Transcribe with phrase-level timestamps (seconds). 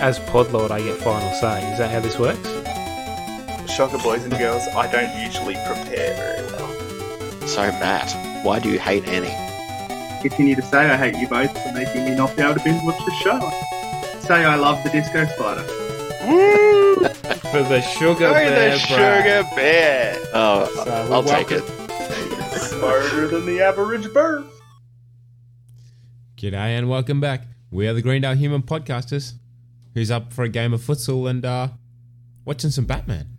[0.00, 1.70] as Podlord, I get final say.
[1.72, 2.48] Is that how this works?
[3.70, 7.46] Shocker, boys and girls, I don't usually prepare very well.
[7.46, 9.36] So, Matt, why do you hate Annie?
[10.22, 12.82] Continue to say I hate you both for making me not be able to binge
[12.84, 13.38] watch the show.
[14.20, 15.64] Say I love the disco spider.
[16.26, 16.96] Woo!
[17.50, 20.16] For the sugar Go bear, the sugar bear.
[20.32, 21.64] Oh, So we I'll take it.
[22.60, 24.44] Smarter than the average bird.
[26.36, 27.46] G'day and welcome back.
[27.70, 29.32] We are the Greendale Human Podcasters.
[29.94, 31.68] Who's up for a game of futsal and uh,
[32.44, 33.36] watching some Batman?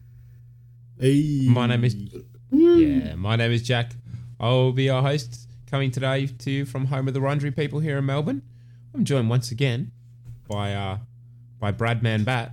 [1.00, 1.96] My name is
[2.52, 3.16] yeah.
[3.16, 3.94] My name is Jack.
[4.40, 7.80] I will be your host coming today to you from home of the Wurundjeri people
[7.80, 8.42] here in Melbourne.
[8.94, 9.92] I'm joined once again
[10.48, 10.98] by uh
[11.60, 12.52] by Bradman Bat.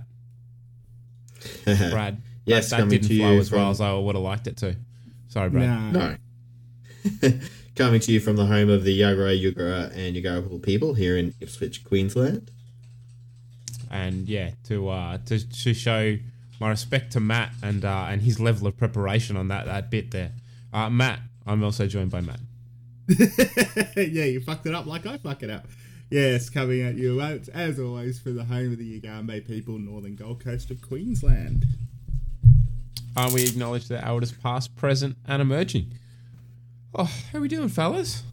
[1.65, 2.21] Brad.
[2.45, 4.47] Yes, that, that coming didn't to flow you as well as I would have liked
[4.47, 4.75] it to.
[5.27, 5.93] Sorry, Brad.
[5.93, 6.15] No.
[7.75, 11.35] Coming to you from the home of the Yagara, Yugara, and Yagara people here in
[11.39, 12.49] Ipswich, Queensland.
[13.89, 16.17] And yeah, to uh, to to show
[16.59, 20.11] my respect to Matt and uh, and his level of preparation on that that bit
[20.11, 20.31] there.
[20.73, 22.39] Uh, Matt, I'm also joined by Matt.
[23.97, 25.65] yeah, you fucked it up like I fuck it up.
[26.11, 30.15] Yes, coming at you as, as always for the home of the Yugambeh people, northern
[30.15, 31.65] Gold Coast of Queensland.
[33.15, 35.93] Uh, we acknowledge the elders past, present, and emerging.
[36.95, 38.23] Oh, how are we doing, fellas?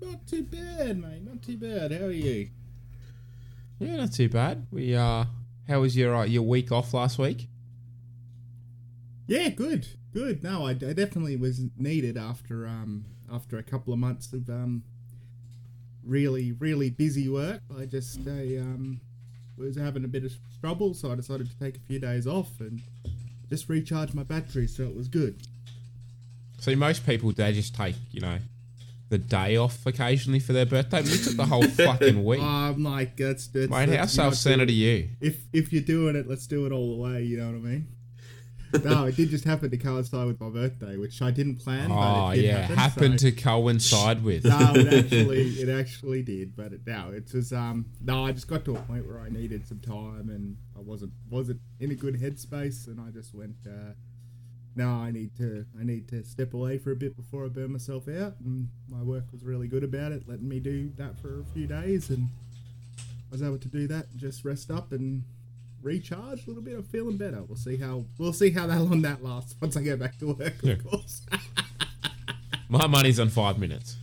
[0.00, 1.22] Not too bad, mate.
[1.22, 1.92] Not too bad.
[1.92, 2.48] How are you?
[3.78, 4.66] Yeah, not too bad.
[4.70, 5.24] We uh,
[5.68, 7.48] how was your uh, your week off last week?
[9.26, 10.42] Yeah, good, good.
[10.42, 14.84] No, I, I definitely was needed after um after a couple of months of um
[16.04, 17.60] really really busy work.
[17.78, 19.00] I just I um
[19.56, 22.60] was having a bit of trouble, so I decided to take a few days off
[22.60, 22.82] and
[23.48, 24.66] just recharge my battery.
[24.66, 25.42] So it was good.
[26.58, 28.38] See, most people they just take you know
[29.14, 31.02] the day off occasionally for their birthday.
[31.02, 32.40] You took the whole fucking week.
[32.42, 35.08] I'm like, that's, that's Mate, how that's self-centered are you?
[35.20, 37.22] If if you're doing it, let's do it all the way.
[37.22, 37.88] You know what I mean?
[38.84, 41.92] no, it did just happen to coincide with my birthday, which I didn't plan.
[41.92, 44.44] Oh but it did yeah, happen, happened so- to coincide with.
[44.44, 48.48] No, it actually it actually did, but it, no, it was um no, I just
[48.48, 51.94] got to a point where I needed some time and I wasn't wasn't in a
[51.94, 53.54] good headspace, and I just went.
[53.66, 53.92] uh
[54.76, 55.64] no, I need to.
[55.80, 58.34] I need to step away for a bit before I burn myself out.
[58.44, 61.66] And my work was really good about it, letting me do that for a few
[61.66, 62.28] days, and
[62.98, 64.06] I was able to do that.
[64.10, 65.22] and Just rest up and
[65.82, 66.74] recharge a little bit.
[66.76, 67.42] I'm feeling better.
[67.42, 70.28] We'll see how we'll see how that long that lasts once I get back to
[70.34, 70.74] work, of Yeah.
[70.76, 71.22] course.
[72.68, 73.96] My money's on five minutes.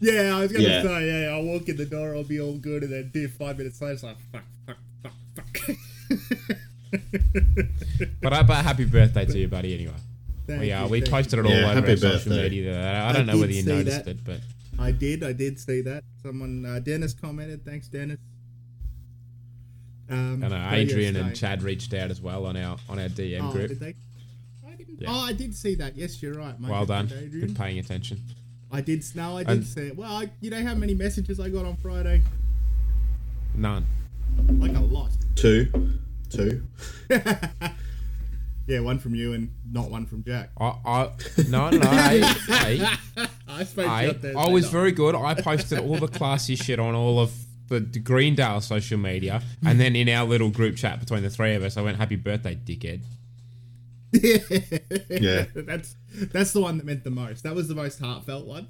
[0.00, 0.82] yeah, I was gonna Yeah.
[0.82, 3.58] say, yeah, I'll walk in the door, I'll be all good, and then do five
[3.58, 6.56] minutes later, it's like fuck, fuck, fuck, fuck.
[8.20, 9.74] But, uh, but happy birthday to you, buddy.
[9.74, 9.92] Anyway,
[10.46, 12.80] Thank we uh, you, we thank posted it all Yeah, over happy our social media.
[13.04, 14.10] I I don't know whether you noticed that.
[14.10, 14.40] it, but
[14.78, 16.04] I did, I did see that.
[16.22, 17.64] Someone, uh, Dennis commented.
[17.64, 18.18] Thanks, Dennis.
[20.10, 21.34] Um, I know Adrian and.
[21.34, 23.68] Chad reached out as well on our on our DM Oh, group.
[23.68, 23.94] did they?
[24.66, 25.00] I didn't.
[25.00, 25.08] Yeah.
[25.10, 25.96] Oh, I did see that.
[25.96, 26.58] Yes, you're right.
[26.60, 27.46] My Well done, goodness, Adrian.
[27.48, 28.20] good paying attention.
[28.70, 29.04] I did.
[29.14, 29.96] No, I did And- see it.
[29.96, 32.22] Well, I, you know how many messages I got on Friday?
[33.54, 33.86] None.
[34.48, 35.10] Like a lot.
[35.36, 35.68] Two.
[36.32, 36.62] Two.
[38.66, 40.50] Yeah, one from you and not one from Jack.
[40.58, 41.10] I, I
[41.48, 41.80] no no.
[41.90, 42.86] hey, hey,
[43.48, 44.72] I spoke I, I was night.
[44.72, 45.16] very good.
[45.16, 47.34] I posted all the classy shit on all of
[47.68, 51.54] the, the Greendale social media, and then in our little group chat between the three
[51.54, 53.00] of us, I went, "Happy birthday, dickhead."
[54.12, 55.46] Yeah.
[55.54, 55.96] that's
[56.32, 57.42] that's the one that meant the most.
[57.42, 58.68] That was the most heartfelt one.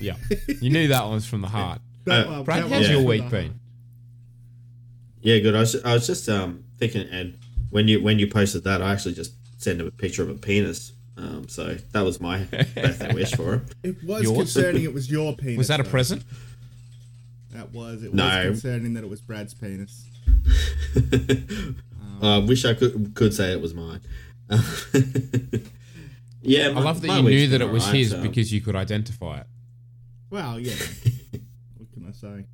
[0.00, 0.16] Yeah,
[0.60, 1.80] you knew that one was from the heart.
[2.04, 3.60] That Uh, Brad, how's was your from week the been?
[5.20, 5.24] Heart.
[5.26, 5.54] Yeah, good.
[5.56, 7.38] I was, I was just um, thinking, Ed,
[7.70, 10.34] when you when you posted that, I actually just sent him a picture of a
[10.34, 10.92] penis.
[11.16, 13.66] Um, so that was my birthday wish for him.
[13.82, 14.36] It was Yours?
[14.36, 14.84] concerning.
[14.84, 15.58] It was your penis.
[15.58, 15.90] Was that a though.
[15.90, 16.22] present?
[17.52, 18.02] That was.
[18.02, 18.24] It No.
[18.24, 20.06] was concerning that it was Brad's penis.
[22.22, 24.00] I wish I could could say it was mine.
[26.42, 29.46] yeah, I love that you knew that it was his because you could identify it.
[30.30, 30.74] Well, yeah.
[31.76, 32.44] what can I say?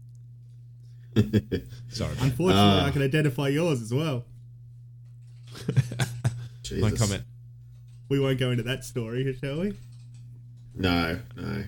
[1.88, 2.14] Sorry.
[2.20, 2.86] Unfortunately, Ah.
[2.86, 4.24] I can identify yours as well.
[6.80, 7.24] My comment.
[8.08, 9.74] We won't go into that story, shall we?
[10.74, 11.64] No, no.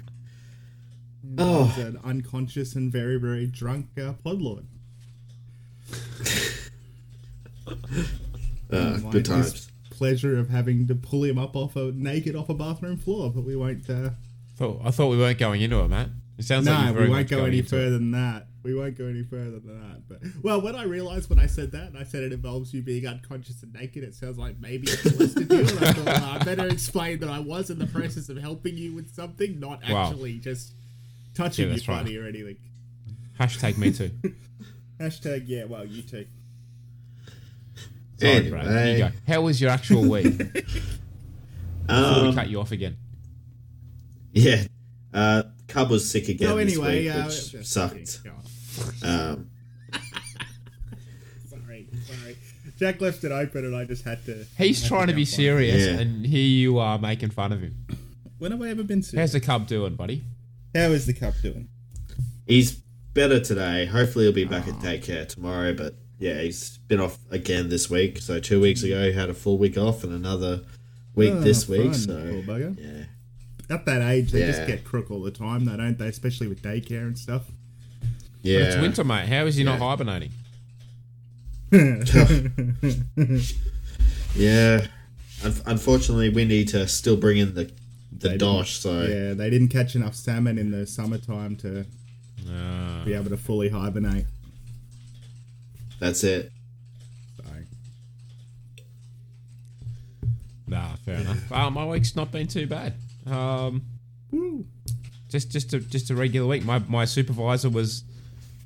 [1.38, 1.74] Oh.
[1.76, 1.80] Oh.
[1.82, 4.64] an unconscious and very, very drunk uh, podlord.
[8.70, 9.68] Uh, good is times.
[9.90, 13.42] Pleasure of having to pull him up off a naked off a bathroom floor, but
[13.44, 13.88] we won't.
[13.88, 14.10] Uh,
[14.56, 16.08] Thought, I thought we weren't going into it, Matt.
[16.36, 17.70] It sounds no, like we won't go any into it.
[17.70, 18.47] further than that.
[18.64, 20.08] We won't go any further than that.
[20.08, 22.82] But well, when I realised when I said that, and I said it involves you
[22.82, 25.58] being unconscious and naked, it sounds like maybe I molested you.
[25.60, 28.76] And I thought, well, I better explain that I was in the process of helping
[28.76, 30.06] you with something, not Wow.
[30.08, 30.72] actually just
[31.34, 31.98] touching Yeah, you right.
[31.98, 32.56] funny or anything.
[33.38, 34.10] Hashtag me too.
[35.00, 35.64] Hashtag yeah.
[35.64, 36.26] Well, you too.
[38.18, 38.98] Sorry, Brad.
[38.98, 39.10] You go.
[39.28, 40.36] How was your actual week?
[41.86, 42.96] Before we um, cut you off again.
[44.32, 44.64] yeah,
[45.14, 48.20] uh, Cub was sick again So this anyway, week, uh, which just- sucked.
[49.02, 49.50] Um,
[51.48, 52.36] Sorry, sorry.
[52.78, 54.44] Jack left it open, and I just had to.
[54.56, 56.00] He's had trying to be serious, Yeah.
[56.00, 57.86] and here you are making fun of him.
[58.38, 59.32] When have I ever been serious?
[59.32, 60.24] How's the cub doing, buddy?
[60.74, 61.68] How is the Cub doing?
[62.46, 62.72] he's
[63.14, 63.86] better today.
[63.86, 64.70] Hopefully, he'll be back Oh.
[64.70, 65.74] at daycare tomorrow.
[65.74, 68.18] But yeah, he's been off again this week.
[68.18, 70.62] So two weeks ago, he had a full week off, and another
[71.14, 71.92] week Oh, this week.
[71.92, 73.04] fun, So yeah,
[73.70, 76.08] At that age, they just get crook all the time, though, don't they?
[76.08, 77.42] Especially with daycare and stuff.
[78.42, 78.60] yeah.
[78.60, 79.28] But it's winter, mate.
[79.28, 80.30] How is he not hibernating?
[84.36, 84.86] Yeah.
[85.44, 87.70] Un- unfortunately, we need to still bring in the
[88.16, 88.78] the They dosh.
[88.78, 91.84] So yeah, they didn't catch enough salmon in the summertime to
[92.50, 93.02] Ah.
[93.04, 94.26] be able to fully hibernate.
[96.00, 96.52] that's it.
[97.36, 97.44] So.
[100.68, 101.50] Nah, fair enough.
[101.52, 102.94] Uh, my week's not been too bad.
[103.30, 103.82] Um,
[105.28, 106.64] just just a just a regular week.
[106.64, 108.04] My my supervisor was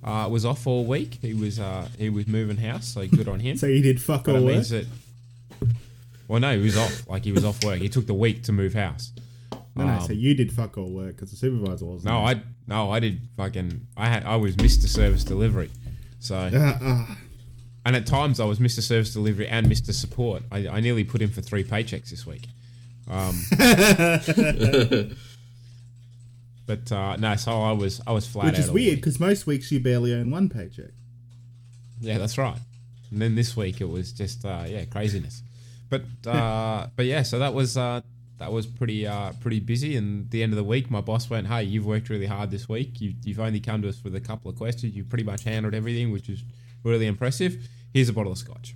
[0.05, 1.19] uh, was off all week.
[1.21, 3.57] He was uh, he was moving house, so good on him.
[3.63, 4.65] So you did fuck all work?
[4.67, 4.87] that.
[6.29, 7.09] Well, no, he was off.
[7.09, 7.79] Like he was off work.
[7.79, 9.13] He took the week to move house.
[9.75, 12.13] No, no, Um, so you did fuck all work because the supervisor wasn't.
[12.13, 12.19] No.
[12.25, 13.87] I no, I did fucking.
[13.97, 14.87] I had I was Mr.
[14.87, 15.71] Service Delivery,
[16.21, 17.19] so Ah, ah.
[17.85, 18.81] and at times I was Mr.
[18.83, 19.93] Service Delivery and Mr.
[19.93, 20.43] Support.
[20.53, 22.49] I, I nearly put in for three paychecks this week.
[23.13, 23.37] Um,
[26.67, 28.61] but uh, no, so I was I was flat Which out.
[28.61, 30.93] is weird because most weeks you barely earn one paycheck.
[32.01, 32.59] Yeah, that's right.
[33.11, 35.43] And then this week it was just uh, yeah craziness.
[35.91, 38.01] But uh, but yeah, so that was uh,
[38.39, 39.97] that was pretty uh, pretty busy.
[39.97, 42.67] And the end of the week, my boss went, "Hey, you've worked really hard this
[42.69, 42.99] week.
[43.01, 44.97] You, you've only come to us with a couple of questions.
[44.97, 46.43] You pretty much handled everything, which is
[46.83, 47.69] really impressive.
[47.93, 48.75] Here's a bottle of scotch."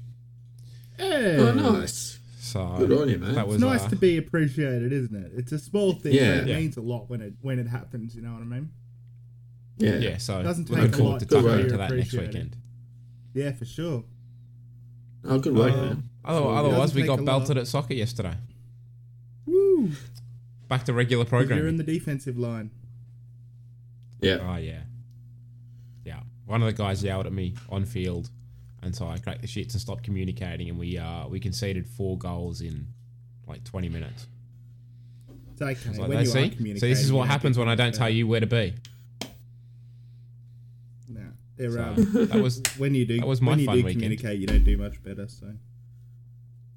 [0.99, 1.37] Yeah.
[1.39, 2.16] Oh, nice.
[2.47, 3.35] So Good on you, man.
[3.35, 5.33] That was It's nice uh, to be appreciated, isn't it?
[5.35, 6.39] It's a small thing, Yeah.
[6.39, 6.59] but it Yeah.
[6.59, 8.15] means a lot when it when it happens.
[8.15, 8.71] You know what I mean?
[9.79, 9.97] Yeah.
[9.99, 10.17] yeah.
[10.19, 12.57] So Doesn't take a forward lot to to tucking be into that next weekend.
[13.35, 14.05] Yeah, for sure.
[15.25, 16.03] Oh, good work, Uh, man.
[16.25, 17.63] other- otherwise, we got belted lot.
[17.63, 18.37] at soccer yesterday.
[19.45, 19.91] Woo!
[20.69, 22.71] Back to regular 'Cause You're in the defensive line.
[24.23, 24.39] Yeah.
[24.41, 24.83] Oh yeah,
[26.05, 26.21] yeah.
[26.47, 28.31] One of the guys yelled at me on field,
[28.83, 32.17] and so I cracked the shits and stopped communicating, and we uh we conceded four
[32.19, 32.87] goals in
[33.47, 34.27] like twenty minutes.
[35.53, 35.99] It's okay.
[35.99, 38.11] Like, when "They you see, are communicating, this is what happens when I don't tell
[38.11, 38.75] you where to be.
[41.09, 41.21] No,
[41.57, 41.95] they're, So, um,
[42.29, 44.03] that was when you do that was my when you fun do weekend.
[44.03, 45.27] communicate, you don't do much better.
[45.29, 45.47] So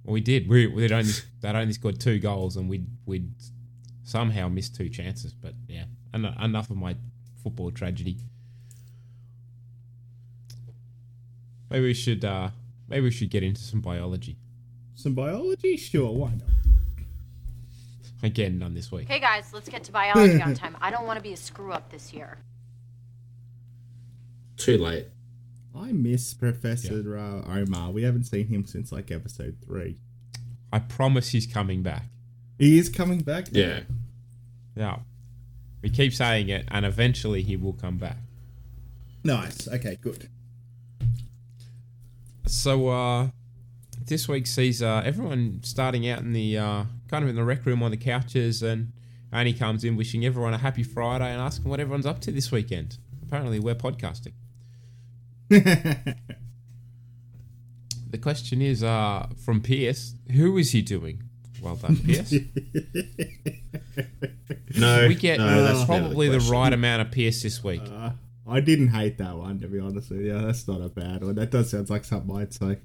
[0.03, 0.47] well, we did.
[0.47, 1.11] We we only
[1.41, 3.25] that only scored two goals, and we we
[4.03, 5.33] somehow missed two chances.
[5.33, 6.95] But yeah, en- enough of my
[7.43, 8.17] football tragedy.
[11.69, 12.49] Maybe we should uh
[12.87, 14.37] maybe we should get into some biology
[14.95, 16.49] some biology, sure, why not?
[18.23, 18.59] again.
[18.59, 19.07] None this week.
[19.07, 20.75] Hey guys, let's get to biology on time.
[20.81, 22.39] I don't want to be a screw up this year.
[24.57, 25.07] Too late.
[25.75, 27.91] I miss Professor uh, Omar.
[27.91, 29.97] We haven't seen him since like episode three.
[30.73, 32.03] I promise he's coming back.
[32.57, 33.47] He is coming back.
[33.51, 33.81] Yeah.
[34.75, 34.99] Yeah.
[35.81, 38.17] We keep saying it, and eventually he will come back.
[39.23, 39.67] Nice.
[39.67, 40.27] Okay, good.
[42.49, 43.27] So, uh,
[44.05, 47.63] this week sees uh, everyone starting out in the uh, kind of in the rec
[47.65, 48.91] room on the couches, and
[49.31, 52.51] Annie comes in wishing everyone a happy Friday and asking what everyone's up to this
[52.51, 52.97] weekend.
[53.21, 54.33] Apparently, we're podcasting.
[58.11, 61.21] The question is uh, from Pierce who is he doing?
[61.61, 62.33] Well done, Pierce.
[64.75, 65.07] No.
[65.07, 66.53] we get no, that's uh, probably the, question.
[66.53, 67.81] right amount of Pierce this week.
[68.49, 70.39] Uh, I didn't hate that one, to be honest with you.
[70.39, 71.35] That's not a bad one.
[71.35, 72.77] That does sound like something I'd say.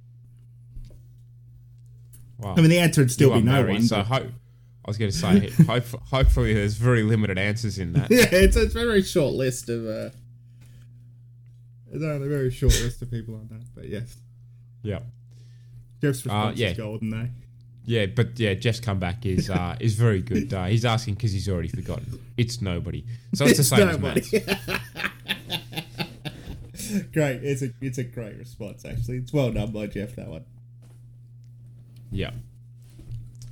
[2.38, 2.54] Wow.
[2.56, 3.82] I mean, the answer would still be no married, one.
[3.82, 4.26] So but- hope
[4.84, 8.10] I was going to say, hope, hopefully, there's very limited answers in that.
[8.10, 9.86] yeah, it's, it's a very short list of.
[9.86, 10.10] Uh,
[11.90, 14.16] it's only a very short list of people on that, but yes.
[14.82, 14.98] Yeah,
[16.02, 16.70] Jeff's response yeah.
[16.70, 17.28] is golden, though.
[17.86, 20.52] yeah, but yeah, Jeff's comeback is uh, is very good.
[20.52, 22.20] Uh, he's asking because he's already forgotten.
[22.36, 24.44] It's nobody, so it's, the same as nobody.
[24.46, 24.80] Matt's.
[27.12, 27.42] great.
[27.42, 29.18] It's a it's a great response, actually.
[29.18, 30.44] It's well done by Jeff, that one.
[32.10, 32.30] Yeah.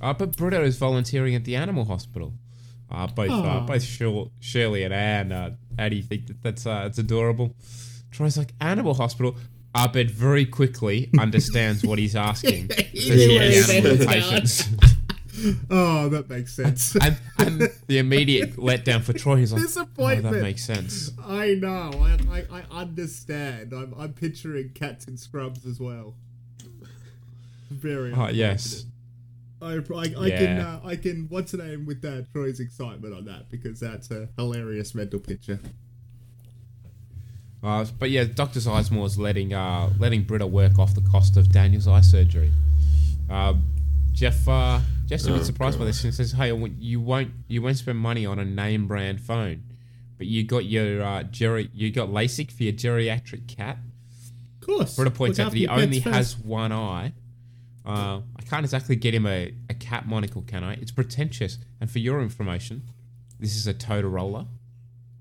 [0.01, 2.33] Uh, but Britta is volunteering at the animal hospital.
[2.91, 3.83] Uh, both uh, both
[4.39, 7.55] Shirley and Anne, uh, Addie think that that's uh, it's adorable.
[8.11, 9.35] Troy's like animal hospital.
[9.75, 12.69] Abed very quickly understands what he's asking.
[12.93, 14.05] Yeah, yeah, animal yeah.
[14.05, 14.69] patients.
[15.69, 16.95] Oh, that makes sense.
[16.95, 20.35] And, and the immediate letdown for Troy is like, oh, Disappointment.
[20.35, 21.11] that makes sense.
[21.25, 21.91] I know.
[21.99, 23.73] I, I, I understand.
[23.73, 26.15] I'm, I'm picturing cats in scrubs as well.
[27.71, 28.13] Very.
[28.13, 28.85] Oh, yes.
[29.61, 33.25] I, I, I can uh, I can what's the name with that Troy's excitement on
[33.25, 35.59] that because that's a hilarious mental picture.
[37.63, 38.59] Uh, but yeah, Dr.
[38.59, 42.51] Sizemore's letting uh, letting Britta work off the cost of Daniel's eye surgery.
[43.29, 43.53] Uh,
[44.11, 44.47] Jeff
[45.13, 48.25] Jeff's a bit surprised by this and says, "Hey, you won't you won't spend money
[48.25, 49.63] on a name brand phone,
[50.17, 53.77] but you got your uh, geri- you got LASIK for your geriatric cat."
[54.61, 54.95] Of course.
[54.95, 57.13] Britta points Look out that he only pets has one eye.
[57.85, 60.73] Uh, I can't exactly get him a, a cat monocle, can I?
[60.75, 61.59] It's pretentious.
[61.79, 62.83] And for your information,
[63.39, 64.47] this is a Totorola.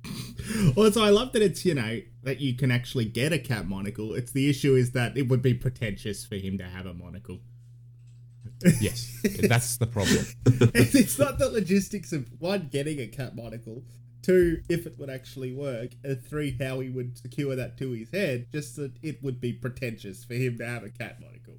[0.76, 4.14] Also, I love that it's you know that you can actually get a cat monocle.
[4.14, 7.38] It's the issue is that it would be pretentious for him to have a monocle.
[8.80, 10.24] Yes, that's the problem.
[10.74, 13.84] it's, not the logistics of one getting a cat monocle,
[14.22, 18.10] two if it would actually work, and three how he would secure that to his
[18.10, 18.46] head.
[18.52, 21.58] Just that it would be pretentious for him to have a cat monocle.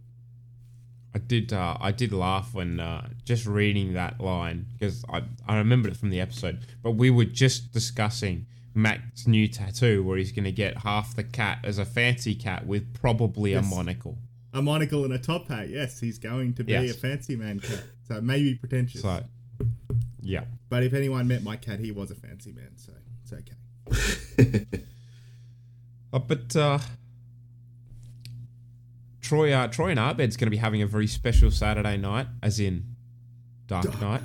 [1.16, 1.54] I did.
[1.54, 5.98] Uh, I did laugh when uh, just reading that line because I I remembered it
[5.98, 6.66] from the episode.
[6.82, 11.24] But we were just discussing Mac's new tattoo, where he's going to get half the
[11.24, 13.64] cat as a fancy cat with probably Yes.
[13.66, 14.18] a monocle.
[14.54, 15.70] A monocle and a top hat.
[15.70, 16.92] Yes, he's going to be Yes.
[16.92, 17.84] a fancy man cat.
[18.08, 19.02] So maybe pretentious.
[19.02, 19.24] So,
[20.22, 20.46] yeah.
[20.70, 22.72] But if anyone met my cat, he was a fancy man.
[22.76, 22.94] So
[23.24, 24.66] it's okay.
[26.14, 26.78] Uh, but uh,
[29.20, 32.60] Troy, uh, Troy and Abed's going to be having a very special Saturday night, as
[32.60, 32.96] in
[33.66, 34.22] Dark, Night.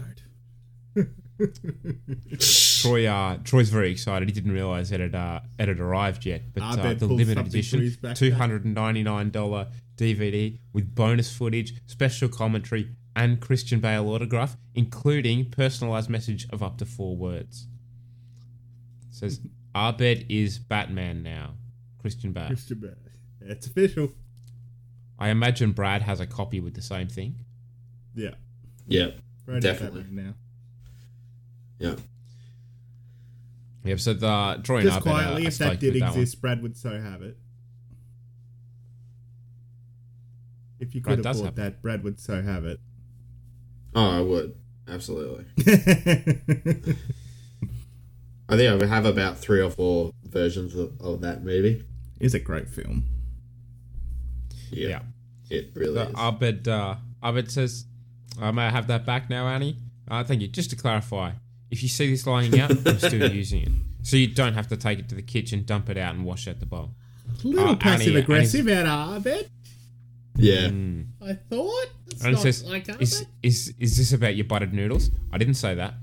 [2.82, 4.28] Troy, uh, Troy's very excited.
[4.28, 6.42] He didn't realize that it had uh, it had arrived yet.
[6.54, 8.16] But uh, the limited edition, from his backpack.
[8.16, 14.08] two hundred and ninety nine dollar DVD with bonus footage, special commentary, and Christian Bale
[14.08, 17.66] autograph, including personalized message of up to four words.
[19.11, 19.40] It says
[19.75, 21.54] Abed is Batman now.
[22.00, 22.47] Christian Bale.
[22.47, 22.94] Christian Bale.
[23.40, 24.12] It's official.
[25.18, 27.37] I imagine Brad has a copy with the same thing.
[28.14, 28.35] Yeah.
[28.87, 29.11] yeah,
[29.47, 30.04] Right Definitely.
[30.11, 30.35] now.
[31.78, 31.94] yeah.
[33.85, 36.11] Yeah, so the Troy Just Abed are- quietly, are if that did with one.
[36.11, 37.37] exist, Brad would so have it.
[40.80, 42.80] If you could does afford have that, Brad would so have it.
[43.94, 44.54] Oh, I would
[44.88, 45.44] absolutely.
[48.49, 51.85] I think I have about three or four versions of, of that movie.
[52.20, 53.04] It's a great film.
[54.70, 55.00] Yeah, Yeah.
[55.50, 56.14] it really So is.
[56.16, 57.85] Abed, uh, Abed says,
[58.40, 59.76] I may have that back now, Annie.
[60.08, 60.49] Uh, thank you.
[60.49, 61.32] Just to clarify,
[61.70, 63.68] if you see this lying out, I'm still using it.
[64.02, 66.48] So you don't have to take it to the kitchen, dump it out, and wash
[66.48, 66.90] out the bowl.
[67.44, 69.50] A little Uh, passive Annie- aggressive out of Abed.
[70.37, 70.70] yeah,
[71.20, 71.87] I thought.
[72.10, 75.10] It's And not says, like is, is, is this about your buttered noodles?
[75.32, 75.94] I didn't say that.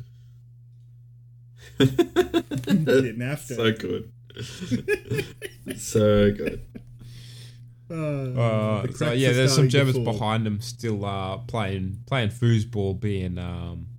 [1.79, 3.55] You didn't have to.
[3.55, 4.11] so good,
[5.77, 6.61] so good.
[7.89, 10.05] Uh, Uh, the so yeah, there's some Germans fall.
[10.05, 13.94] behind them still uh, playing playing foosball, being um, Very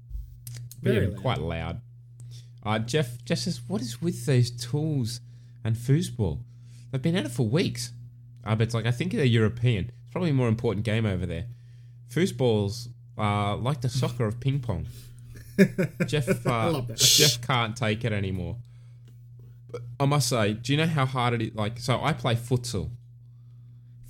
[0.87, 1.23] being loud.
[1.23, 1.81] quite loud.
[2.65, 5.21] Uh, Jeff Jeff says, "What is with those tools
[5.65, 6.41] and foosball?
[6.91, 7.93] They've been at it for weeks."
[8.45, 9.87] Uh, but it's like I think they're European.
[9.87, 11.47] It's probably a more important game over there.
[12.11, 12.89] Foosballs
[13.19, 14.87] uh, like the soccer of ping pong.
[16.07, 16.83] Jeff uh.
[16.95, 18.57] Jeff can't take it anymore.
[19.71, 21.55] But I must say, do you know how hard it is?
[21.55, 22.91] Like, so I play futsal.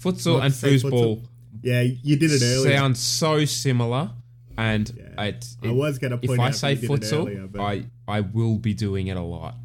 [0.01, 1.29] Futsal and foosball futsal?
[1.63, 2.77] Yeah, you did it earlier.
[2.77, 4.11] sound so similar,
[4.59, 5.23] and Yeah.
[5.25, 7.85] it, I was gonna if point I out say you did futsal, earlier, but- I
[8.09, 9.57] I will be doing it a lot.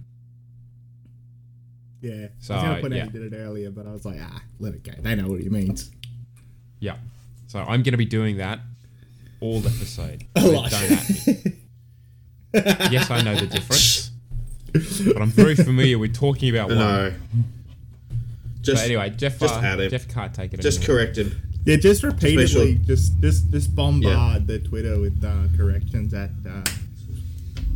[2.02, 3.02] Yeah, So, I was gonna point yeah.
[3.04, 4.92] out you did it earlier, but I was like, ah, let it go.
[5.00, 5.92] They know what he means.
[6.80, 6.96] Yeah,
[7.46, 8.60] so I'm going to be doing that
[9.40, 10.26] all episode.
[10.36, 10.72] A So lot.
[10.72, 11.54] Don't at me.
[12.92, 14.10] yes, I know the difference,
[14.74, 16.78] but I'm very familiar with talking about one.
[16.80, 17.14] No,
[18.62, 19.92] just But anyway, Jeff just uh, add him.
[19.92, 20.60] Jeff can't take it.
[20.62, 20.98] just anymore.
[20.98, 21.40] correct him.
[21.66, 26.64] Yeah, just repeatedly, Special- just just just bombard the Twitter with uh, corrections at uh,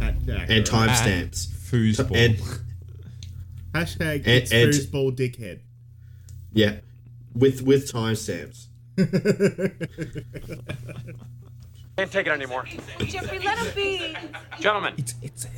[0.01, 0.49] at Jack.
[0.49, 1.47] and timestamps.
[1.47, 2.15] Foosball.
[2.15, 2.37] And
[3.73, 5.59] Hashtag and- it's and- foosball dickhead.
[6.53, 6.77] yeah,
[7.35, 8.67] with with timestamps.
[11.97, 12.65] Can't take it anymore.
[12.99, 14.13] Jeffrey, let him be.
[14.59, 14.95] Gentlemen,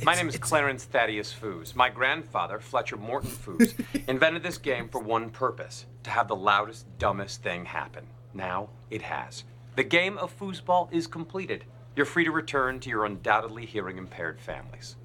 [0.04, 1.74] my name is Clarence Thaddeus Foos.
[1.74, 3.74] My grandfather, Fletcher Morton Foos,
[4.08, 8.06] invented this game for one purpose to have the loudest, dumbest thing happen.
[8.34, 9.44] Now it has.
[9.76, 11.64] The game of foosball is completed.
[11.94, 14.96] You're free to return to your undoubtedly hearing impaired families.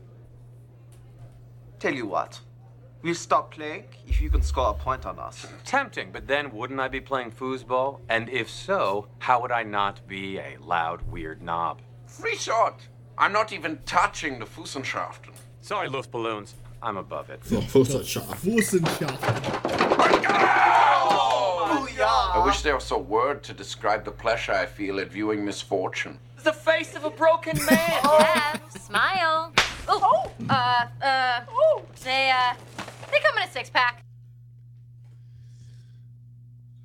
[1.79, 2.39] Tell you what,
[3.01, 5.45] we'll stop playing if you can score a point on us.
[5.65, 7.99] Tempting, but then wouldn't I be playing foosball?
[8.09, 11.81] And if so, how would I not be a loud, weird knob?
[12.07, 12.79] Free shot.
[13.17, 15.33] I'm not even touching the Fussenschaften.
[15.61, 16.55] Sorry, Luft Balloons.
[16.81, 17.41] I'm above it.
[22.35, 26.19] I wish there was a word to describe the pleasure I feel at viewing misfortune.
[26.43, 27.77] The face of a broken man.
[27.77, 29.53] Have, smile.
[29.87, 31.41] Oh, uh, uh,
[32.03, 32.53] they, uh,
[33.11, 34.03] they come in a six pack.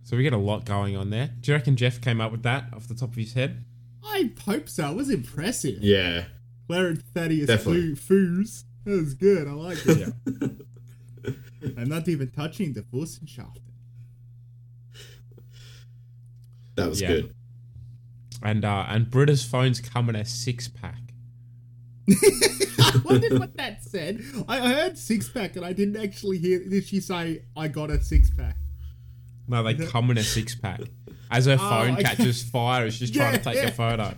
[0.04, 1.30] So we get a lot going on there.
[1.40, 3.64] Do you reckon Jeff came up with that off the top of his head?
[4.04, 4.90] I hope so.
[4.90, 5.82] It was impressive.
[5.82, 6.24] Yeah.
[6.66, 7.94] Clarence Thaddeus Definitely.
[7.94, 8.64] Foo- Foos.
[8.84, 9.48] That was good.
[9.48, 10.14] I like it.
[11.76, 13.62] I'm not even touching the Fussenschaften.
[16.76, 17.08] That was Yeah.
[17.08, 17.34] good.
[18.42, 21.00] And uh, and Britta's phones come in a six pack.
[22.08, 24.22] I wondered what that said.
[24.48, 26.60] I heard six pack and I didn't actually hear.
[26.66, 28.56] Did she say, I got a six pack?
[29.48, 30.80] No, they come in a six pack.
[31.30, 32.02] As her Oh, phone okay.
[32.04, 33.66] catches fire, as she's trying to take yeah.
[33.68, 34.14] a photo.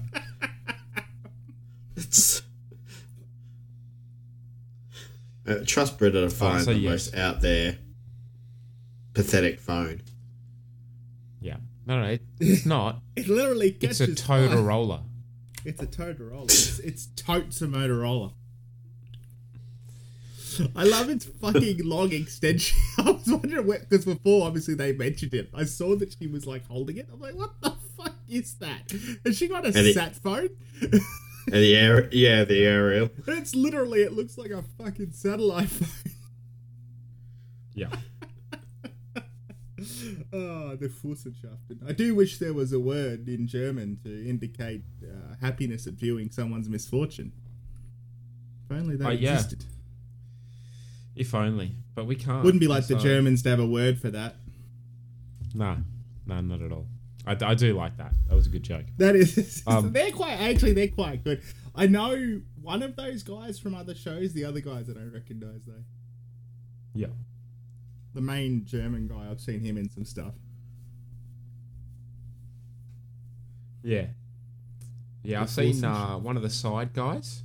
[1.96, 2.39] It's.
[5.50, 6.90] Uh, trust Britta to find so the yes.
[6.90, 7.78] most out there,
[9.14, 10.02] pathetic phone.
[11.40, 11.56] Yeah.
[11.86, 13.00] No, no, it, it's not.
[13.16, 14.48] It literally gets It's catches a fire.
[14.48, 15.02] Totorola.
[15.64, 16.44] It's a Totorola.
[16.44, 18.32] It's, it's totes a Motorola.
[20.76, 22.78] I love its fucking long extension.
[22.98, 25.50] I was wondering where, because before obviously they mentioned it.
[25.54, 27.08] I saw that she was like holding it.
[27.12, 28.92] I'm like, what the fuck is that?
[29.24, 30.50] Has she got a And it- sat phone?
[31.46, 33.10] And the air, yeah, the aerial.
[33.26, 36.12] it's literally, it looks like a fucking satellite phone.
[37.74, 37.88] Yeah.
[40.32, 41.88] Oh, the Fussenschaften.
[41.88, 46.30] I do wish there was a word in German to indicate uh, happiness at viewing
[46.30, 47.32] someone's misfortune.
[48.68, 49.32] If only that Oh, yeah.
[49.34, 49.64] existed.
[51.16, 51.76] If only.
[51.94, 52.44] But we can't.
[52.44, 54.36] Wouldn't be like the so- Germans to have a word for that.
[55.54, 55.78] No.
[56.26, 56.86] No, not at all.
[57.30, 58.12] I, I do like that.
[58.28, 58.86] That was a good joke.
[58.98, 61.42] That is, Um, they're quite actually they're quite good.
[61.74, 64.32] I know one of those guys from other shows.
[64.32, 65.84] The other guys that I don't recognize though.
[66.94, 67.06] Yeah.
[68.14, 70.34] The main German guy, I've seen him in some stuff.
[73.82, 74.06] Yeah.
[75.22, 77.42] Yeah, I've seen uh, one of the side guys.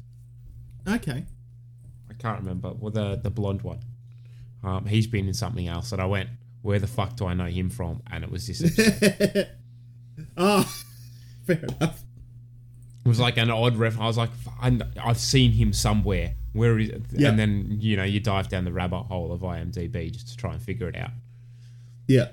[0.87, 1.25] Okay.
[2.09, 2.71] I can't remember.
[2.73, 3.79] Well, the the blonde one.
[4.63, 6.29] Um, he's been in something else, and I went,
[6.61, 8.61] "Where the fuck do I know him from?" And it was this.
[10.37, 10.65] Episode.
[10.67, 10.75] Oh,
[11.47, 12.03] fair enough.
[13.05, 13.99] it was like an odd ref.
[13.99, 14.29] I was like,
[14.61, 16.91] I kn- "I've seen him somewhere." Where is?
[17.11, 17.29] Yeah.
[17.29, 20.53] And then you know you dive down the rabbit hole of IMDb just to try
[20.53, 21.11] and figure it out.
[22.07, 22.29] Yeah.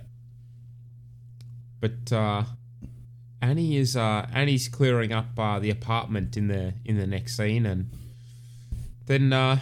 [1.80, 2.44] But uh,
[3.40, 7.66] Annie is uh, Annie's clearing up uh, the apartment in the in the next scene,
[7.66, 7.90] and
[9.06, 9.58] then uh,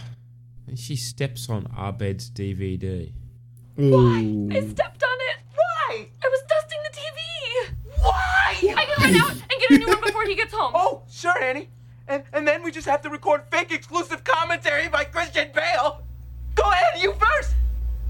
[0.75, 3.11] she steps on Abed's DVD.
[3.79, 4.49] Ooh.
[4.51, 5.37] I stepped on it.
[5.55, 6.07] Why?
[6.23, 7.75] I was dusting the TV.
[8.03, 8.75] Why?
[8.77, 10.71] I can run out and get a new one before he gets home.
[10.75, 11.69] Oh, sure, Annie.
[12.07, 16.01] And, and then we just have to record fake exclusive commentary by Christian Bale.
[16.55, 17.55] Go ahead, you first.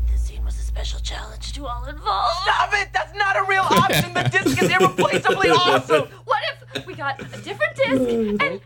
[0.09, 2.33] This scene was a special challenge to all involved.
[2.43, 2.89] Stop it!
[2.93, 4.13] That's not a real option.
[4.13, 6.07] The disc is irreplaceably awesome.
[6.25, 6.39] What
[6.75, 8.61] if we got a different disc and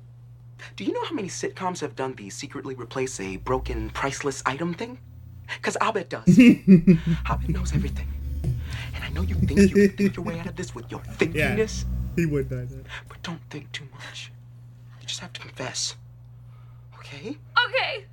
[0.77, 4.73] Do you know how many sitcoms have done the secretly replace a broken priceless item
[4.73, 4.99] thing?
[5.57, 6.27] Because Abed does.
[7.29, 8.07] Abed knows everything.
[8.93, 11.01] And I know you think you can dig your way out of this with your
[11.33, 11.67] Yeah.
[12.15, 12.85] Thinkiness, He would die that.
[13.09, 14.31] but don't think too much.
[15.01, 15.95] You just have to confess.
[16.99, 17.37] Okay?
[17.67, 18.05] okay?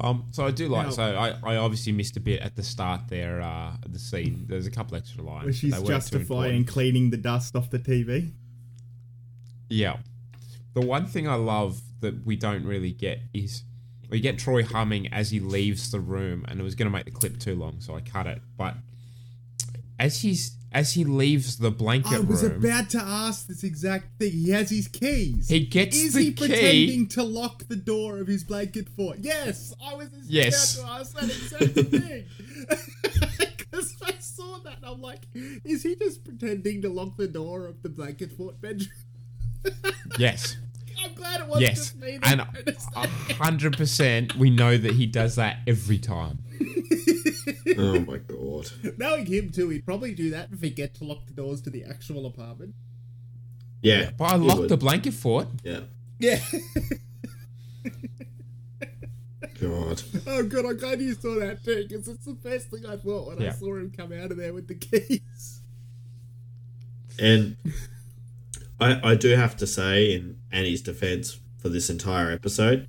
[0.00, 0.86] Um, so I do like.
[0.86, 3.40] Now- so I, I obviously missed a bit at the start there.
[3.42, 4.44] Uh, the scene.
[4.48, 5.44] There's a couple extra lines.
[5.44, 8.30] Where she's They weren't too justifying cleaning the dust off the TV.
[9.68, 9.96] Yeah.
[10.74, 13.62] The one thing I love that we don't really get is
[14.10, 17.04] we get Troy humming as he leaves the room, and it was going to make
[17.04, 18.40] the clip too long, so I cut it.
[18.56, 18.74] But
[19.98, 24.18] as he's as he leaves the blanket I was room, about to ask this exact
[24.18, 24.32] thing.
[24.32, 25.48] He has his keys.
[25.48, 26.46] He gets Is the he key.
[26.48, 29.18] pretending to lock the door of his blanket fort?
[29.20, 30.78] Yes, I was just Yes.
[30.78, 32.24] about to ask that exact thing.
[33.70, 37.66] Because I saw that, and I'm like, is he just pretending to lock the door
[37.66, 38.88] of the blanket fort bedroom?
[40.18, 40.56] yes,
[41.08, 42.18] I'm glad it wasn't yes, just me.
[42.22, 42.40] and
[42.96, 46.38] a hundred percent, we know that he does that every time.
[47.76, 48.70] Oh my god.
[48.96, 51.70] Knowing him too, he'd probably do that if he get to lock the doors to
[51.70, 52.74] the actual apartment.
[53.82, 54.10] Yeah.
[54.16, 54.68] But I locked would.
[54.68, 55.48] the blanket for it.
[55.62, 55.80] Yeah.
[56.18, 56.40] Yeah.
[59.60, 60.02] God.
[60.26, 63.28] oh god, I'm glad you saw that too, because it's the first thing I thought
[63.28, 65.60] when I saw him come out of there with the keys.
[67.20, 67.56] And
[68.80, 72.86] I, I do have to say, in Annie's defense for this entire episode,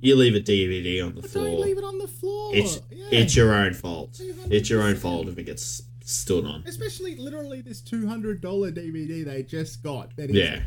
[0.00, 1.44] you leave a DVD on the floor.
[1.44, 1.66] Don't floor.
[1.66, 2.54] leave it on the floor.
[2.56, 4.20] it's it's your own fault.
[4.50, 6.64] It's your own fault if it gets stood on.
[6.66, 10.60] Especially literally this two hundred dollar DVD they just got that is Yeah.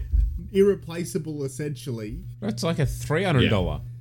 [0.52, 2.22] irreplaceable essentially.
[2.40, 3.78] That's like a three hundred dollar.
[3.78, 3.93] It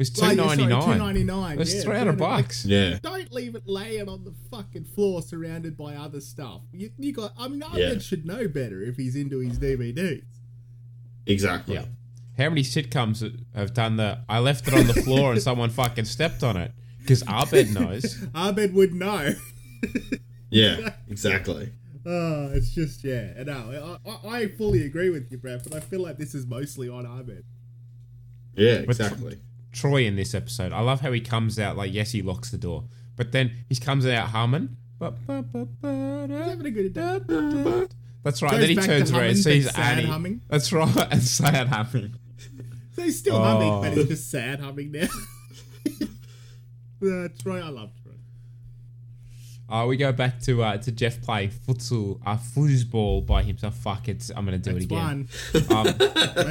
[0.00, 0.92] was two Like, yeah, ninety sorry, nine.
[0.92, 1.52] Two ninety nine.
[1.52, 2.64] It was yeah, three hundred 300 bucks.
[2.64, 2.98] Yeah.
[3.02, 6.62] Don't leave it laying on the fucking floor surrounded by other stuff.
[6.72, 7.32] You, you got.
[7.38, 7.90] I mean, Yeah.
[7.90, 10.24] Abed should know better if he's into his DVDs.
[11.26, 11.74] Exactly.
[11.74, 11.84] Yeah.
[12.38, 14.20] How many sitcoms have done the?
[14.28, 18.16] I left it on the floor and someone fucking stepped on it because Abed knows.
[18.34, 19.34] Abed would know.
[20.52, 21.70] Yeah, exactly.
[22.04, 23.40] Oh, it's just yeah.
[23.44, 25.62] No, I, I, I fully agree with you, Brad.
[25.62, 27.44] But I feel like this is mostly on Abed.
[28.56, 29.38] Yeah, But exactly.
[29.72, 32.58] Troy in this episode, I love how he comes out like yes, he locks the
[32.58, 32.84] door,
[33.16, 34.76] but then he comes out humming.
[34.98, 35.16] That's
[38.42, 38.50] right.
[38.50, 40.04] Goes then he turns around and sees Annie.
[40.04, 40.40] humming.
[40.48, 42.14] That's right, and sad humming.
[42.94, 43.42] So he's still Oh.
[43.42, 45.06] humming, but he's just sad humming now.
[47.02, 47.90] uh, Troy, I love.
[49.70, 53.76] Uh, we go back to uh, to Jeff playing futsal, uh, foosball by himself.
[53.76, 54.98] Fuck it, I'm gonna do That's it again.
[54.98, 55.28] one.
[55.70, 55.84] Um,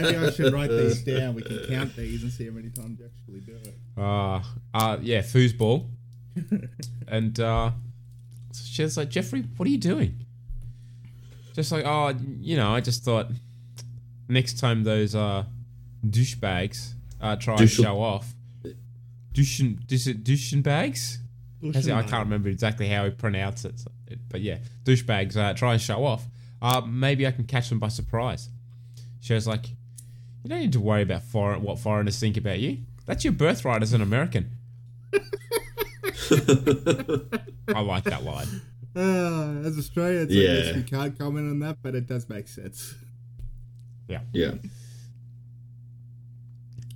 [0.01, 1.35] Maybe I should write these down.
[1.35, 3.75] We can count these and see how many times you actually do it.
[3.97, 4.41] Uh,
[4.73, 5.87] uh, yeah, foosball.
[7.07, 7.71] and uh,
[8.53, 10.25] she's like, Jeffrey, what are you doing?
[11.53, 13.27] Just like, oh, you know, I just thought
[14.29, 15.43] next time those uh,
[16.07, 18.33] douchebags uh, try and show off.
[19.33, 21.17] douche is it douchebags?
[21.75, 23.91] As I can't remember exactly how he pronounced it, so-
[24.29, 26.25] but yeah, douchebags uh, try and show off.
[26.61, 28.49] Uh, maybe I can catch them by surprise.
[29.19, 29.69] She was like,
[30.43, 32.79] "You don't need to worry about foreign what foreigners think about you.
[33.05, 34.51] That's your birthright as an American."
[36.31, 38.47] I like that line.
[38.95, 40.61] Uh, as Australians, I Yeah.
[40.61, 42.95] guess we can't comment on that, but it does make sense.
[44.07, 44.21] Yeah.
[44.33, 44.53] Yeah.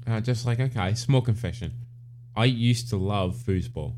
[0.07, 1.73] Uh, just like okay, small confession.
[2.35, 3.93] I used to love foosball.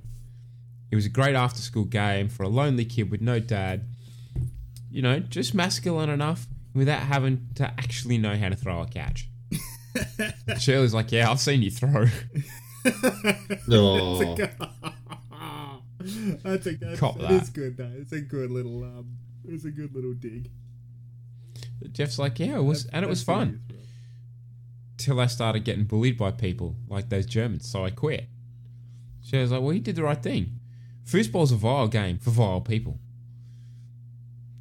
[0.92, 3.86] It was a great after-school game for a lonely kid with no dad.
[4.92, 9.28] You know, just masculine enough without having to actually know how to throw a catch.
[10.60, 12.06] Shirley's like, "Yeah, I've seen you throw."
[13.70, 14.36] Oh.
[16.44, 16.98] That's a good.
[17.00, 17.32] Cop It that.
[17.32, 17.92] is good though.
[17.98, 19.18] It's a good little um.
[19.48, 20.50] It's a good little dig.
[21.92, 23.62] Jeff's like, "Yeah, it was, and it was fun."
[24.98, 28.28] Till I started getting bullied by people like those Germans, so I quit.
[29.24, 30.55] She was like, "Well, you did the right thing.
[31.06, 33.00] Foosball's a vile game for vile people."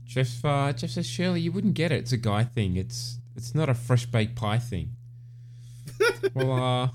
[0.05, 2.01] Jeff, uh, Jeff says, "Shirley, you wouldn't get it.
[2.01, 2.77] It's a guy thing.
[2.77, 4.91] It's it's not a fresh baked pie thing."
[6.35, 6.89] well, uh,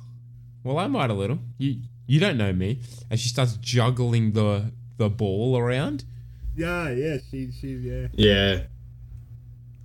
[0.64, 1.40] well, I might a little.
[1.58, 2.80] You you don't know me.
[3.10, 6.04] And she starts juggling the the ball around.
[6.56, 7.18] Yeah, yeah.
[7.30, 8.08] She, she, yeah.
[8.14, 8.62] Yeah.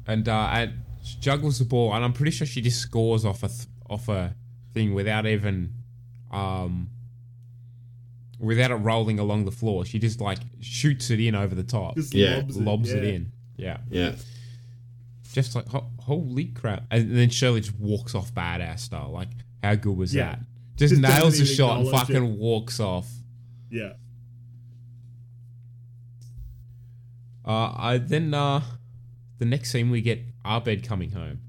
[0.06, 0.72] and uh, and
[1.02, 4.08] she juggles the ball, and I'm pretty sure she just scores off a th- off
[4.08, 4.34] a
[4.72, 5.72] thing without even
[6.32, 6.88] um
[8.44, 9.84] without it rolling along the floor.
[9.84, 12.36] She just like shoots it in over the top, Just Yeah.
[12.36, 13.32] lobs, lobs it, it in.
[13.56, 14.14] Yeah, Yeah.
[15.32, 16.84] just like ho- holy crap!
[16.90, 19.10] And then Shirley just walks off badass style.
[19.10, 19.28] Like
[19.62, 20.30] how good was Yeah.
[20.32, 20.40] that?
[20.76, 22.38] Just, Just nails doesn't the shot and fucking it.
[22.38, 23.08] walks off.
[23.70, 23.92] Yeah.
[27.46, 28.62] Uh, I then uh,
[29.38, 31.40] the next scene we get Abed coming home.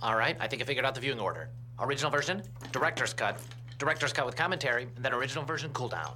[0.00, 1.48] All right, I think I figured out the viewing order.
[1.78, 3.40] Original version, director's cut,
[3.82, 6.12] director's cut with commentary, and then original version cooldown.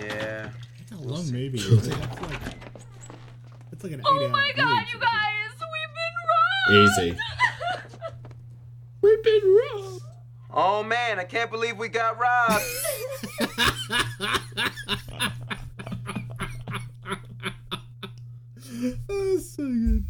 [0.00, 0.50] Yeah.
[0.80, 1.56] It's a long movie.
[1.56, 2.40] It's like, it's like,
[3.70, 4.90] it's like an Oh eight-hour my god, movie.
[4.92, 7.16] you guys, we've been Easy.
[9.02, 10.00] We've been wrong.
[10.52, 12.64] Oh man, I can't believe we got robbed.
[19.08, 20.04] Oh, so good.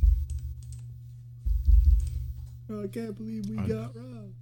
[2.70, 4.34] Oh, I can't believe we got robbed.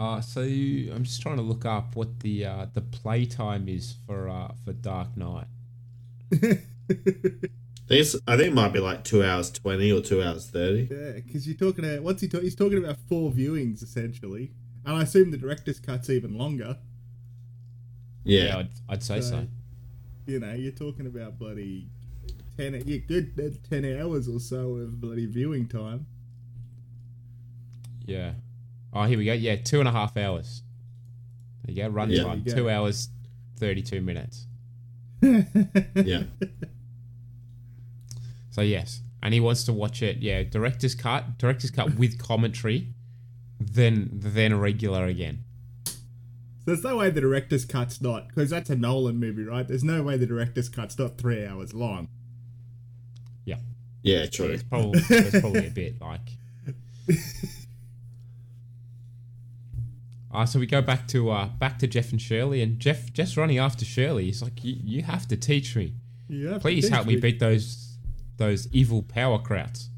[0.00, 3.68] Uh, so you, I'm just trying to look up what the uh, the play time
[3.68, 5.46] is for uh, for Dark Knight.
[6.32, 6.60] I think,
[7.90, 10.88] it's, I think it might be like two hours twenty or two hours thirty.
[10.90, 12.44] Yeah, because you're talking about what's he talking?
[12.44, 14.52] He's talking about four viewings essentially,
[14.86, 16.78] and I assume the director's cut's even longer.
[18.24, 18.56] Yeah.
[18.56, 19.48] I'd, I'd say so.
[20.24, 21.88] You know, you're talking about bloody
[22.56, 22.82] ten.
[22.86, 26.06] Yeah, good ten hours or so of bloody viewing time.
[28.06, 28.32] Yeah.
[28.92, 29.32] Oh, here we go.
[29.32, 30.62] Yeah, two and a half hours.
[31.64, 31.88] There you go.
[31.88, 32.24] Run Yeah.
[32.24, 32.42] time.
[32.44, 32.62] There you go.
[32.62, 33.08] Two hours,
[33.56, 34.46] thirty-two minutes.
[35.94, 36.22] Yeah.
[38.50, 40.18] So yes, and he wants to watch it.
[40.18, 42.88] Yeah, director's cut, director's cut with commentary,
[43.60, 45.44] then then a regular again.
[45.86, 45.92] So
[46.66, 49.66] there's no way the director's cut's not because that's a Nolan movie, right?
[49.66, 52.08] There's no way the director's cut's not three hours long.
[53.44, 53.56] Yeah.
[54.02, 54.46] Yeah, true.
[54.46, 56.20] It's probably it's probably a bit like.
[60.32, 63.36] Uh, so we go back to uh, back to Jeff and Shirley, and Jeff just
[63.36, 64.26] running after Shirley.
[64.26, 65.94] He's like, "You have to teach me.
[66.28, 67.96] You have to Please teach help me me." beat those
[68.36, 69.88] those evil power krauts."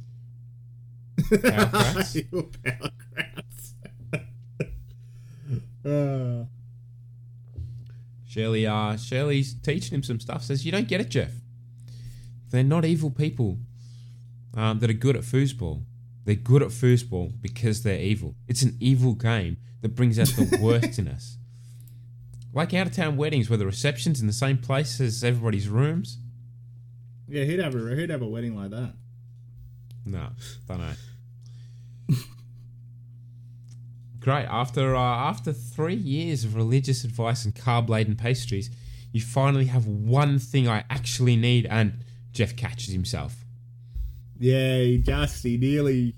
[1.28, 2.54] Power krauts?
[2.64, 2.90] Power
[6.42, 6.44] uh,
[8.26, 10.42] Shirley, uh, Shirley's teaching him some stuff.
[10.44, 11.32] Says, "You don't get it, Jeff.
[12.50, 13.58] They're not evil people
[14.54, 15.82] um, that are good at foosball.
[16.24, 18.34] They're good at foosball because they're evil.
[18.48, 21.36] It's an evil game that brings out the worst in us.
[22.54, 26.18] Like out of town weddings where the reception's in the same place as everybody's rooms.
[27.28, 28.94] yeah, he'd have a he'd have a wedding like that.
[30.04, 30.28] No,
[30.68, 32.16] don't know.
[34.20, 34.46] Great.
[34.46, 38.70] After uh, after three years of religious advice and carb laden pastries,
[39.12, 43.34] you finally have one thing I actually need, and Jeff catches himself.
[44.38, 46.14] Yeah, he just he nearly.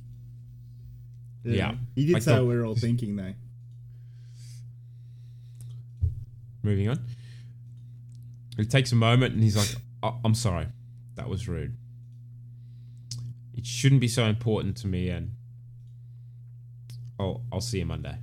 [1.44, 1.74] Yeah.
[1.94, 3.35] he did Like say the- we were all thinking though.
[6.64, 6.98] Moving on.
[8.57, 10.66] It takes a moment and he's like, oh, "I'm sorry,
[11.16, 11.77] that was rude.
[13.55, 15.33] It shouldn't be so important to me." And
[17.20, 18.16] oh, I'll see you Monday.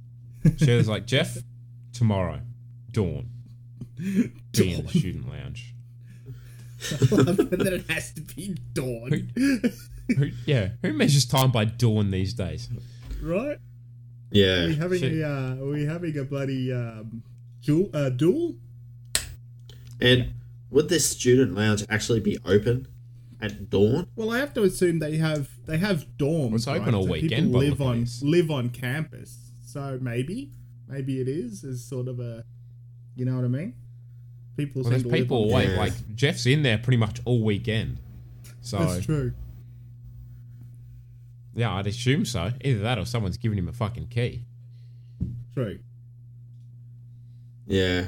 [0.58, 1.36] Shirley's like, "Jeff,
[1.92, 2.40] tomorrow,
[2.92, 3.28] dawn,
[3.98, 5.74] be in the student lounge."
[7.10, 9.30] and then it has to be dawn,
[10.16, 12.68] Who, yeah, who measures time by dawn these days?
[13.20, 13.58] right?
[14.30, 14.64] Yeah.
[14.64, 15.12] Are we having Shit.
[15.20, 17.22] a uh, are we having a bloody um,
[17.62, 17.90] duel?
[17.92, 18.56] Uh, duel?
[20.00, 20.32] And
[20.70, 22.88] would this student lounge actually be open
[23.40, 24.06] at dawn?
[24.16, 26.54] Well, I have to assume they have they have dorms.
[26.54, 26.94] It's open right?
[26.94, 30.52] all So weekend People live on live on campus, so maybe
[30.88, 32.44] maybe it is as sort of a,
[33.14, 33.74] you know what I mean?
[34.56, 35.68] People Well, seem there's to live people on awake.
[35.68, 35.78] campus.
[36.00, 37.98] Like Jeff's in there pretty much all weekend.
[38.62, 39.32] So That's true.
[41.54, 42.52] yeah, I'd assume so.
[42.62, 44.44] Either that or someone's giving him a fucking key.
[45.54, 45.78] True.
[47.70, 48.06] Yeah.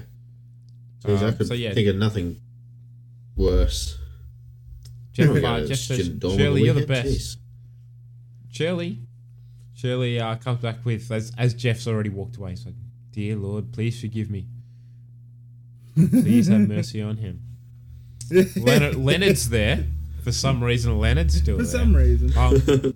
[1.04, 1.72] Jeez, I could so yeah.
[1.72, 2.40] think of nothing
[3.36, 3.96] worse.
[5.12, 7.08] Jeff, got a says, student dorm on Shirley, you're the best.
[7.08, 7.36] Jeez.
[8.50, 8.98] Shirley,
[9.74, 12.56] Shirley uh, comes back with as as Jeff's already walked away.
[12.56, 12.70] So,
[13.12, 14.46] "Dear Lord, please forgive me.
[15.94, 17.42] Please have mercy on him."
[18.56, 19.84] Leonard, Leonard's there
[20.24, 20.98] for some reason.
[20.98, 21.66] Leonard's still there.
[21.66, 21.80] For there.
[21.80, 22.36] some reason.
[22.36, 22.54] Um,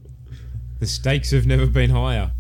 [0.81, 2.33] the stakes have never been higher.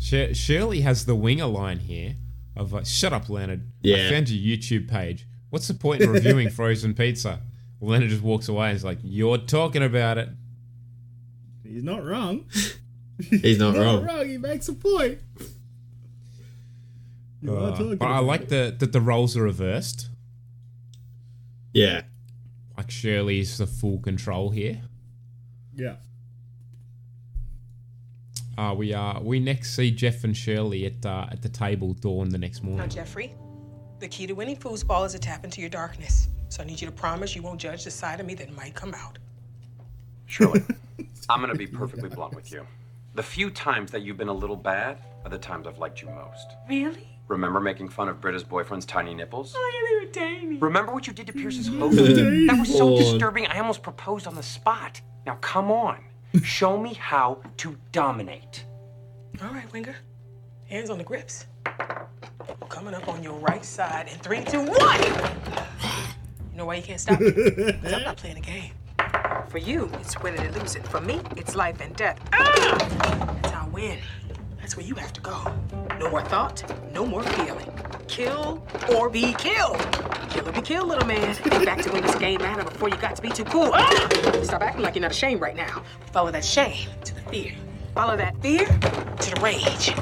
[0.00, 2.16] Shirley has the winger line here
[2.60, 3.62] of like, "Shut up, Leonard.
[3.84, 4.10] I Yeah.
[4.10, 5.26] found your YouTube page.
[5.50, 7.40] What's the point in reviewing frozen pizza?"
[7.80, 10.28] Leonard just walks away and is like, "You're talking about it."
[11.64, 12.44] He's not wrong.
[13.30, 14.04] He's not wrong.
[14.04, 14.28] wrong.
[14.28, 15.18] He makes a point.
[17.48, 18.48] Uh, but I like it.
[18.50, 20.08] the that the roles are reversed.
[21.72, 22.02] Yeah.
[22.76, 24.82] Like Shirley's the full control here.
[25.74, 25.96] Yeah.
[28.60, 32.28] Uh, we uh, we next see Jeff and Shirley at uh, at the table dawn
[32.28, 32.90] the next Now, morning.
[32.90, 33.34] Jeffrey,
[34.00, 36.28] the key to winning foosball is to tap into your darkness.
[36.50, 38.74] So I need you to promise you won't judge the side of me that might
[38.74, 39.18] come out.
[40.26, 40.62] Shirley,
[41.30, 42.66] I'm gonna be perfectly blunt with you.
[43.14, 46.10] The few times that you've been a little bad are the times I've liked you
[46.10, 46.48] most.
[46.68, 47.08] Really?
[47.28, 49.54] Remember making fun of Britta's boyfriend's tiny nipples?
[49.56, 50.58] Oh, yeah, they were tiny.
[50.58, 51.96] Remember what you did to Pierce's hoof?
[51.96, 52.46] Tiny.
[52.46, 55.00] that was so disturbing, I almost proposed on the spot.
[55.24, 56.04] Now, come on.
[56.42, 58.64] Show me how to dominate.
[59.42, 59.96] All right, Winger.
[60.68, 61.46] Hands on the grips.
[62.68, 65.02] Coming up on your right side in three, two, one.
[66.52, 67.30] You know why you can't stop me?
[67.32, 68.72] Because I'm not playing a game.
[69.48, 70.82] For you, it's winning and losing.
[70.84, 72.20] For me, it's life and death.
[72.32, 73.38] Ah!
[73.42, 73.98] That's how I win.
[74.70, 75.52] That's where you have to go.
[75.98, 77.68] No more thought, no more feeling.
[78.06, 78.62] Kill
[78.94, 79.80] or be killed.
[80.30, 81.36] Kill or be killed, little man.
[81.42, 83.72] Get back to when this game mattered before you got to be too cool.
[83.74, 84.08] Ah!
[84.44, 85.82] Stop acting like you're not ashamed right now.
[86.12, 87.52] Follow that shame to the fear.
[87.96, 89.92] Follow that fear to the rage.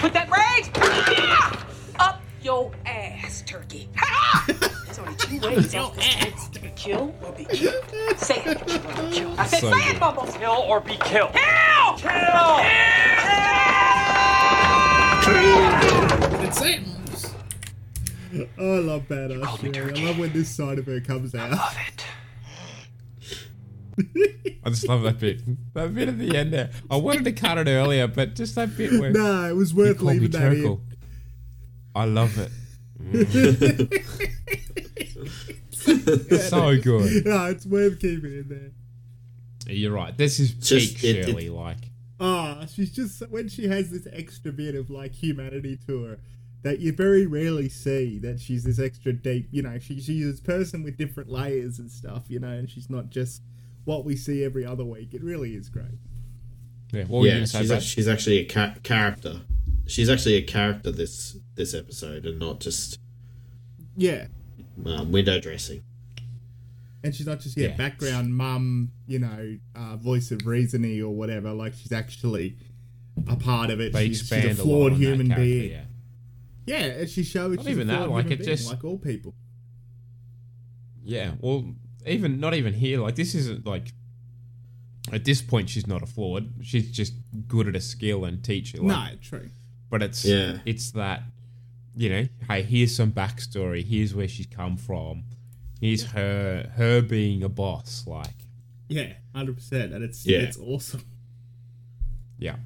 [0.00, 1.64] Put that rage ah!
[2.00, 3.88] up your ass, turkey.
[3.96, 4.44] Ah!
[4.48, 6.72] There's only two ways out this game.
[6.74, 7.84] Kill or be killed.
[8.16, 8.66] Say it.
[8.66, 9.38] Kill or be killed.
[9.38, 9.94] I said So say good.
[9.94, 10.26] it, Bumble.
[10.26, 11.32] Kill or be killed.
[11.32, 11.94] Kill!
[11.98, 13.15] Kill!
[16.46, 16.80] It's it.
[18.58, 20.02] Oh, I love badass Shirley.
[20.02, 21.52] I love when this side of her comes out.
[21.52, 22.04] I love it.
[24.64, 25.40] I just love that bit.
[25.74, 26.70] That bit at the end there.
[26.90, 29.78] I wanted to cut it earlier, but just that bit where No, it was you
[29.78, 30.80] worth called me leaving that in.
[31.94, 32.52] I love it.
[33.02, 33.92] Mm.
[36.50, 37.24] so good.
[37.26, 38.70] No, it's worth keeping in there.
[39.74, 40.16] You're right.
[40.16, 41.85] This is Just- peak it- it- Shirley like.
[42.18, 46.18] Ah, she's just when she has this extra bit of like humanity to her
[46.62, 48.18] that you very rarely see.
[48.18, 51.90] That she's this extra deep, you know, she, she's this person with different layers and
[51.90, 53.42] stuff, you know, and she's not just
[53.84, 55.12] what we see every other week.
[55.14, 55.98] It really is great.
[56.92, 57.80] Yeah, what yeah, gonna say, she's, Brad?
[57.82, 59.40] a- she's actually a ca- character.
[59.86, 62.98] she's actually a character this this episode and not just
[63.96, 64.26] Yeah.
[64.84, 65.82] um, window dressing.
[67.06, 67.76] And she's not just yeah, Yeah.
[67.76, 71.52] background mum, you know, uh, voice of reasoning or whatever.
[71.52, 72.56] Like she's actually
[73.28, 73.92] a part of it.
[73.92, 75.70] They she's, she's a expand a flawed human being.
[75.70, 75.82] yeah.
[76.66, 78.82] Yeah, and she shows Not she's even a that, flawed like, it being, just- like
[78.84, 79.34] all people.
[81.04, 81.64] Yeah, well,
[82.06, 83.00] even not even here.
[83.00, 83.92] Like this isn't like
[85.12, 86.52] at this point she's not a flawed.
[86.62, 87.14] She's just
[87.46, 88.78] good at a skill and teacher.
[88.78, 89.50] Like, no, true.
[89.88, 90.58] but it's Yeah.
[90.64, 91.22] it's that
[91.96, 93.84] you know, hey, here's some backstory.
[93.84, 95.22] Here's where she's come from.
[95.80, 98.04] Here's her her being a boss.
[98.06, 98.34] Like
[98.88, 100.38] Yeah, hundred percent, and it's Yeah.
[100.38, 101.02] it's awesome.
[102.38, 102.56] Yeah.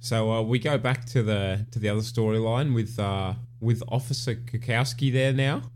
[0.00, 4.34] So uh, we go back to the to the other storyline with uh, with Officer
[4.34, 5.62] Cackowski there now.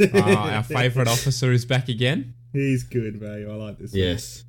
[0.00, 2.34] Uh, our favorite officer is back again.
[2.52, 3.46] He's good, man.
[3.48, 3.92] I like this.
[3.92, 4.00] one.
[4.00, 4.42] Yes.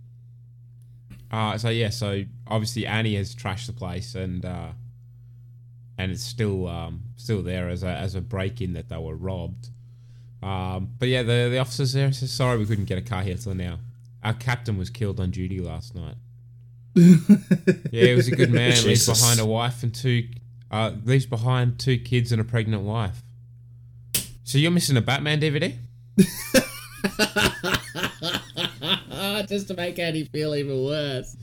[1.30, 4.70] Uh, so yeah, so obviously Annie has trashed the place and uh,
[6.00, 9.16] and it's still um, still there as a as a break in that they were
[9.16, 9.70] robbed.
[10.46, 13.36] Um, but yeah, the the officers there says sorry we couldn't get a car here
[13.36, 13.80] till now.
[14.24, 16.16] Our captain was killed on duty last night.
[16.96, 17.16] yeah,
[17.92, 18.72] he was a good man.
[18.84, 20.28] Leaves behind a wife and two
[20.70, 23.24] uh, leaves behind two kids and a pregnant wife.
[24.44, 25.78] So you're missing a Batman DVD?
[29.48, 31.36] just to make Annie feel even worse.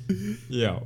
[0.48, 0.78] Yeah.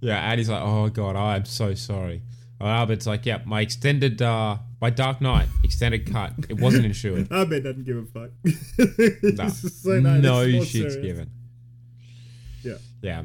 [0.00, 2.22] Yeah, Annie's like, oh god, I'm so sorry.
[2.60, 6.32] Uh, Albert's like, yep, my extended, uh, my Dark Knight extended cut.
[6.48, 7.28] It wasn't insured.
[7.32, 8.30] I bet doesn't give a fuck.
[9.22, 10.96] No, so nice, no shit's serious.
[10.96, 11.30] given.
[12.62, 12.74] Yeah.
[13.02, 13.22] Yeah.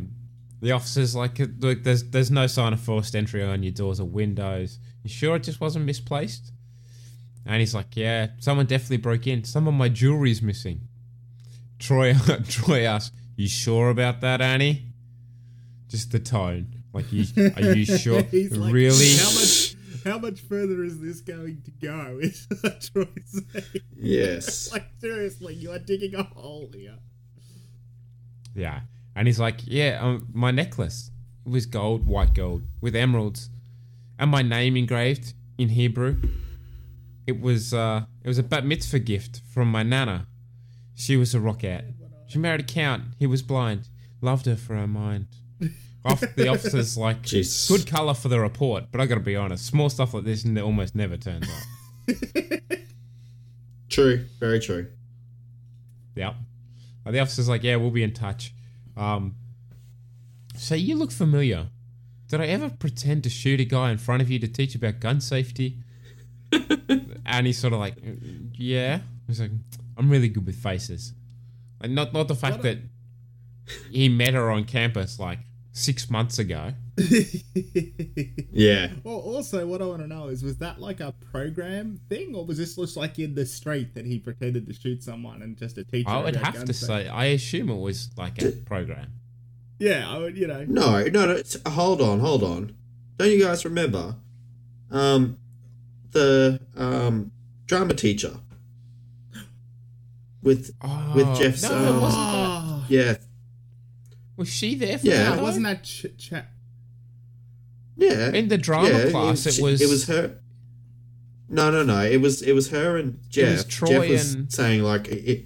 [0.62, 4.00] The officer's like, uh, look, there's there's no sign of forced entry on your doors
[4.00, 4.80] or windows.
[5.04, 6.52] You sure it just wasn't misplaced?
[7.46, 9.44] And he's like, yeah, someone definitely broke in.
[9.44, 10.82] Some of my jewelry's missing.
[11.78, 12.16] Troy,
[12.48, 14.88] Troy asks, you sure about that, Annie?
[15.88, 16.68] Just the tone.
[16.94, 18.24] Like, you, are you sure?
[18.24, 19.06] He's like, really?
[20.06, 20.42] How much?
[20.42, 22.20] Further is this going to go?
[22.22, 23.84] Is what Troy's saying.
[23.96, 24.72] Yes.
[24.74, 27.00] like seriously, you are digging a hole here.
[28.54, 28.82] Yeah.
[29.16, 31.10] And he's like, yeah, um, my necklace
[31.46, 33.50] it was gold, white gold, with emeralds,
[34.20, 36.18] and my name engraved in Hebrew.
[37.28, 40.28] It was uh, it was a bat mitzvah gift from my nana.
[40.96, 41.94] She was a rockette.
[42.28, 43.04] She married a count.
[43.20, 43.90] He was blind.
[44.22, 45.28] Loved her for her mind.
[46.06, 47.68] Off the officer's like, Jesus.
[47.68, 50.96] good color for the report, but I gotta be honest, small stuff like this almost
[50.96, 52.16] never turns up.
[53.90, 54.26] True.
[54.40, 54.88] Very true.
[56.16, 56.36] Yep.
[57.06, 58.54] The officer's like, yeah, we'll be in touch.
[58.98, 59.36] Um,
[60.56, 61.68] so you look familiar.
[62.28, 65.00] Did I ever pretend to shoot a guy in front of you to teach about
[65.00, 65.78] gun safety?
[67.26, 69.00] and he's sort of like, "Mm, yeah.
[69.28, 69.52] He's like,
[69.98, 71.14] I'm really good with faces.
[71.82, 72.80] Like, not not the fact that
[73.92, 75.40] he met her on campus like
[75.76, 76.72] six months ago.
[78.58, 78.92] Yeah.
[79.04, 82.46] Well, also, what I want to know is, was that like a program thing, or
[82.46, 85.78] was this just like in the street that he pretended to shoot someone and just
[85.78, 86.10] a teacher?
[86.10, 87.04] I would have to safety?
[87.04, 89.12] say, I assume it was like a program.
[89.78, 90.38] Yeah, I would.
[90.38, 90.64] You know.
[90.66, 91.42] No, no, no.
[91.70, 92.78] Hold on, hold on.
[93.18, 94.16] Don't you guys remember?
[94.90, 95.38] Um,
[96.12, 97.32] the um
[97.66, 98.38] drama teacher
[100.42, 100.74] with
[101.14, 101.66] with Jeff's.
[101.66, 102.84] Oh, no, it um, wasn't that.
[102.88, 103.16] Yeah,
[104.38, 105.32] Was she there for Yeah.
[105.36, 105.42] that?
[105.42, 106.50] wasn't that ch- chat?
[107.98, 108.32] yeah.
[108.32, 110.36] In the drama yeah, class, it she- was- It was her.
[111.50, 112.02] No, no, no.
[112.04, 113.52] It was it was her and Jeff.
[113.58, 115.46] was Troy Jeff was and- saying like it,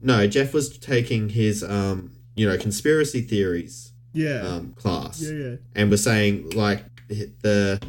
[0.00, 0.26] no.
[0.26, 4.40] Jeff was taking his um you know conspiracy theories Yeah.
[4.46, 5.56] um class Yeah, yeah.
[5.74, 7.80] and was saying like the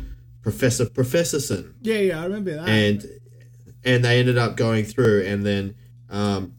[0.42, 2.68] professor professorson Yeah, yeah, I remember that.
[2.68, 3.06] and
[3.86, 5.76] and they ended up going through and then
[6.10, 6.54] um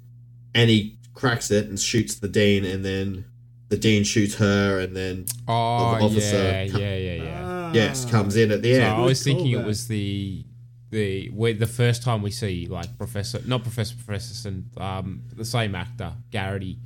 [0.54, 3.24] Annie cracks it and shoots the dean and then
[3.70, 7.72] the dean shoots her and then Oh, the officer yeah, co- yeah, yeah, yeah.
[7.72, 10.44] yes comes in at the So end I was thinking it was the
[10.90, 15.74] the where the first time we see like Professor, not Professor Professorson, um, the same
[15.76, 16.78] actor Garrity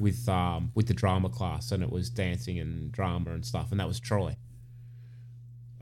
[0.00, 3.78] with um with the drama class, and it was dancing and drama and stuff, and
[3.80, 4.36] that was Troy.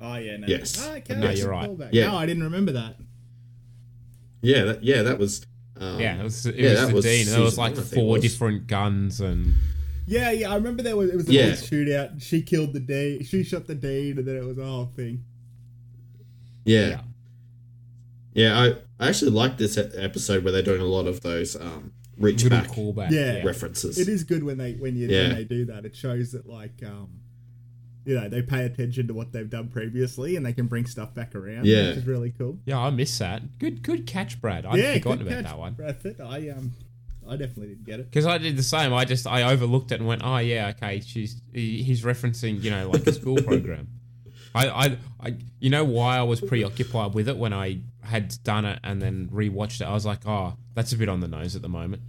[0.01, 0.47] Oh yeah, no.
[0.49, 0.85] Yes.
[0.87, 1.71] Oh, okay, no, you're right.
[1.93, 2.09] Yeah.
[2.09, 2.97] No, I didn't remember that.
[4.43, 5.47] yeah that, yeah that was
[5.81, 7.73] um, yeah, it was it yeah, was that the was dean, and there was like
[7.73, 8.23] one, I think it four was.
[8.23, 9.55] different guns and
[10.07, 11.51] Yeah, yeah, I remember there was it was a Yeah.
[11.51, 12.21] big shootout.
[12.23, 13.23] She killed the dean.
[13.25, 15.25] She shot the dean, and then it was a whole thing.
[16.65, 17.03] Yeah.
[18.35, 18.67] Yeah, I,
[19.05, 22.59] I actually like this episode where they're doing a lot of those um, reach Little
[22.61, 23.11] back callback.
[23.11, 23.99] Yeah, references.
[23.99, 25.29] It is good when they when you Yeah.
[25.29, 25.85] when they do that.
[25.85, 27.21] It shows that like um,
[28.05, 31.15] you know, they pay attention to what they've done previously, and they can bring stuff
[31.15, 31.67] back around.
[31.67, 31.89] Yeah.
[31.91, 32.59] which is really cool.
[32.65, 33.59] yeah, I miss that.
[33.59, 34.65] Good good catch, Brad.
[34.67, 35.75] I'd yeah, forgotten about catch, that one.
[35.75, 36.21] Bradford.
[36.21, 36.73] I um,
[37.29, 38.11] I definitely didn't get it.
[38.11, 38.93] Because I did the same.
[38.93, 41.01] I just I overlooked it and went, oh yeah, okay.
[41.01, 43.89] She's he- he's referencing you know like a school program.
[44.55, 48.65] I, I I you know why I was preoccupied with it when I had done
[48.65, 49.85] it and then rewatched it.
[49.85, 52.03] I was like, oh, that's a bit on the nose at the moment.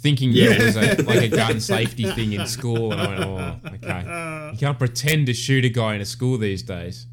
[0.00, 3.20] Thinking that it was a, like a gun safety thing in school, and I went,
[3.22, 4.50] oh, okay.
[4.54, 7.06] You can't pretend to shoot a guy in a school these days.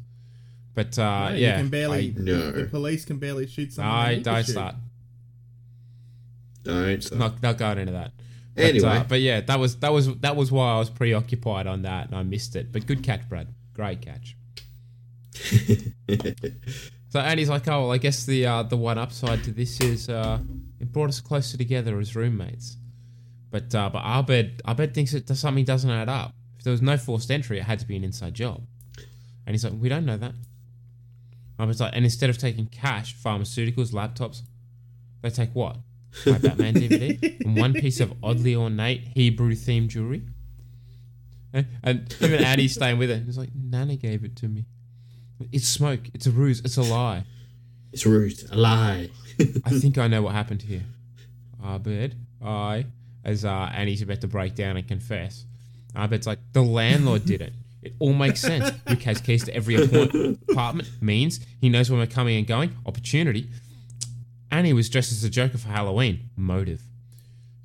[0.74, 2.14] But uh, No, yeah, you can barely.
[2.18, 3.94] I- The police can barely shoot someone.
[3.94, 4.74] I don't start.
[6.68, 7.18] Don't start.
[7.18, 8.12] Not not going into that.
[8.54, 8.88] But, Anyway.
[8.88, 12.06] uh, but yeah, that was that was that was why I was preoccupied on that
[12.08, 12.70] and I missed it.
[12.72, 13.48] But good catch, Brad.
[13.74, 14.36] Great catch.
[17.10, 20.10] So Annie's like, oh, well, I guess the uh, the one upside to this is
[20.10, 20.40] uh,
[20.78, 22.76] it brought us closer together as roommates.
[23.50, 26.34] But uh, but Abed Abed thinks it does something doesn't add up.
[26.58, 28.62] If there was no forced entry, it had to be an inside job.
[29.46, 30.32] And he's like, we don't know that.
[31.58, 34.42] Abed's like, and instead of taking cash, pharmaceuticals, laptops,
[35.22, 35.78] they take what?
[36.26, 40.22] My Batman DVD and one piece of oddly ornate Hebrew themed jewelry.
[41.52, 43.24] And, and even Annie's staying with it.
[43.24, 44.66] He's like, Nana gave it to me.
[45.52, 46.00] It's smoke.
[46.14, 46.60] It's a ruse.
[46.60, 47.24] It's a lie.
[47.92, 48.50] It's a ruse.
[48.50, 49.10] A lie.
[49.64, 50.84] I think I know what happened here.
[51.64, 52.14] Abed,
[52.44, 52.86] I,
[53.24, 55.44] as uh, Annie's about to break down and confess.
[55.96, 57.52] Abed's like, the landlord did it.
[57.82, 58.70] It all makes sense.
[58.88, 59.76] Rick has keys to every
[60.50, 62.76] apartment, means he knows when we're coming and going.
[62.86, 63.48] Opportunity.
[64.50, 66.30] Annie was dressed as a Joker for Halloween.
[66.36, 66.82] Motive.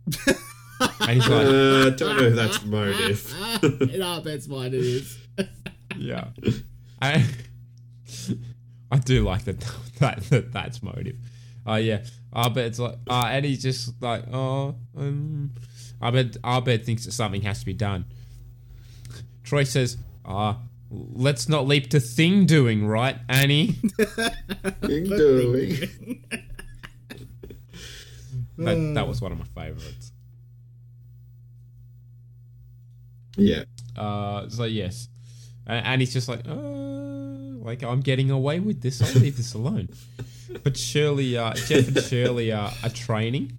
[0.28, 3.34] and he's like, uh, don't know if that's motive.
[3.64, 5.18] In Abed's mind, it is.
[5.98, 6.28] yeah.
[7.02, 7.26] I,
[8.92, 9.60] I do like that,
[10.00, 11.16] that, that that's motive.
[11.68, 12.04] Uh, yeah.
[12.36, 15.52] Abed's like, uh, and he's just like, oh, um,
[16.02, 18.06] Abed, Abed thinks that something has to be done.
[19.44, 20.60] Troy says, ah,
[20.90, 23.74] let's not leap to thing doing, right, Annie?
[24.82, 26.24] Thing doing.
[28.58, 30.12] That, that was one of my favorites.
[33.36, 33.64] Yeah.
[33.98, 35.10] Uh, so yes,
[35.66, 39.02] and, and he's just like, uh, like I'm getting away with this.
[39.02, 39.90] I'll leave this alone.
[40.64, 43.58] But Shirley, uh, Jeff and Shirley are, are training.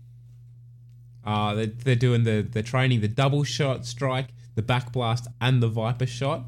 [1.25, 5.63] Uh, they're, they're doing the they're training the double shot strike, the back blast, and
[5.63, 6.43] the viper shot,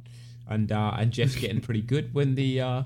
[0.49, 2.83] and uh, and Jeff's getting pretty good when the uh,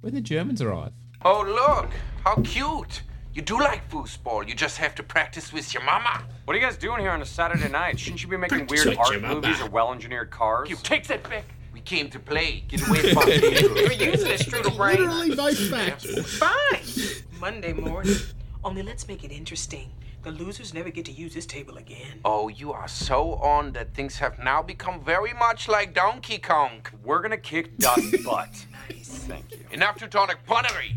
[0.00, 0.92] when the Germans arrive.
[1.24, 1.90] Oh, look!
[2.24, 3.02] How cute!
[3.34, 4.46] You do like foosball.
[4.46, 6.22] You just have to practice with your mama.
[6.44, 7.98] What are you guys doing here on a Saturday night?
[7.98, 10.68] Shouldn't you be making weird art movies or well-engineered cars?
[10.68, 11.44] You take that back.
[11.72, 12.64] We came to play.
[12.68, 13.36] Get away from me.
[13.38, 14.98] You're using a strudel brain.
[14.98, 16.36] Literally both facts.
[16.36, 17.22] Fine.
[17.40, 18.16] Monday morning.
[18.62, 19.90] Only let's make it interesting.
[20.24, 22.20] The losers never get to use this table again.
[22.26, 26.84] Oh, you are so on that things have now become very much like Donkey Kong.
[27.02, 28.66] We're gonna kick Dust's butt.
[28.90, 29.08] nice.
[29.26, 29.64] Thank you.
[29.72, 30.96] Enough Teutonic punnery.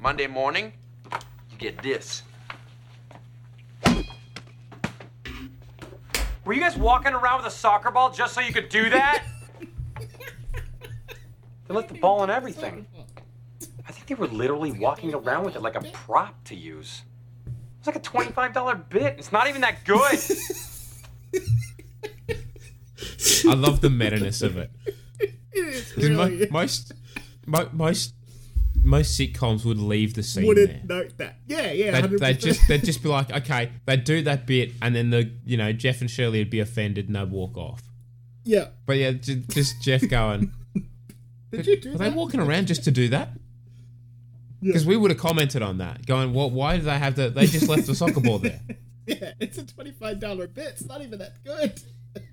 [0.00, 0.72] Monday morning,
[1.54, 2.22] you get this.
[6.44, 9.24] Were you guys walking around with a soccer ball just so you could do that?
[11.68, 12.86] they left the ball and everything.
[13.88, 17.02] I think they were literally walking around with it like a prop to use.
[17.78, 19.16] It's like a $25 bit.
[19.18, 20.18] It's not even that good.
[23.46, 24.70] I love the meta-ness of it.
[25.52, 26.50] Because mo- really is.
[26.50, 26.92] most
[27.46, 28.14] mo- most
[28.84, 30.98] most sitcoms would leave the scene Wouldn't there.
[31.02, 31.36] note that.
[31.46, 32.00] Yeah, yeah.
[32.00, 32.18] They'd, 100%.
[32.20, 35.56] they'd just they'd just be like, okay, they'd do that bit, and then the you
[35.56, 37.82] know Jeff and Shirley would be offended and they'd walk off.
[38.44, 38.68] Yeah.
[38.86, 40.52] But yeah, j- just Jeff going.
[41.50, 42.10] Did you do Are that?
[42.10, 43.30] they walking around just to do that?
[44.62, 47.28] Because we would have commented on that, going, "Well, why do they have the?
[47.30, 48.60] They just left the soccer ball there."
[49.06, 50.66] Yeah, it's a twenty-five dollar bit.
[50.68, 51.78] It's not even that good.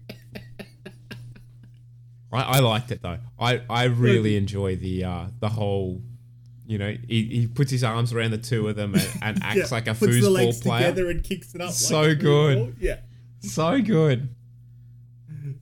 [2.32, 3.18] I, I liked it though.
[3.38, 6.02] I, I really enjoy the uh, the whole,
[6.72, 9.58] you know, he, he puts his arms around the two of them and, and acts
[9.58, 10.88] Yeah, like a puts the legs player.
[10.90, 11.72] together and kicks it up.
[11.72, 12.58] So a good.
[12.58, 12.76] foosball.
[12.80, 13.00] Yeah,
[13.42, 14.30] So good.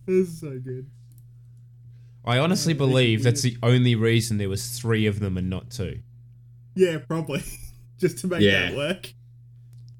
[0.08, 0.90] it's so good.
[2.26, 5.72] I honestly uh, believe that's the only reason there was three of them and not
[5.72, 6.00] two.
[6.76, 7.42] Yeah, probably
[7.98, 8.70] just to make Yeah.
[8.70, 9.14] that work.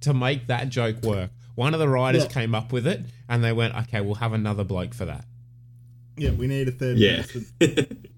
[0.02, 2.32] To make that joke work, one of the writers Look.
[2.32, 5.26] came up with it, and they went, "Okay, we'll have another bloke for that."
[6.16, 7.24] Yeah, we need a third Yeah.
[7.24, 7.46] person.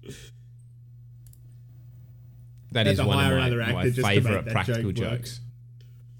[2.72, 5.40] That Had is one of my, my just to make favorite practical joke jokes,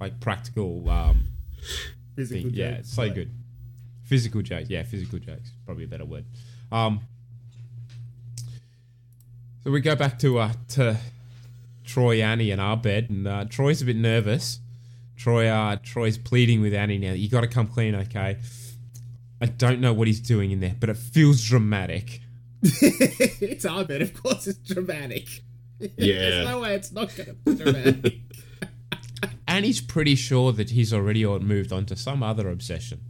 [0.01, 0.89] like practical.
[0.89, 1.29] Um,
[2.17, 2.55] Physical thing.
[2.55, 3.31] Yeah, jokes, it's so like- good.
[4.05, 6.27] Physical jokes, yeah, physical jokes, probably a better word.
[6.71, 7.01] Um,
[9.65, 10.99] so we go back to uh, to
[11.85, 14.59] Troy, Annie, and Abed, and uh, Troy's a bit nervous.
[15.17, 17.13] Troy, uh, Troy's pleading with Annie now.
[17.13, 18.39] You got to come clean, okay?
[19.41, 22.21] I don't know what he's doing in there, but it feels dramatic.
[22.63, 24.47] it's Abed, of course.
[24.47, 25.29] It's dramatic.
[25.83, 25.91] Yeah.
[25.97, 28.25] There's no way it's not going to be
[29.49, 33.01] and he's pretty sure that he's already moved on to some other obsession.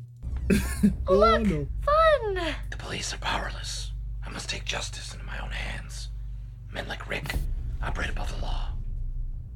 [1.06, 1.66] Oh, no.
[1.82, 2.54] Fun!
[2.70, 3.92] The police are powerless.
[4.26, 6.08] I must take justice into my own hands.
[6.72, 7.34] Men like Rick
[7.82, 8.70] operate above the law.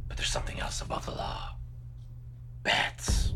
[0.09, 1.57] But there's something else above the law.
[2.63, 3.33] Bats.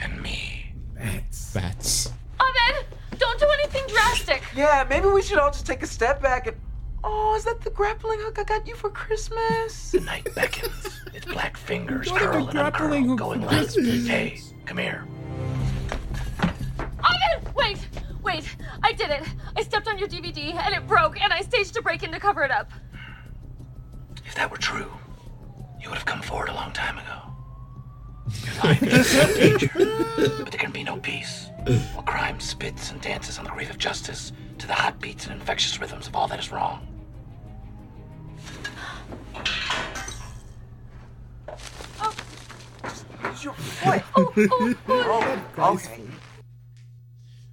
[0.00, 0.74] And me.
[0.94, 1.52] Bats.
[1.54, 2.12] Bats.
[2.40, 2.86] Abed,
[3.18, 4.42] don't do anything drastic.
[4.54, 6.56] Yeah, maybe we should all just take a step back and.
[7.04, 9.92] Oh, is that the grappling hook I got you for Christmas?
[9.98, 11.00] The night beckons.
[11.14, 14.06] Its black fingers What a curl and grappling uncurl, hook going for like, Christmas.
[14.06, 15.06] hey, come here.
[16.42, 17.88] Oh, Abed, wait,
[18.22, 18.56] wait.
[18.82, 19.22] I did it.
[19.56, 22.20] I stepped on your DVD and it broke, and I staged a break in to
[22.20, 22.70] cover it up.
[24.26, 24.90] If that were true,
[25.80, 27.14] you would have come forward a long time ago.
[28.44, 31.48] Your life is in danger, but there can be no peace.
[31.94, 35.34] While crime spits and dances on the grave of justice to the hot beats and
[35.40, 36.86] infectious rhythms of all that is wrong.
[43.20, 44.02] Where's your foot?
[44.16, 45.42] Oh, oh, oh.
[45.58, 46.02] oh, okay.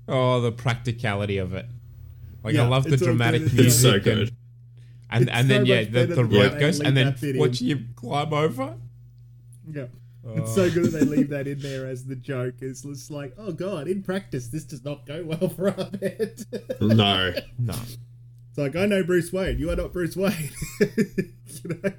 [0.07, 1.65] Oh, the practicality of it.
[2.43, 3.53] Like I love the dramatic good.
[3.53, 3.67] music.
[3.67, 4.35] It's so and- good.
[5.11, 7.35] And It's and so then yeah, the, the rope they goes, and then that bit
[7.35, 7.39] in.
[7.39, 8.75] watch you climb over.
[9.71, 9.85] Yeah.
[10.27, 12.55] It's so good that they leave that in there as the joke.
[12.61, 16.45] It's just like, oh god, in practice, this does not go well for Abed.
[16.81, 17.33] No.
[17.59, 17.75] No.
[18.49, 19.59] It's like, I know Bruce Wayne.
[19.59, 20.49] You are not Bruce Wayne.
[20.79, 21.91] You know?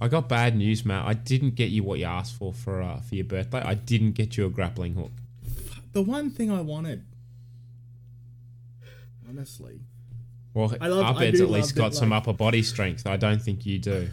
[0.00, 1.06] I got bad news, Matt.
[1.06, 3.62] I didn't get you what you asked for for uh, for your birthday.
[3.64, 5.12] I didn't get you a grappling hook.
[5.92, 7.04] The one thing I wanted,
[9.28, 9.80] honestly,
[10.54, 13.06] Well, I love- Abed's do at least got that, some upper body strength.
[13.06, 14.10] I don't think you do.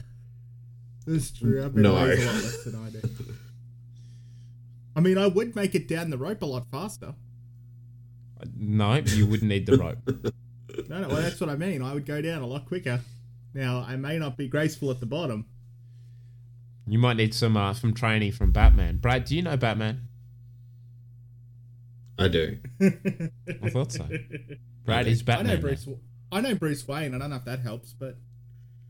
[1.08, 1.64] It's true.
[1.64, 1.96] I've been No.
[1.96, 3.02] weighs a lot less than I do.
[4.96, 7.16] I mean, I would make it down the rope a lot faster.
[8.58, 10.34] No, you wouldn't need the rope.
[10.88, 11.82] No, no, well, that's what I mean.
[11.82, 13.02] I would go down a lot quicker.
[13.54, 15.46] Now, I may not be graceful at the bottom.
[16.88, 18.98] You might need some uh, some training from Batman.
[18.98, 20.08] Brad, do you know Batman?
[22.18, 22.60] I do.
[22.82, 24.08] I thought so.
[24.86, 25.52] Brad is Batman.
[25.52, 25.56] I Batman.
[25.56, 25.62] know now.
[25.62, 25.88] Bruce.
[26.32, 27.14] I know Bruce Wayne.
[27.14, 28.18] I don't know if that helps, but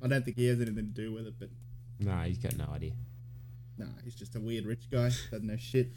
[0.03, 1.34] I don't think he has anything to do with it.
[1.39, 1.49] But
[2.00, 2.93] No, he's got no idea.
[3.78, 5.10] no, he's just a weird rich guy.
[5.32, 5.91] Doesn't know shit.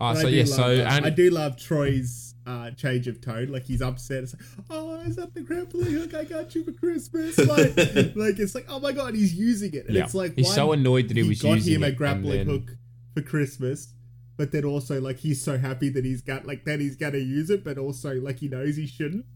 [0.00, 3.20] Oh, But so do yeah, love, so and I do love Troy's uh, change of
[3.20, 3.48] tone.
[3.48, 4.22] Like he's upset.
[4.24, 7.36] It's like, oh, is that the grappling hook I got you for Christmas?
[7.48, 7.76] Like,
[8.16, 9.86] like it's like, oh my god, he's using it.
[9.86, 10.04] And Yeah.
[10.04, 12.76] it's like He's so annoyed that he was got using him a grappling then- hook
[13.14, 13.92] for Christmas.
[14.36, 17.50] But then also like he's so happy that he's got like that he's gonna use
[17.50, 19.26] it, but also like he knows he shouldn't.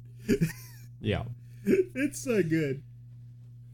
[1.01, 1.25] yeah,
[1.65, 2.85] it's so good.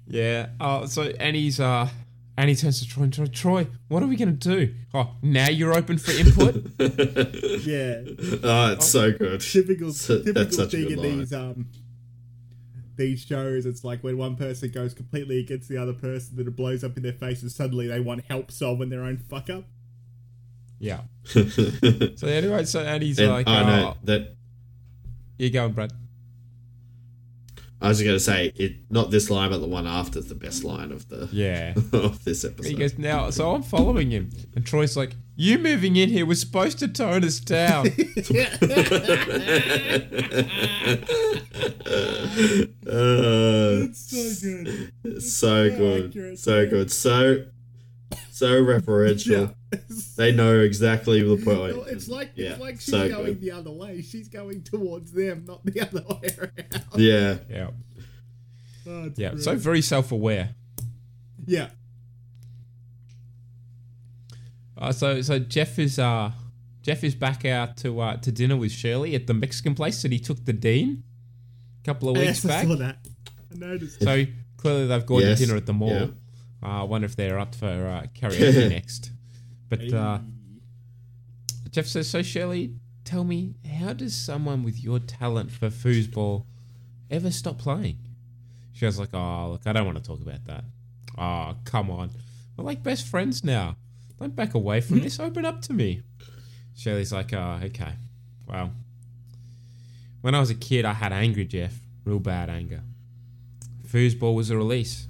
[0.08, 0.48] Yeah.
[0.60, 1.88] Oh, so Annie's uh,
[2.36, 3.26] Annie turns to Troy and Troy.
[3.26, 4.74] Troy, what are we gonna do?
[4.94, 6.54] Oh, now you're open for input.
[7.68, 8.02] Yeah.
[8.42, 9.40] Oh, it's so good.
[9.40, 11.18] Typical, So- typical that's such a thing good in line.
[11.18, 11.66] these um
[12.96, 13.66] these shows.
[13.66, 16.96] It's like when one person goes completely against the other person, that it blows up
[16.96, 19.64] in their face, and suddenly they want help solving their own fuck up.
[20.78, 21.00] yeah.
[22.16, 24.34] So anyway, so Annie's And like, I oh, know that
[25.36, 25.92] you going, Brad?
[27.80, 28.72] I was going to say it.
[28.90, 31.74] Not this line, but the one after is the best line of the Yeah.
[31.92, 32.68] of this episode.
[32.70, 34.30] He goes, now, so I'm following him.
[34.56, 37.86] And Troy's like, you moving in here was supposed to tone us down.
[42.86, 44.92] Uh, It's so good.
[45.04, 46.38] It's so so good, accurate.
[46.38, 47.44] so good, so
[48.30, 49.54] so referential.
[50.16, 51.76] They know exactly the point.
[51.76, 53.40] Well, it's like yeah, it's like she's so going good.
[53.42, 54.00] the other way.
[54.02, 56.84] She's going towards them, not the other way around.
[56.96, 57.70] Yeah, yeah,
[58.86, 59.30] Oh, yeah.
[59.32, 59.42] great.
[59.42, 60.54] So very self-aware.
[61.46, 61.68] yeah.
[64.76, 66.30] Uh, so so Jeff is uh
[66.82, 70.12] Jeff is back out to uh to dinner with Shirley at the Mexican place that
[70.12, 71.02] he took the dean
[71.82, 72.66] a couple of weeks Yes, I back.
[72.66, 72.98] saw that.
[73.52, 74.00] I noticed.
[74.02, 74.24] So
[74.56, 75.90] clearly they've gone Yes, to dinner at the mall.
[75.90, 76.06] yeah.
[76.62, 79.10] Uh, I wonder if they're up for uh, karaoke next.
[79.68, 80.18] But uh,
[81.70, 86.44] Jeff says, "So Shirley, tell me, how does someone with your talent for foosball
[87.10, 87.98] ever stop playing?"
[88.72, 90.64] She was like, "Oh, look, I don't want to talk about that.
[91.18, 92.10] Oh, come on,
[92.56, 93.76] we're like best friends now.
[94.18, 95.20] Don't back away from this.
[95.20, 96.02] Open up to me."
[96.76, 97.94] Shirley's like, "Oh, okay.
[98.46, 98.72] Well,
[100.22, 102.82] when I was a kid, I had angry Jeff, real bad anger.
[103.86, 105.08] Foosball was a release,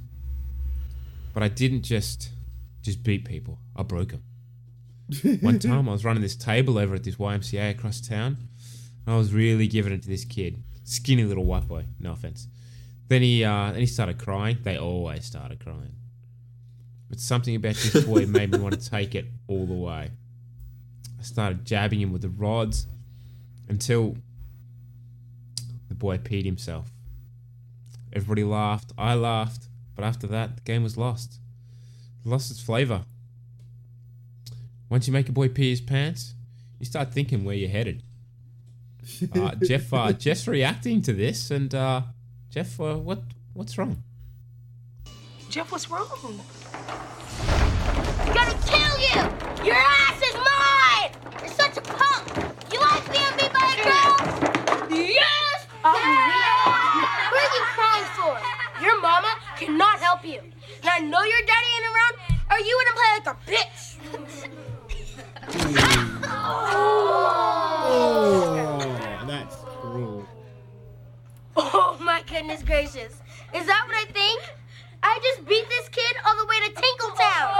[1.34, 2.30] but I didn't just
[2.82, 3.58] just beat people.
[3.76, 4.22] I broke them.
[5.40, 8.36] One time I was running this table over at this YMCA across town.
[9.06, 11.84] And I was really giving it to this kid, skinny little white boy.
[11.98, 12.46] No offense.
[13.08, 14.58] Then he uh, then he started crying.
[14.62, 15.94] They always started crying.
[17.08, 20.10] But something about this boy made me want to take it all the way.
[21.18, 22.86] I started jabbing him with the rods
[23.68, 24.16] until
[25.88, 26.90] the boy peed himself.
[28.12, 28.92] Everybody laughed.
[28.98, 29.68] I laughed.
[29.96, 31.40] But after that, the game was lost.
[32.24, 33.04] lost its flavor.
[34.90, 36.34] Once you make a boy pee his pants,
[36.78, 38.02] you start thinking where you're headed.
[39.34, 42.02] Uh, Jeff, uh, Jeff's reacting to this, and uh,
[42.50, 43.22] Jeff, uh, what
[43.52, 44.02] what's wrong?
[45.50, 46.06] Jeff, what's wrong?
[48.20, 49.20] I'm gonna kill you!
[49.66, 51.10] Your ass is mine!
[51.40, 52.24] You're such a punk!
[52.72, 54.16] You like being beat by a girl?
[54.96, 55.66] Yes!
[55.82, 58.34] What are you crying for?
[58.82, 60.38] Your mama cannot help you.
[60.38, 62.14] And I know your daddy ain't around,
[62.50, 63.77] or you wouldn't play like a bitch.
[67.90, 70.26] Oh, that's cruel.
[71.56, 73.20] Oh my goodness gracious.
[73.54, 74.40] Is that what I think?
[75.02, 77.52] I just beat this kid all the way to Tinkletown.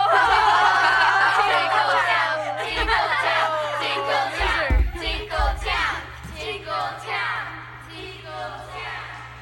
[1.48, 2.36] Tinkletown!
[2.64, 3.50] Tinkle Town!
[3.80, 4.68] Tinkletter!
[5.00, 5.96] Tinkle Town!
[6.36, 7.46] Tinkle Town!
[7.92, 8.68] Tinkletown!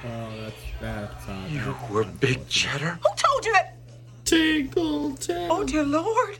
[0.05, 2.99] Oh, that's that's uh, You were big cheddar.
[3.03, 3.77] Who told you that?
[4.25, 5.51] Tinkle Town.
[5.51, 6.39] Oh, dear Lord.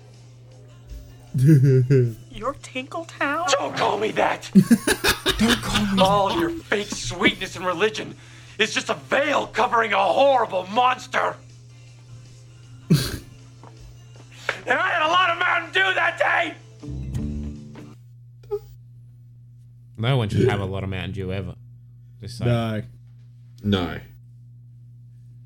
[1.37, 3.51] Your Tinkletown?
[3.51, 4.51] Don't call me that!
[5.39, 8.17] Don't call me All your fake sweetness and religion
[8.59, 11.37] is just a veil covering a horrible monster.
[12.91, 12.99] and
[14.67, 16.55] I had a lot of Mountain Dew that day!
[19.99, 21.55] No one should have a lot of Mountain Dew ever.
[22.21, 22.51] Just saying.
[22.51, 22.83] No.
[23.63, 24.01] No.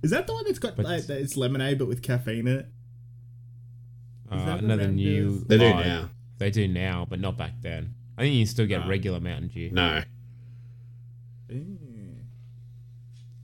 [0.02, 2.66] Is that the one that's got like, that it's lemonade but with caffeine in it?
[4.30, 5.44] Uh, that another new.
[5.46, 6.10] They do now.
[6.38, 7.94] They do now, but not back then.
[8.16, 8.88] I think you still get Ah.
[8.88, 9.70] regular Mountain Dew.
[9.72, 10.02] No.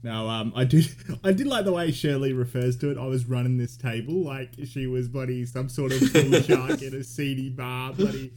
[0.03, 0.87] No, um, I did,
[1.23, 2.97] I did like the way Shirley refers to it.
[2.97, 6.93] I was running this table like she was bloody some sort of bull shark in
[6.93, 8.31] a seedy bar, bloody,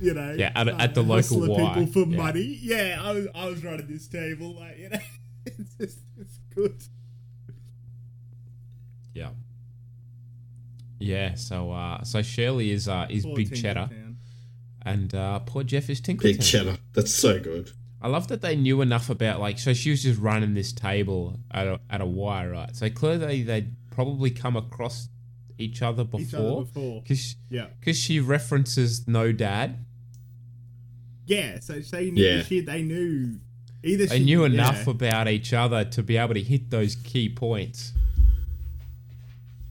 [0.00, 0.32] you know.
[0.36, 2.16] Yeah, at- at the local hustler Y, people for yeah.
[2.16, 2.58] money.
[2.60, 4.98] Yeah, I was, I was running this table like, you know,
[5.46, 6.82] it's just, it's good.
[9.14, 9.30] Yeah.
[10.98, 11.34] Yeah.
[11.34, 14.14] So, uh, so Shirley is uh is Poor big cheddar, Tinkletown.
[14.84, 16.22] and uh, poor Jeff is Tinkletown.
[16.22, 16.76] Big cheddar.
[16.94, 17.70] That's so good.
[18.02, 21.40] I love that they knew enough about like so she was just running this table
[21.50, 22.74] at a at a wire, right?
[22.76, 25.08] So clearly they'd probably come across
[25.58, 26.20] each other before.
[26.20, 27.02] Each other before.
[27.08, 27.66] Cause, Yeah.
[27.80, 29.84] Because she references no dad.
[31.26, 32.42] Yeah, so they knew, Yeah.
[32.42, 33.40] she, they knew
[33.82, 34.52] either They she, knew yeah.
[34.52, 37.92] enough about each other to be able to hit those key points.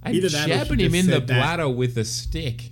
[0.05, 2.69] And Either that or jabbing him in the said that- bladder with a stick.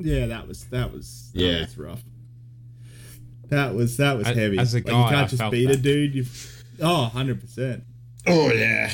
[0.00, 1.60] Yeah, that was that was that Yeah.
[1.60, 2.02] was rough.
[3.48, 4.58] That was that was As- heavy.
[4.58, 6.14] as a Like, guy, you I can't just felt beat a dude.
[6.14, 6.26] You,
[6.80, 7.84] oh, 100 percent.
[8.26, 8.92] Oh yeah.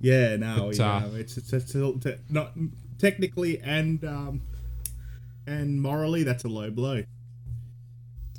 [0.00, 2.52] Yeah, no, But, you uh, know, it's it's, it's a, not
[2.98, 4.42] technically and um
[5.46, 7.02] and morally that's a low blow.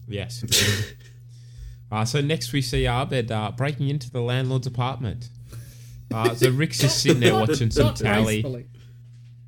[0.08, 0.44] Yes.
[1.92, 5.30] uh, so next we see Abed uh, breaking into the landlord's apartment.
[6.14, 8.42] Uh, so Rick's just sitting there watching some Not tally.
[8.42, 8.66] gracefully.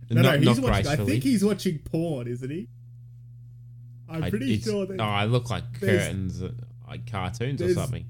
[0.10, 0.88] No, not, no, he's not watching.
[0.88, 2.68] I think he's watching porn, isn't he?
[4.10, 5.00] I'm I- pretty sure that.
[5.00, 6.52] Oh, I look like curtains, uh,
[6.88, 8.06] like cartoons or something.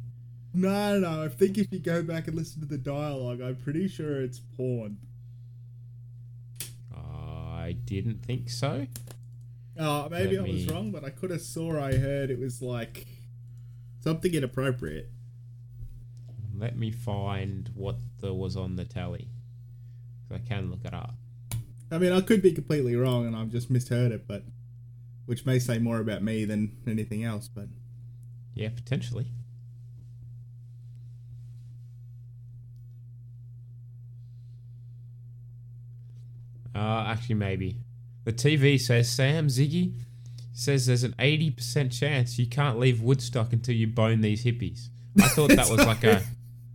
[0.54, 3.88] No, no, I think if you go back and listen to the dialogue, I'm pretty
[3.90, 4.98] sure it's porn.
[6.94, 8.86] I didn't think so.
[9.78, 12.40] Oh, maybe Let I was me- wrong, but I could have saw I heard it
[12.40, 13.08] was like
[14.02, 15.10] something inappropriate.
[16.58, 19.28] Let me find what there was on the tally.
[20.34, 21.16] I can look it up.
[21.92, 24.44] I mean, I could be completely wrong, and I've just misheard it, but
[25.26, 27.48] which may say more about me than anything else.
[27.48, 27.68] But
[28.54, 29.28] Yeah, potentially.
[36.76, 37.78] Uh, actually, maybe.
[38.26, 39.94] The TV says Sam Ziggy
[40.54, 44.90] says there's an 80% chance you can't leave Woodstock until you bone these hippies.
[45.22, 46.24] I thought that was like a.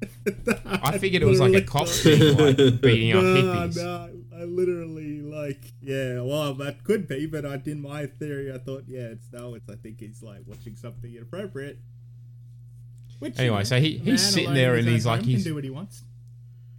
[0.66, 3.76] I figured it was like a cop thing, like beating up no, hippies.
[3.76, 8.59] no, I literally like, yeah, well, that could be, but I in my theory, I
[8.59, 11.78] thought, yeah, it's no, it's I think he's like watching something inappropriate.
[13.18, 15.51] Which, you Anyway, know, so he- he's sitting there and he's like, home he's- can
[15.51, 16.05] do what he wants.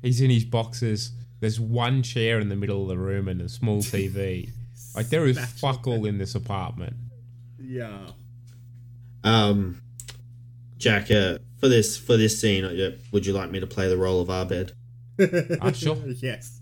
[0.02, 1.12] He's in his boxes.
[1.40, 4.50] There's one chair in the middle of the room and a small TV.
[4.96, 6.96] like there is fuck all in this apartment.
[7.60, 8.08] Yeah.
[9.24, 9.80] Um,
[10.78, 13.98] Jack, uh, for this for this scene, uh, would you like me to play the
[13.98, 14.74] role of Abed?
[15.62, 15.96] Ah, sure.
[16.22, 16.60] yes.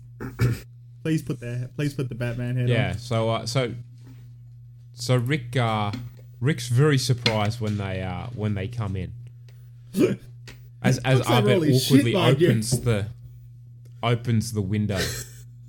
[1.02, 2.90] please put the please put the Batman head Yeah.
[2.90, 2.98] on.
[2.98, 3.74] So uh, so
[4.92, 5.90] so Rick uh,
[6.40, 9.12] Rick's very surprised when they uh, when they come in.
[10.82, 12.48] As as Abed awkwardly mind you.
[12.48, 13.06] opens the
[14.02, 14.98] opens the window.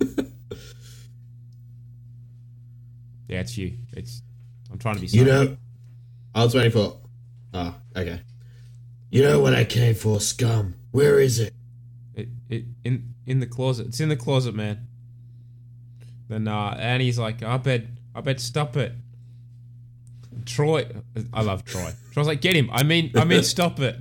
[3.28, 3.74] yeah, it's you.
[3.92, 4.22] It's
[4.70, 5.06] I'm trying to be.
[5.08, 5.56] You know,
[6.34, 6.98] I was waiting for.
[7.54, 8.20] Oh, okay.
[9.12, 10.74] You know what I came for, scum.
[10.90, 11.52] Where is it?
[12.14, 13.88] it, it in in the closet.
[13.88, 14.86] It's in the closet, man.
[16.28, 18.94] Then uh, Annie's like, Abed, I bet, stop it.
[20.46, 20.88] Troy,
[21.30, 21.92] I love Troy.
[22.12, 22.70] Troy's like, get him.
[22.72, 23.96] I mean, I mean, stop it.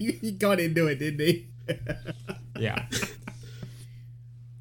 [0.00, 1.46] he got into it, didn't he?
[2.58, 2.86] Yeah.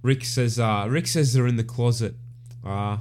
[0.01, 2.15] Rick says, uh, Rick says they're in the closet.
[2.63, 2.97] Uh,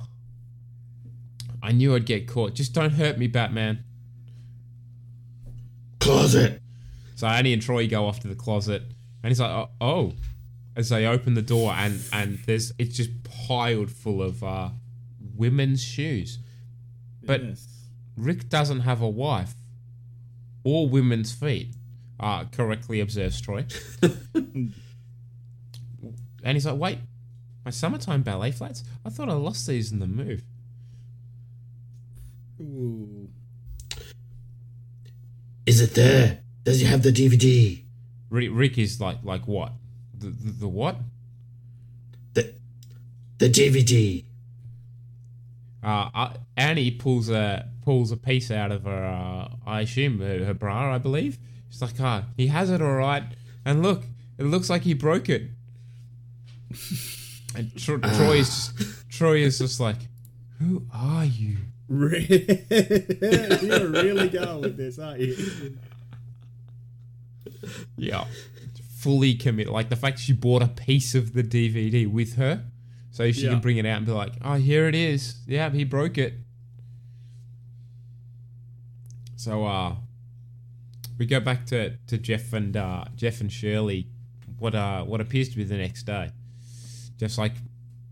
[1.61, 2.55] I knew I'd get caught.
[2.55, 3.82] Just don't hurt me, Batman.
[6.05, 6.61] Closet.
[7.15, 8.83] So Annie and Troy go off to the closet,
[9.23, 10.13] and he's like, "Oh!" oh.
[10.77, 14.71] As they open the door, and and there's it's just piled full of uh,
[15.37, 16.41] women's shoes,
[17.23, 17.41] but
[18.17, 19.55] Rick doesn't have a wife
[20.63, 21.75] or women's feet.
[22.21, 23.65] Uh, correctly observes Troy.
[24.35, 24.75] and
[26.45, 26.99] he's like, "Wait,
[27.65, 28.85] my summertime ballet flats?
[29.07, 30.43] I thought I lost these in the move."
[32.61, 33.29] Ooh.
[35.67, 36.41] Is it there?
[36.65, 37.83] Does he have the DVD?
[38.31, 39.73] Rick, Rick is like, like what?
[40.17, 40.97] The, the, the what?
[42.35, 42.55] The
[43.39, 44.25] the DVD.
[45.83, 50.45] Uh, uh, Annie pulls a pulls a piece out of her, uh, I assume her,
[50.47, 51.39] her bra, I believe.
[51.69, 53.25] She's like, ah, he has it all right,
[53.65, 54.05] and look,
[54.39, 55.51] it looks like he broke it.
[57.57, 59.99] And Tro- Troy is just, Troy is just like,
[60.59, 61.59] who are you?
[61.89, 62.09] You're
[63.89, 65.37] really going with this, aren't you?
[67.97, 68.24] Yeah,
[68.99, 69.68] fully commit.
[69.68, 72.64] Like the fact she bought a piece of the DVD with her,
[73.11, 73.51] so she Yeah.
[73.51, 75.37] can bring it out and be like, "Oh, here it is.
[75.47, 76.35] Yeah, he broke it."
[79.37, 79.97] So, uh,
[81.18, 84.09] we go back to, to Jeff and uh, Jeff and Shirley.
[84.59, 86.30] What uh, what appears to be the next day.
[87.18, 87.53] Jeff's like,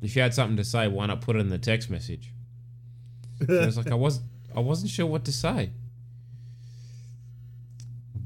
[0.02, 2.31] "If you had something to say, why not put it in the text message?"
[3.62, 4.20] I was like, "I was
[4.54, 5.70] I wasn't sure what to say."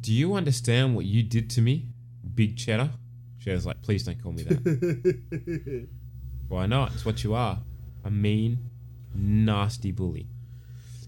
[0.06, 1.86] Do you understand what you did to me,
[2.34, 2.90] Big Cheddar?
[3.46, 5.88] She was like, please don't call me that.
[6.48, 6.92] Why not?
[6.94, 7.58] It's what you are.
[8.04, 8.58] A mean,
[9.14, 10.28] nasty bully.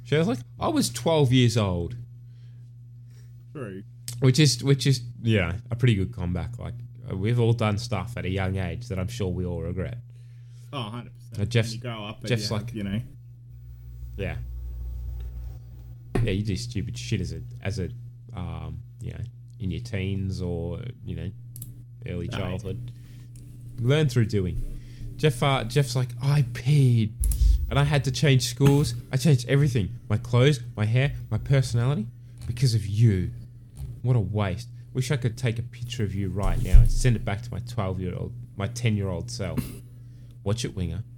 [0.02, 1.94] She was like, I was 12 years old.
[3.52, 3.84] True.
[4.20, 6.58] Which is, which is, yeah, a pretty good comeback.
[6.58, 6.74] Like,
[7.12, 9.98] we've all done stuff at a young age that I'm sure we all regret.
[10.72, 11.40] Oh, 100%.
[11.40, 13.00] Uh, Jeff's, When you grow up and Jeff's you like, you know.
[14.18, 14.36] Yeah,
[16.22, 17.88] yeah, you do stupid shit as a, as a,
[18.36, 19.20] um, you know,
[19.60, 21.30] in your teens or you know,
[22.06, 22.38] early Right.
[22.38, 22.92] childhood.
[23.80, 24.80] Learn through doing.
[25.16, 27.12] Jeff, uh, Jeff's like, I peed,
[27.70, 28.94] and I had to change schools.
[29.12, 32.06] I changed everything: my clothes, my hair, my personality,
[32.46, 33.30] because of you.
[34.02, 34.68] What a waste.
[34.94, 37.50] Wish I could take a picture of you right now and send it back to
[37.52, 39.58] my twelve-year-old, my ten-year-old self.
[40.44, 41.02] Watch it, Winger.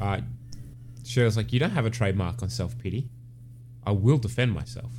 [0.00, 0.20] Uh,
[1.08, 3.08] Shirley's like, you don't have a trademark on self pity.
[3.86, 4.92] I will defend myself.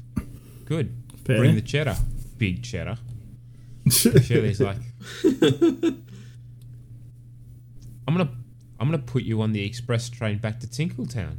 [0.66, 0.96] Good.
[1.24, 1.38] Fair.
[1.38, 1.96] Bring the cheddar,
[2.38, 2.98] big cheddar.
[3.90, 4.78] Shirley's like,
[8.08, 8.30] I'm gonna,
[8.80, 11.38] I'm gonna put you on the express train back to Tinkletown.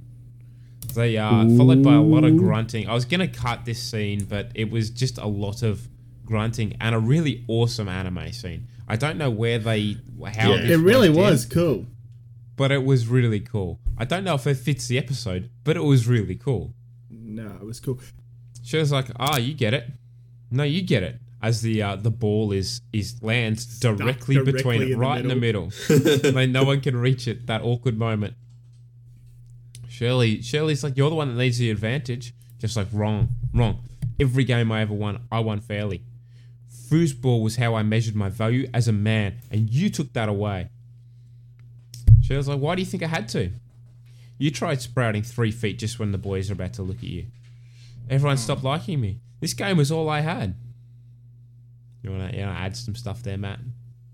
[0.95, 2.89] They uh, followed by a lot of grunting.
[2.89, 5.89] I was gonna cut this scene, but it was just a lot of
[6.25, 8.69] grunting and a really awesome anime scene.
[8.87, 9.97] I don't know where they,
[10.35, 11.87] how this It really went in was cool.
[12.57, 13.79] but it was really cool.
[14.01, 16.73] I don't know if it fits the episode, but it was really cool.
[17.11, 18.01] No, it was cool.
[18.65, 19.89] She was like, "Ah, you get it.
[20.51, 24.83] No, you get it." As the uh, the ball is is lands directly, directly between
[24.83, 25.71] in it, the right in the middle,
[26.33, 27.47] like no one can reach it.
[27.47, 28.35] That awkward moment.
[29.87, 33.81] Shirley, Shirley's like, "You're the one that needs the advantage." Just like wrong, wrong.
[34.19, 36.05] Every game I ever won, I won fairly.
[36.89, 40.71] Foosball was how I measured my value as a man, and you took that away.
[42.23, 43.51] She was like, Why do you think I had to?
[44.41, 47.27] You tried sprouting three feet just when the boys are about to look at you.
[48.09, 48.43] Everyone hmm.
[48.43, 49.21] stopped liking me.
[49.39, 50.55] This game was all I had.
[52.03, 53.61] You wanna, you wanna add some stuff there, Matt?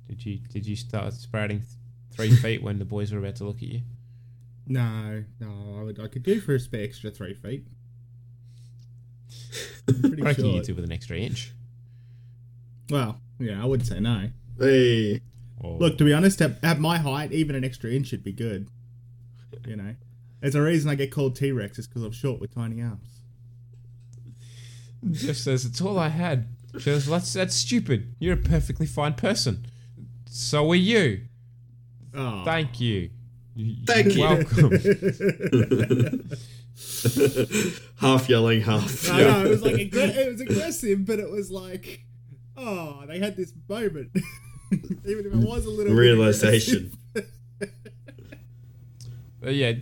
[0.08, 1.70] Did you did you start sprouting th-
[2.10, 3.82] three feet when the boys were about to look at you?
[4.66, 7.64] No, no, I, would, I could do for a spare extra three feet.
[9.86, 10.64] I'm pretty I reckon you sure.
[10.64, 11.52] two with an extra inch.
[12.90, 14.30] Well, yeah, I would say no.
[14.58, 15.20] Hey.
[15.62, 15.74] Oh.
[15.74, 18.68] Look, to be honest, at, at my height, even an extra inch would be good.
[19.64, 19.94] You know,
[20.40, 23.20] there's a reason I get called T Rex is because I'm short with tiny arms.
[25.12, 26.48] Jeff says, It's all I had.
[26.78, 28.14] She goes, that's, that's stupid.
[28.18, 29.66] You're a perfectly fine person.
[30.26, 31.22] So are you.
[32.14, 32.42] Oh.
[32.44, 33.10] Thank you.
[33.86, 34.22] Thank you.
[34.22, 34.70] Welcome.
[38.00, 39.10] half yelling, half.
[39.10, 42.04] I know it was like aggr- it was aggressive, but it was like,
[42.56, 44.10] oh, they had this moment,
[44.72, 46.92] even if it was a little Realization.
[49.40, 49.72] But yeah,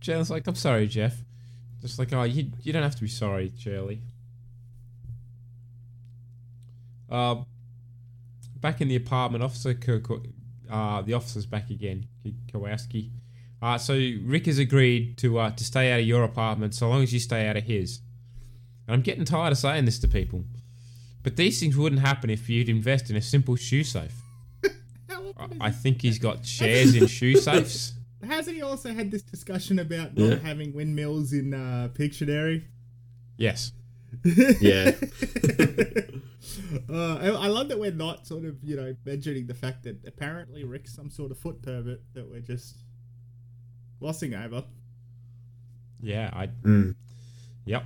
[0.00, 1.16] Jaylen's like, I'm sorry, Jeff.
[1.80, 4.00] Just like, oh, you, you don't have to be sorry, Shirley.
[7.08, 7.36] Uh,
[8.60, 10.22] back in the apartment, Officer Ko-
[10.70, 13.10] uh, the officer's back again, K- Kowalski.
[13.60, 17.02] Uh, so Rick has agreed to uh, to stay out of your apartment so long
[17.02, 18.00] as you stay out of his.
[18.86, 20.44] And I'm getting tired of saying this to people,
[21.22, 24.14] but these things wouldn't happen if you'd invest in a simple shoe safe.
[25.10, 27.94] I, I think he's got shares in shoe safes.
[28.26, 30.38] Hasn't he also had this discussion about not Yeah.
[30.38, 32.64] having windmills in uh, Pictionary?
[33.36, 33.72] Yes.
[34.60, 34.92] Yeah.
[36.90, 40.04] uh, I, I love that we're not sort of, you know, mentioning the fact that
[40.06, 42.76] apparently Rick's some sort of foot pervert that we're just
[44.00, 44.64] glossing over.
[46.00, 46.48] Yeah, I.
[46.62, 46.94] Mm.
[47.66, 47.84] Yep.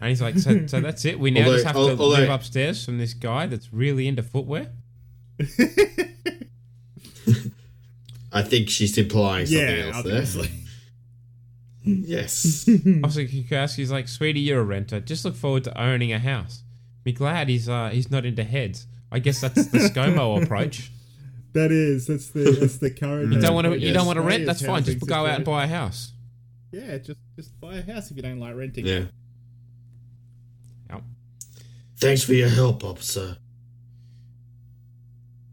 [0.00, 1.18] And he's like, so, so that's it.
[1.18, 4.06] We now Although- just have to al- although- live upstairs from this guy that's really
[4.08, 4.70] into footwear.
[8.34, 10.48] I think she's implying something Yeah, else obviously.
[10.48, 10.56] there.
[11.84, 12.68] yes.
[13.04, 15.00] Officer Cackowski's like, sweetie, you're a renter.
[15.00, 16.62] Just look forward to owning a house.
[17.04, 18.86] Be glad he's uh he's not into heads.
[19.12, 20.90] I guess that's the ScoMo approach.
[21.52, 23.32] That is, that's the that's the current.
[23.32, 24.44] You don't want to you don't want to rent.
[24.46, 24.82] That's fine.
[24.82, 26.10] Just go out and buy a house.
[26.72, 28.84] Yeah, just just buy a house if you don't like renting.
[28.86, 29.04] Yeah.
[30.90, 31.02] Yep.
[31.98, 33.36] Thanks for your help, officer.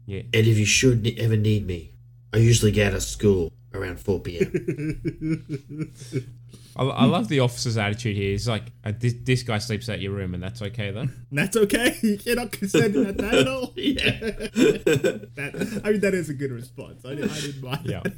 [0.06, 0.22] Yeah.
[0.34, 1.91] And if you should ever need me,
[2.32, 5.92] I usually get out of school around 4 p.m.
[6.76, 8.30] I, I love the officer's attitude here.
[8.30, 11.26] He's like, uh, this, this guy sleeps at your room, and that's okay then.
[11.32, 11.96] That's okay.
[12.24, 13.72] You're not concerned about that at all.
[13.76, 14.18] yeah.
[14.20, 17.04] that, I mean, that is a good response.
[17.04, 17.80] I, didn't- I didn't mind.
[17.84, 18.00] Yeah.
[18.04, 18.14] that.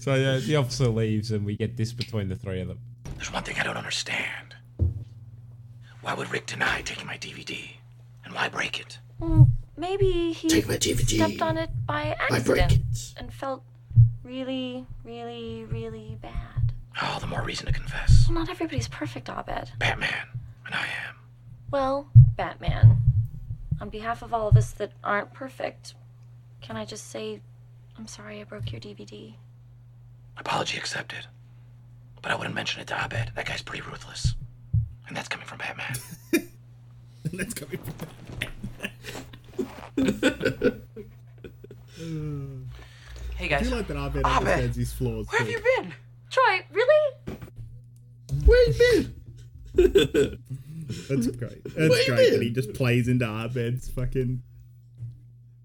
[0.00, 2.80] So uh, the officer leaves, and we get this between the three of them.
[3.16, 4.56] There's one thing I don't understand.
[6.00, 7.56] Why would Rick deny taking my DVD?
[8.24, 8.98] And why break it?
[9.20, 11.16] Well, maybe he Take my DVD.
[11.16, 13.62] stepped on it by Why break accident and felt
[14.22, 16.72] really, really, really bad.
[17.00, 18.26] Oh, the more reason to confess.
[18.28, 19.70] Well, not everybody's perfect, Abed.
[19.78, 20.26] Batman,
[20.66, 21.16] and I am.
[21.70, 22.98] Well, Batman,
[23.80, 25.94] on behalf of all of us that aren't perfect,
[26.60, 27.40] can I just say
[27.96, 29.34] I'm sorry I broke your DVD?
[30.36, 31.26] Apology accepted.
[32.20, 33.32] But I wouldn't mention it to Abed.
[33.34, 34.34] That guy's pretty ruthless.
[35.08, 35.96] And that's coming from Batman.
[37.32, 38.48] That's coming from.
[43.36, 43.68] Hey I guys.
[43.68, 45.26] feel like that Abed Abed, understands his flaws.
[45.30, 45.92] Where have you been?
[46.30, 47.16] Troy, really?
[48.44, 49.14] Where you been?
[51.08, 51.64] That's great.
[51.64, 54.42] That's Where great that he just plays into Abed's fucking.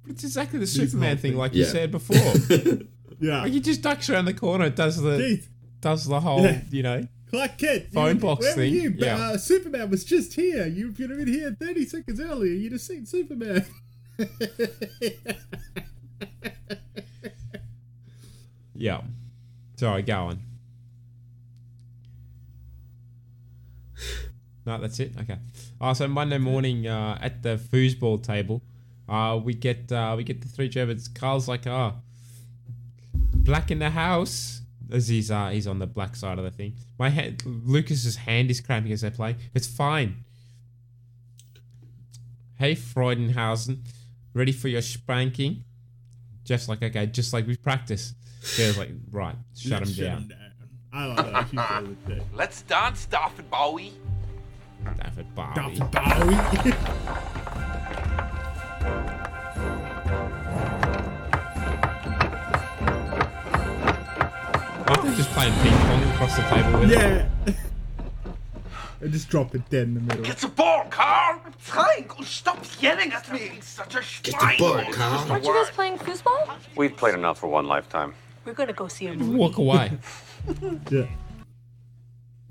[0.04, 1.38] But it's exactly the Superman thing, thing.
[1.40, 2.18] like you said before.
[3.20, 3.42] Yeah.
[3.42, 5.48] like he just ducks around the corner, does the Jeez.
[5.82, 6.62] does the whole, Yeah.
[6.70, 7.08] you know.
[7.32, 7.86] Clark Kent.
[7.92, 8.94] Phone you, box where thing, Were you?
[8.96, 9.16] Yeah.
[9.18, 10.68] Uh, Superman was just here.
[10.68, 13.66] You, if you'd have been here 30 seconds earlier, you'd have seen Superman.
[18.78, 19.02] Yeah.
[19.76, 20.40] Sorry, go on.
[24.66, 25.14] No, that's it.
[25.20, 25.38] Okay.
[25.80, 28.62] Uh, so Monday morning uh, at the foosball table,
[29.08, 31.08] uh, we get uh, we get the three Germans.
[31.08, 31.94] Carl's like, "Oh,
[33.14, 34.62] black in the house,"
[34.92, 36.74] as he's uh, he's on the black side of the thing.
[37.00, 39.38] My hand, Lucas's hand is cramping as they play.
[39.54, 40.26] It's fine.
[42.56, 43.80] Hey, Freudenhausen,
[44.38, 45.64] ready for your spanking?
[46.44, 48.14] Jeff's like, okay, just like we practice.
[48.56, 50.34] Jeff's like, right, shut him down.
[50.94, 51.86] I like that.
[51.86, 52.22] She's really.
[52.34, 53.94] Let's dance, David Bowie.
[55.04, 55.54] David Bowie.
[55.56, 56.74] David Bowie.
[64.88, 67.37] Aren't they just playing ping pong across the table with it?
[69.02, 69.08] Yeah.
[69.08, 70.24] I just drop it dead in the middle.
[70.24, 71.42] Get the ball, Carl.
[71.46, 72.10] I'm trying.
[72.20, 73.52] Oh, stop yelling at me.
[73.58, 74.92] It's such a Get the ball, schwein.
[74.94, 75.32] Carl.
[75.32, 76.56] Aren't you guys playing foosball?
[76.76, 78.14] We've played enough for one lifetime.
[78.46, 79.38] We're gonna go see a movie.
[79.38, 79.92] Walk away.
[80.90, 81.08] Yeah.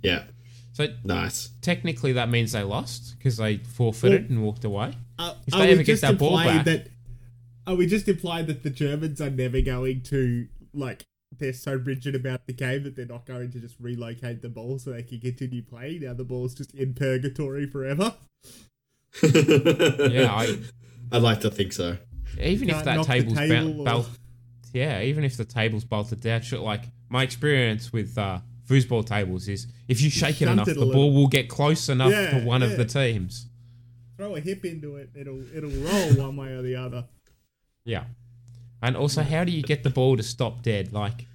[0.02, 0.24] Yeah.
[0.74, 1.48] So Nice.
[1.62, 4.92] technically, that means they lost because they forfeited and walked away.
[5.18, 6.88] Uh, If they ever get that ball implying back, that?
[7.66, 11.04] Are we just implying that the Germans are never going to like?
[11.38, 14.78] They're so rigid about the game that they're not going to just relocate the ball
[14.78, 16.02] so they can continue playing.
[16.02, 18.14] Now the ball's just in purgatory forever.
[19.22, 20.58] Yeah, I-
[21.12, 21.98] I'd like to think so.
[22.40, 24.10] even if that table's table bel- or- belt,
[24.72, 29.46] yeah, even if the table's bolted down, sure, like my experience with uh, foosball tables
[29.48, 30.94] is if you shake it enough, it a the little.
[30.94, 33.46] ball will get close enough Yeah, to one of the teams.
[34.16, 37.04] Throw a hip into it, it'll it'll roll one way or the other.
[37.84, 38.04] Yeah.
[38.82, 40.92] And also, how do you get the ball to stop dead?
[40.92, 41.26] Like,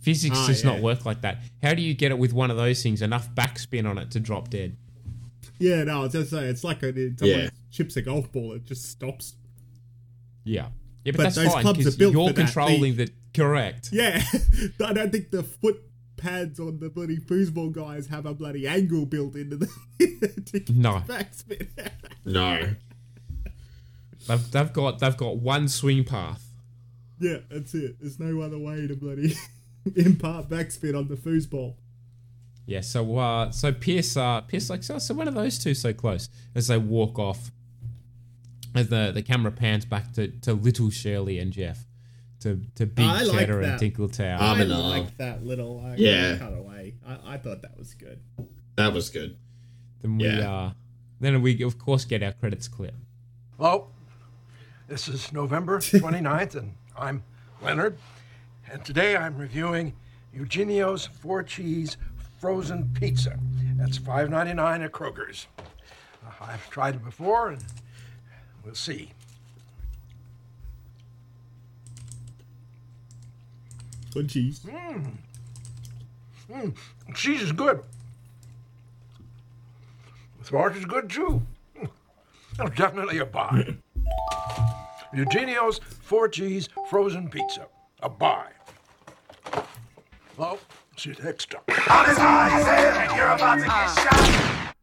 [0.00, 1.38] physics Ah, does not work like that.
[1.62, 4.20] How do you get it with one of those things, enough backspin on it to
[4.20, 4.76] drop dead?
[5.58, 7.50] Yeah, no, I was just saying, it's like a, someone Yeah.
[7.70, 9.34] chips a golf ball, it just stops.
[10.44, 10.68] Yeah.
[11.04, 13.12] Yeah, but, But that's those fine clubs because are built you're for controlling The- the
[13.34, 13.90] correct.
[13.92, 14.22] Yeah,
[14.84, 15.82] I don't think the foot
[16.16, 19.68] pads on the bloody foosball guys have a bloody angle built into the
[20.74, 21.02] No.
[21.06, 21.66] backspin.
[22.24, 22.74] No.
[24.26, 26.43] They've, they've got they've got one swing path.
[27.20, 27.96] Yeah, that's it.
[28.00, 29.36] There's no other way to bloody
[29.96, 31.74] impart backspin on the foosball.
[32.66, 35.92] Yeah, so uh, so Pierce uh, Pierce like so, so when are those two so
[35.92, 37.50] close as they walk off?
[38.74, 41.84] As the, the camera pans back to, to little Shirley and Jeff,
[42.40, 43.78] to to Big I like Cheddar and.
[43.78, 44.38] Tinkle Tower.
[44.40, 44.80] I Arm in arm.
[44.90, 46.38] like that little uh, Yeah.
[46.38, 46.94] cutaway.
[47.06, 48.18] I, I thought that was good.
[48.76, 49.36] That was good.
[50.02, 50.52] Then we Yeah.
[50.52, 50.72] uh,
[51.20, 52.94] then we of course get our credits clip.
[53.58, 53.88] Hello,
[54.88, 57.22] this is November 29th, and I'm
[57.62, 57.98] Leonard.
[58.70, 59.94] And today I'm reviewing
[60.32, 61.96] Eugenio's four cheese
[62.40, 63.38] frozen pizza.
[63.76, 65.46] That's $5.99 at Kroger's.
[65.58, 67.64] Uh, I've tried it before, and
[68.64, 69.10] we'll see.
[74.12, 74.60] Good cheese.
[74.60, 75.12] Mmm.
[76.50, 76.76] Mmm.
[77.14, 77.82] Cheese is good.
[80.38, 81.42] The sauce is good too.
[82.56, 83.76] That's definitely a buy.
[85.14, 87.66] Eugenio's four cheese frozen pizza.
[88.02, 88.46] A buy.
[90.36, 90.58] Well,
[90.96, 91.62] see you next time.
[91.88, 92.66] Honest eyes,
[93.08, 94.74] and you're about to get shot.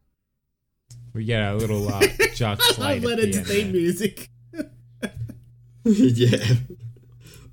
[1.12, 2.00] We get a little uh,
[2.34, 3.02] Chuck I Slade.
[3.04, 3.80] love at the Leonard's end theme there.
[3.82, 4.28] music.
[5.84, 6.54] yeah.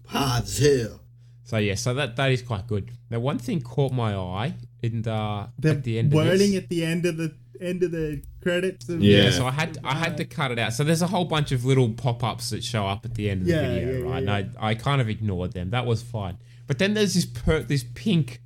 [0.08, 1.00] Hard as hell.
[1.44, 2.92] So yeah, so that that is quite good.
[3.10, 6.64] Now one thing caught my eye in uh, The at the end of wording this.
[6.64, 8.88] at the end of the end of the credits.
[8.90, 9.32] Of Yeah.
[9.32, 10.74] so I had I had to cut it out.
[10.74, 13.48] So there's a whole bunch of little pop-ups that show up at the end of
[13.48, 14.24] Yeah, the video, yeah, right?
[14.24, 15.70] yeah, And I, I kind of ignored them.
[15.72, 16.38] That was fine.
[16.68, 18.42] But then there's this per, this pink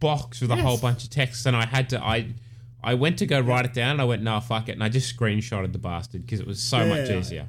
[0.00, 2.34] box with a whole bunch of text, and I had to I
[2.82, 4.88] I went to go write it down, and I went, nah, fuck it, and I
[4.88, 7.46] just screenshotted the bastard because it was so much easier.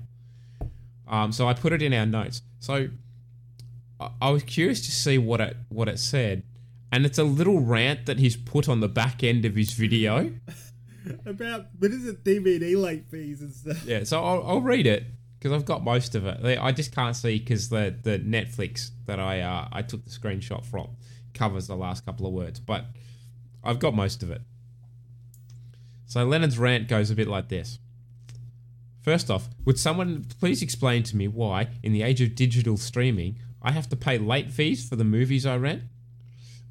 [1.07, 2.41] Um, so I put it in our notes.
[2.59, 2.89] So
[3.99, 6.43] I, I was curious to see what it what it said,
[6.91, 10.31] and it's a little rant that he's put on the back end of his video.
[11.25, 12.23] About what is it?
[12.23, 13.83] DVD late fees and stuff.
[13.85, 15.03] Yeah, so I'll, I'll read it
[15.37, 16.59] because I've got most of it.
[16.59, 20.65] I just can't see because the the Netflix that I uh, I took the screenshot
[20.65, 20.89] from
[21.33, 22.85] covers the last couple of words, but
[23.63, 24.41] I've got most of it.
[26.05, 27.79] So Leonard's rant goes a bit like this.
[29.01, 33.39] First off, would someone please explain to me why, in the age of digital streaming,
[33.61, 35.83] I have to pay late fees for the movies I rent?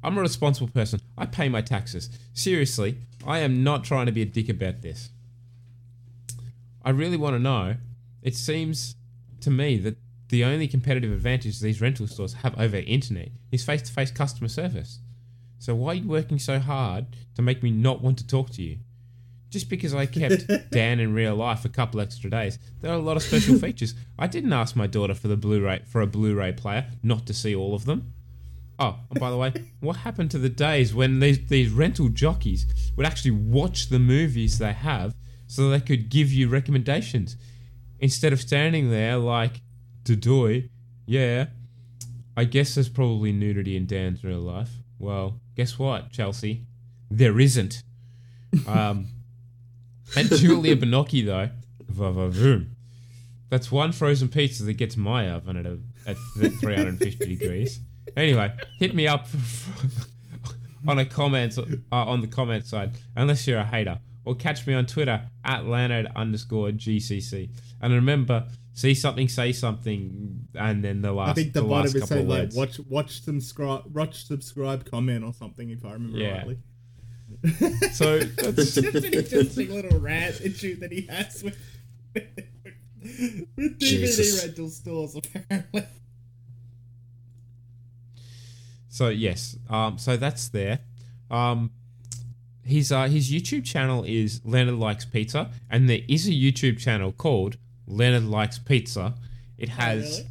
[0.03, 1.01] I'm a responsible person.
[1.17, 2.09] I pay my taxes.
[2.33, 5.09] Seriously, I am not trying to be a dick about this.
[6.83, 7.75] I really want to know.
[8.21, 8.95] It seems
[9.41, 9.97] to me that
[10.29, 14.49] the only competitive advantage these rental stores have over internet is face to face customer
[14.49, 14.99] service.
[15.59, 18.61] So why are you working so hard to make me not want to talk to
[18.61, 18.79] you?
[19.49, 23.01] Just because I kept Dan in real life a couple extra days, there are a
[23.01, 23.95] lot of special features.
[24.19, 27.55] I didn't ask my daughter for the Blu-ray for a Blu-ray player, not to see
[27.55, 28.13] all of them.
[28.79, 32.65] Oh, and by the way, what happened to the days when these these rental jockeys
[32.95, 35.15] would actually watch the movies they have
[35.47, 37.37] so they could give you recommendations
[37.99, 39.61] instead of standing there like
[40.03, 40.69] Dudoy,
[41.05, 41.47] yeah,
[42.35, 44.69] I guess there's probably nudity in Dan's real life.
[44.99, 46.65] Well, guess what, Chelsea?
[47.09, 47.83] There isn't.
[48.65, 49.09] Um,
[50.15, 51.49] and Juliette Binoche though,
[51.89, 52.69] va-va-voom.
[53.49, 56.15] That's one frozen pizza that gets my oven at a, at
[56.59, 57.81] 350 degrees.
[58.15, 59.27] Anyway, hit me up
[60.87, 64.73] on a comment uh, on the comment side, unless you're a hater, or catch me
[64.73, 67.49] on Twitter at Leonard underscore GCC.
[67.81, 71.31] And remember, see something, say something, and then the last.
[71.31, 75.23] I think the, the last bottom is saying like watch watch subscribe watch subscribe comment
[75.23, 76.37] or something if I remember Yeah.
[76.37, 76.57] rightly.
[77.91, 81.57] So that's an interesting little rat issue that he has with
[82.15, 84.43] with DVD Jesus.
[84.45, 85.83] rental stores apparently.
[88.97, 90.79] So yes, um, so that's there.
[91.29, 91.69] Um,
[92.63, 97.11] his uh, his YouTube channel is Leonard Likes Pizza, and there is a YouTube channel
[97.11, 99.13] called Leonard Likes Pizza.
[99.59, 100.25] It has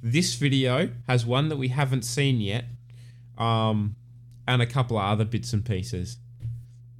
[0.00, 2.66] this video has one that we haven't seen yet,
[3.36, 3.96] um,
[4.46, 6.18] and a couple of other bits and pieces,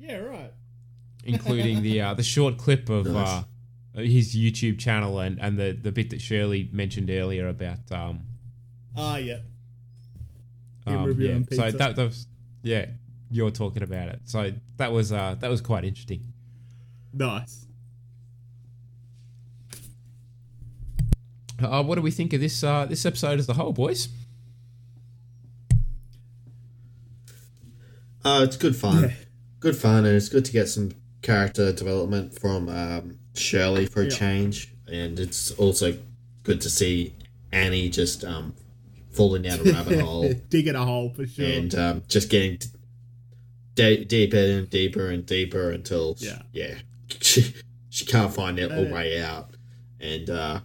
[0.01, 0.51] Yeah, right.
[1.25, 3.45] including the uh, the short clip of Nice.
[3.97, 8.23] uh, his YouTube channel and, and the, the bit that Shirley mentioned earlier about um,
[8.97, 9.39] Ah, yeah.
[10.87, 11.57] Him um, reviewing yeah.
[11.57, 11.79] So pizza.
[11.79, 12.27] that, that was
[12.63, 12.87] yeah,
[13.31, 14.21] you're talking about it.
[14.25, 16.23] So that was uh, that was quite interesting.
[17.13, 17.67] Nice.
[21.63, 24.09] Uh, what do we think of this uh, this episode as a whole, boys?
[28.25, 29.13] Uh, it's good fun.
[29.61, 34.05] Good fun, and it's good to get some character development from um, Shirley for a
[34.05, 34.11] Yeah.
[34.11, 34.75] change.
[34.89, 35.97] And it's also
[36.43, 37.15] good to see
[37.53, 38.55] Annie just um,
[39.13, 41.45] falling down a rabbit hole Digging a hole for sure.
[41.47, 42.59] and um, just getting
[43.75, 46.43] d- deeper and deeper and deeper until Yeah.
[46.53, 46.75] yeah
[47.21, 47.55] she,
[47.91, 49.51] she can't find a a Uh, way out
[50.01, 50.61] and uh,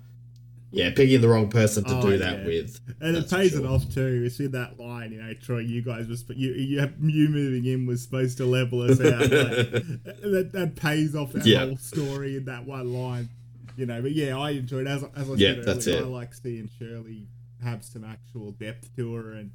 [0.72, 2.46] yeah picking the wrong person to Oh, do that yeah.
[2.46, 3.60] with And it pays sure.
[3.62, 4.24] it off too.
[4.26, 5.60] It's in that line, you know, Troy.
[5.60, 9.20] You guys was you you you moving in was supposed to level us out.
[9.22, 11.66] Like, that that pays off that Yeah.
[11.68, 13.30] whole story in that one line,
[13.78, 14.02] you know.
[14.02, 16.06] But yeah, I enjoyed as as I Yeah, said earlier.
[16.06, 17.28] I like seeing Shirley
[17.64, 19.52] have some actual depth to her and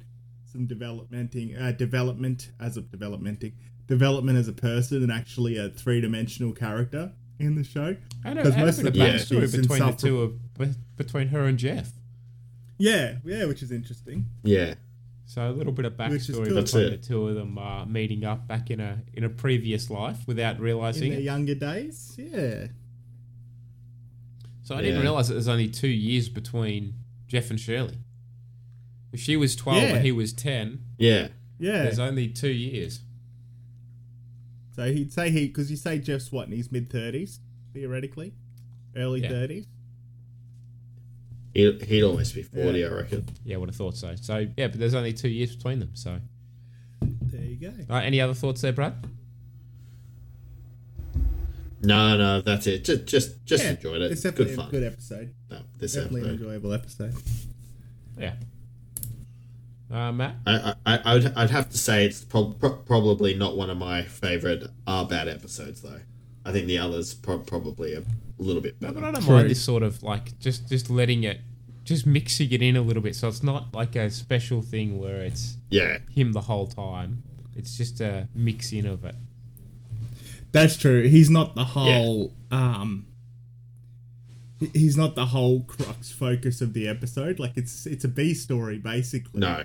[0.51, 3.53] some developmenting uh, development as a developmenting
[3.87, 7.95] development as a person and actually a three dimensional character in the show.
[8.23, 9.97] And a, 'Cause and most of of the time backstory she's between the insufferable.
[9.97, 10.21] two
[10.61, 11.91] of between her and Jeff.
[12.77, 14.25] Yeah, yeah, which is interesting.
[14.43, 14.75] yeah
[15.25, 16.61] So a little bit of backstory cool.
[16.61, 20.19] Between the two of them uh, meeting up back in a in a previous life
[20.27, 21.23] without realizing In realizing their it.
[21.23, 22.67] younger days, yeah.
[24.63, 26.93] So I didn't realize that there's only two years between
[27.33, 27.97] Jeff and Shirley.
[29.11, 29.95] If she was twelve Yeah.
[29.95, 31.81] and he was ten, yeah Yeah.
[31.81, 32.99] there's only two years.
[34.75, 37.39] So he'd say he, because you say Jeff's what in his mid thirties,
[37.73, 38.33] theoretically,
[38.95, 39.29] early Yeah.
[39.29, 39.65] thirties.
[41.55, 42.85] he'd, he'd almost be 40 Yeah.
[42.87, 44.15] I reckon Yeah, I would have thought so.
[44.15, 45.89] So yeah, but there's only two years between them.
[45.95, 46.19] So,
[47.01, 47.69] There you go.
[47.89, 48.93] all right, any other thoughts there, Brad?
[51.83, 54.71] No no that's it just just just Yeah, enjoyed it It's definitely good a fun
[54.71, 55.33] good episode.
[55.51, 56.43] no, this definitely an episode.
[56.43, 57.13] enjoyable episode.
[58.17, 58.33] Yeah.
[59.91, 60.35] Uh, Matt.
[60.47, 63.77] I, I, I would, I'd have to say it's prob- pro- probably not one of
[63.77, 65.99] my favorite are bad episodes though.
[66.45, 68.03] I think the others pro- probably a
[68.39, 69.35] little bit No, but I don't True.
[69.35, 71.41] mind this sort of like just just letting it,
[71.83, 75.21] just mixing it in a little bit, so it's not like a special thing where
[75.21, 77.21] it's Yeah, him the whole time.
[77.55, 79.15] It's just a mix in of it.
[80.53, 81.03] That's true.
[81.07, 82.33] He's not the whole.
[82.51, 83.07] Um,
[84.71, 87.39] he's not the whole crux focus of the episode.
[87.39, 89.41] Like it's it's a B story basically.
[89.41, 89.63] no,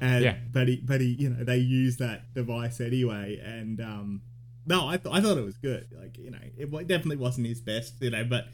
[0.00, 0.36] And, Yeah.
[0.50, 4.22] But he, but he, you know, they use that device anyway, and um,
[4.66, 5.88] no, I, th- I thought it was good.
[6.00, 8.46] Like you know, it wa- definitely wasn't his best, you know, but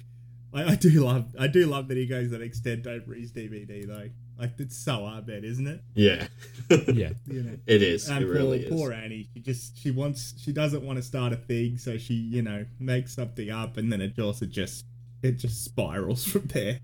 [0.53, 3.87] I, I do love, I do love that he goes that extent over his DVD
[3.87, 4.09] though.
[4.39, 5.81] Like it's so Abed, isn't it?
[5.95, 6.29] yeah,
[6.71, 7.11] Yeah.
[7.27, 7.59] You know.
[7.67, 8.09] it is.
[8.09, 8.71] And it really poor, is.
[8.71, 12.15] poor Annie, she just she wants she doesn't want to start a thing, so she
[12.15, 14.85] you know makes something up, and then it also just
[15.23, 16.79] it just spirals from there.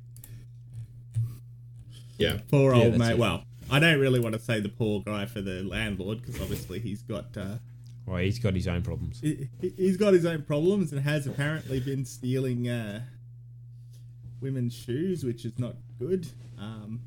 [2.18, 3.10] Yeah, Poor Yeah, old that's mate.
[3.12, 3.18] it.
[3.18, 6.78] Well, I don't really want to say the poor guy for the landlord because obviously
[6.78, 7.56] he's got uh,
[8.06, 9.20] Well, he's got his own problems.
[9.20, 13.02] he, he- he's got his own problems and has apparently been stealing uh,
[14.40, 16.28] women's shoes, which is not good.
[16.58, 17.00] Um,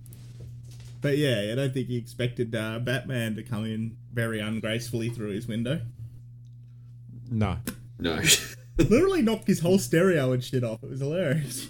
[1.01, 5.31] but yeah, I don't think he expected uh, Batman to come in very ungracefully through
[5.31, 5.81] his window.
[7.29, 7.57] No.
[7.99, 8.21] no,
[8.77, 10.83] Literally knocked his whole stereo and shit off.
[10.83, 11.67] It was hilarious.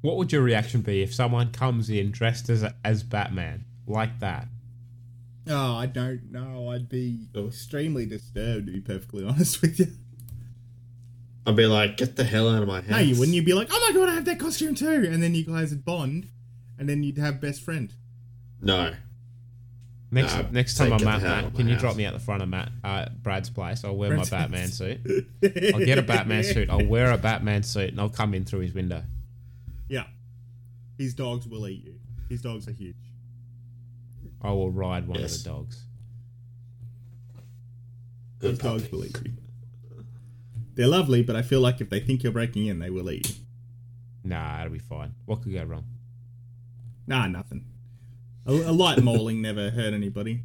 [0.00, 4.46] What would your reaction be if someone comes in dressed as as Batman like that?
[5.48, 6.70] Oh, I don't know.
[6.70, 9.88] I'd be extremely disturbed to be perfectly honest with you.
[11.46, 12.90] I'd be like, get the hell out of my house.
[12.90, 13.34] No, you wouldn't.
[13.34, 15.70] You'd be like, "Oh my god, I have that costume too!" And then you guys
[15.70, 16.28] would bond,
[16.78, 17.92] and then you'd have best friend.
[18.60, 18.94] No,
[20.10, 21.82] Next Nah, next time I'm at Matt, can you house.
[21.82, 23.84] drop me at the front of Matt uh, Brad's place?
[23.84, 24.74] I'll wear Brad's my Batman place.
[24.74, 25.00] suit.
[25.74, 26.70] I'll get a Batman suit.
[26.70, 29.02] I'll wear a Batman suit, and I'll come in through his window.
[29.88, 30.04] Yeah,
[30.96, 31.94] his dogs will eat you.
[32.30, 32.96] His dogs are huge.
[34.40, 35.36] I will ride one Yes.
[35.38, 35.82] of the dogs.
[38.38, 39.32] good His dogs will eat you.
[40.74, 43.28] They're lovely, but I feel like if they think you're breaking in, they will eat
[43.28, 43.34] you.
[44.24, 45.14] Nah, it'll be fine.
[45.26, 45.84] What could go wrong?
[47.08, 47.64] Nah, nothing.
[48.46, 50.42] A, a light mauling never hurt anybody.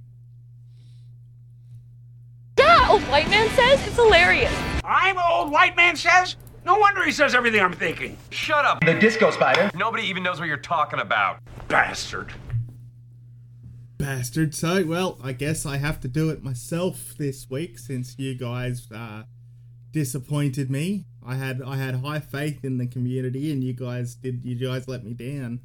[2.58, 4.54] Yeah, old white man says it's hilarious.
[4.86, 6.38] I'm old white man says?
[6.66, 8.18] No wonder he says everything I'm thinking.
[8.30, 8.80] Shut up.
[8.86, 9.70] The disco spider.
[9.76, 11.40] Nobody even knows what you're talking about.
[11.68, 12.32] Bastard.
[13.98, 14.56] Bastard.
[14.56, 18.88] So, well, I guess I have to do it myself this week since you guys
[18.90, 19.24] uh,
[19.92, 21.04] disappointed me.
[21.26, 24.46] I had I had high faith in the community, and you guys did.
[24.46, 25.60] You guys let me down.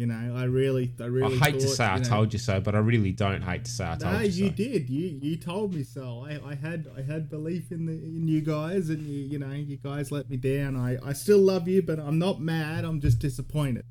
[0.00, 1.36] You know, I really, I really.
[1.36, 3.70] I hate to say I know- told you so, but I really don't hate to
[3.70, 4.12] say I told you so.
[4.12, 4.56] No, you you so.
[4.56, 4.88] did.
[4.88, 6.24] You you told me so.
[6.26, 9.50] I, I had I had belief in the in you guys, and you you know
[9.52, 10.74] you guys let me down.
[10.74, 12.86] I I still love you, but I'm not mad.
[12.86, 13.84] I'm just disappointed.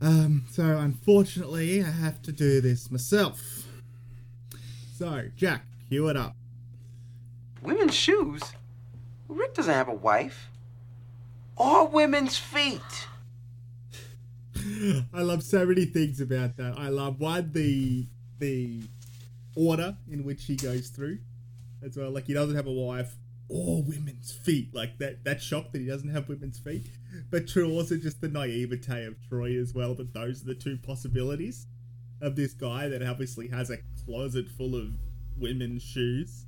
[0.00, 0.46] Um.
[0.50, 3.66] So unfortunately, I have to do this myself.
[4.96, 6.36] So Jack, cue it up.
[7.62, 8.40] Women's shoes?
[9.28, 10.48] Rick doesn't have a wife.
[11.54, 13.08] Or women's feet.
[15.12, 16.74] I love so many things about that.
[16.78, 18.06] I love one the
[18.38, 18.82] the
[19.56, 21.18] order in which he goes through
[21.82, 22.10] as well.
[22.10, 23.16] Like he doesn't have a wife,
[23.48, 24.74] or women's feet.
[24.74, 26.86] Like that that shock that he doesn't have women's feet.
[27.30, 30.76] But true also just the naivete of Troy as well, that those are the two
[30.78, 31.66] possibilities
[32.20, 34.88] of this guy that obviously has a closet full of
[35.38, 36.46] women's shoes.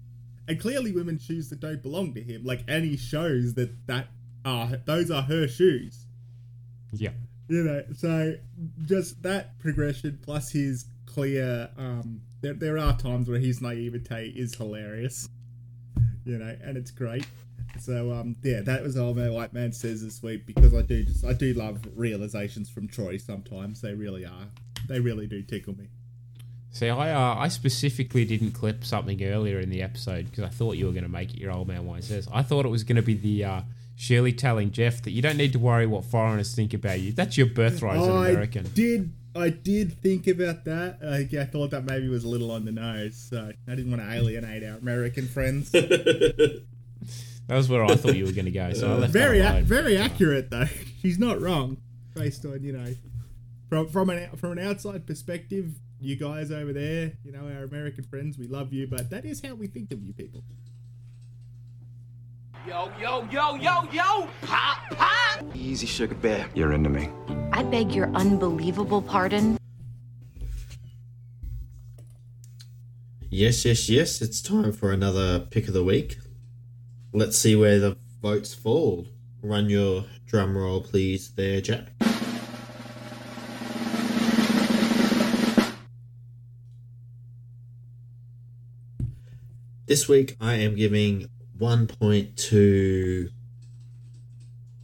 [0.49, 2.45] And clearly women's shoes that don't belong to him.
[2.45, 4.09] Like Annie shows that that
[4.45, 6.07] are those are her shoes.
[6.93, 7.11] Yeah.
[7.49, 8.35] You know, so
[8.85, 14.55] just that progression plus his clear um there, there are times where his naivete is
[14.55, 15.29] hilarious.
[16.25, 17.27] You know, and it's great.
[17.81, 21.05] So um yeah, that was all my white man says this week because I do
[21.05, 23.81] just I do love realizations from Troy sometimes.
[23.81, 24.49] They really are.
[24.89, 25.89] They really do tickle me.
[26.77, 30.77] See, I uh, I specifically didn't clip something earlier in the episode because I thought
[30.77, 32.29] you were going to make it your old man wine says.
[32.31, 33.61] I thought it was going to be the uh,
[33.97, 37.13] Shirley telling Jeff that you don't need to worry what foreigners think about you.
[37.13, 38.67] That's your birthright as an American.
[38.67, 40.99] I did I did think about that.
[41.03, 43.17] I thought that maybe was a little on the nose.
[43.17, 45.75] So I didn't want to alienate our American friends.
[47.49, 48.73] That was where I thought you were going to go.
[48.73, 49.65] So I left very that ac- alone.
[49.67, 50.65] very accurate though.
[51.03, 51.77] She's not wrong,
[52.15, 52.93] based on you know,
[53.69, 55.71] from from an from an outside perspective.
[56.01, 59.41] You guys over there, you know, our American friends, we love you, but that is
[59.43, 60.43] how we think of you people.
[62.67, 64.29] Yo, yo, yo, yo, yo!
[64.43, 65.45] Pop, pop!
[65.55, 66.49] Easy, sugar bear.
[66.53, 67.09] You're into me.
[67.53, 69.57] I beg your unbelievable pardon.
[73.31, 74.21] Yes, yes, yes.
[74.21, 76.19] It's time for another pick of the week.
[77.13, 79.07] Let's see where the votes fall.
[79.43, 81.93] Run your drum roll, please, there, Jack.
[89.87, 93.29] This week I am giving one point to.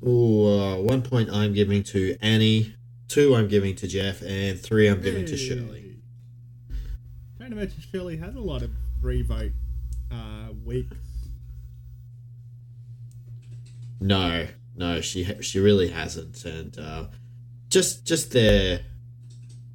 [0.07, 2.75] Ooh, uh, one point I'm giving to Annie,
[3.09, 5.99] two I'm giving to Jeff, and three I'm giving to Shirley.
[7.39, 8.71] Can't imagine Shirley has a lot of
[9.01, 9.53] three vote
[10.11, 10.97] uh, weeks.
[14.01, 17.07] No, no, she she really hasn't, and uh,
[17.69, 18.81] just just their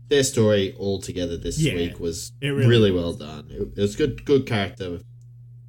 [0.10, 3.48] their story all together this Yeah, week was really, really well done.
[3.49, 4.99] It, it was good, good character,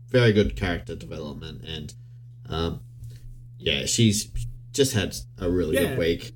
[0.09, 1.95] very good character development, and
[2.49, 2.81] um,
[3.59, 4.31] yeah, she's
[4.73, 5.89] just had a really Yeah.
[5.91, 6.33] good week.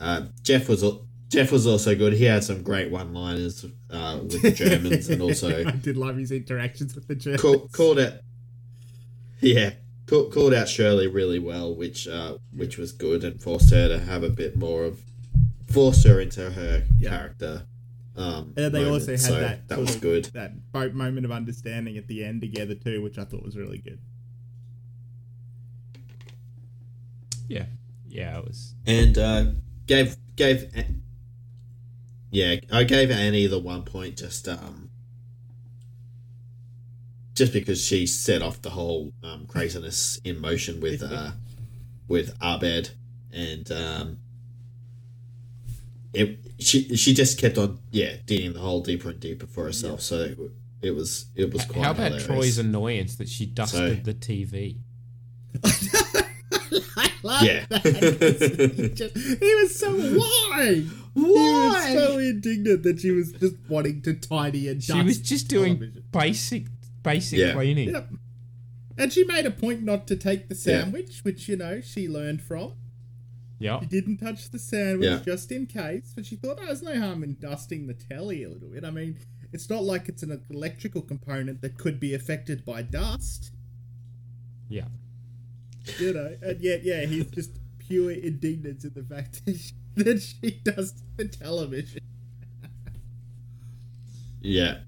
[0.00, 0.84] Uh, Jeff was
[1.28, 2.14] Jeff was also good.
[2.14, 6.16] He had some great one liners uh, with the Germans, and also I did love
[6.16, 7.42] his interactions with the Germans.
[7.42, 8.14] call, called out
[9.40, 9.74] yeah
[10.06, 13.98] call, called out Shirley really well which uh, which was good and forced her to
[14.00, 15.00] have a bit more of
[15.70, 17.66] forced her into her character
[18.18, 18.92] um And they moment.
[18.92, 22.24] also had So that that was of- good That boat moment of understanding at the
[22.24, 23.98] end together too, which I thought was really good.
[27.48, 27.66] Yeah,
[28.08, 28.74] yeah, it was.
[28.86, 29.44] and uh,
[29.86, 30.70] gave gave
[32.30, 34.90] yeah I gave Annie the one point just um
[37.34, 41.30] just because she set off the whole um, craziness in motion with uh
[42.08, 42.90] with Abed
[43.32, 44.18] and um
[46.12, 50.00] it she she just kept on yeah digging the hole deeper and deeper for herself
[50.00, 50.38] so it,
[50.82, 52.26] it was it was quite How about hilarious.
[52.26, 54.78] Troy's annoyance that she dusted So- the TV?
[57.42, 57.66] Yeah.
[57.82, 60.84] he, just- he was so why?
[61.14, 65.48] He was so indignant that she was just wanting to tidy and She was just
[65.48, 66.04] doing television.
[66.12, 66.66] basic
[67.02, 67.52] basic Yeah.
[67.54, 67.90] cleaning.
[67.90, 68.08] Yep.
[68.98, 70.82] And she made a point not to take the Yeah.
[70.82, 72.72] sandwich, which you know she learned from.
[73.58, 73.80] Yeah.
[73.80, 75.18] She didn't touch the sandwich Yeah.
[75.24, 78.48] just in case, but she thought, oh, there's no harm in dusting the telly a
[78.50, 78.84] little bit.
[78.84, 79.18] I mean,
[79.52, 83.50] it's not like it's an electrical component that could be affected by dust,
[84.68, 84.86] Yeah.
[85.98, 86.36] you know.
[86.42, 91.02] And yet, yeah, he's just pure indignance at the fact that she, that she dusted
[91.16, 92.02] the television.
[94.40, 94.78] Yeah.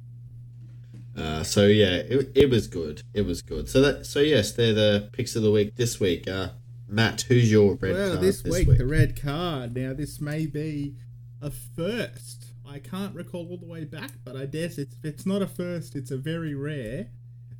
[1.17, 3.03] Uh, so yeah, it, it was good.
[3.15, 3.69] It was good.
[3.69, 6.29] So that so yes, they're the picks of the week this week.
[6.29, 6.51] Uh,
[6.91, 8.79] Matt, who's your red well, card this, this, week, week?
[8.79, 9.77] the red card.
[9.77, 10.97] Now, this may be
[11.41, 12.47] a first.
[12.69, 15.97] I can't recall all the way back, but I guess it's it's not a first,
[15.97, 17.09] it's a very rare,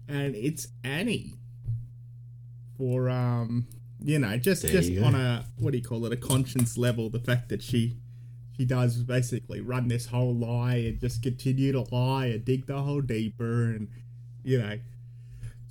[0.09, 1.35] and it's Annie.
[2.77, 3.67] For um,
[4.03, 7.11] you know, just There just on a what do you call it, a conscience level,
[7.11, 7.97] the fact that she
[8.57, 12.81] she does basically run this whole lie and just continue to lie and dig the
[12.81, 13.89] hole deeper, and
[14.45, 14.79] you know,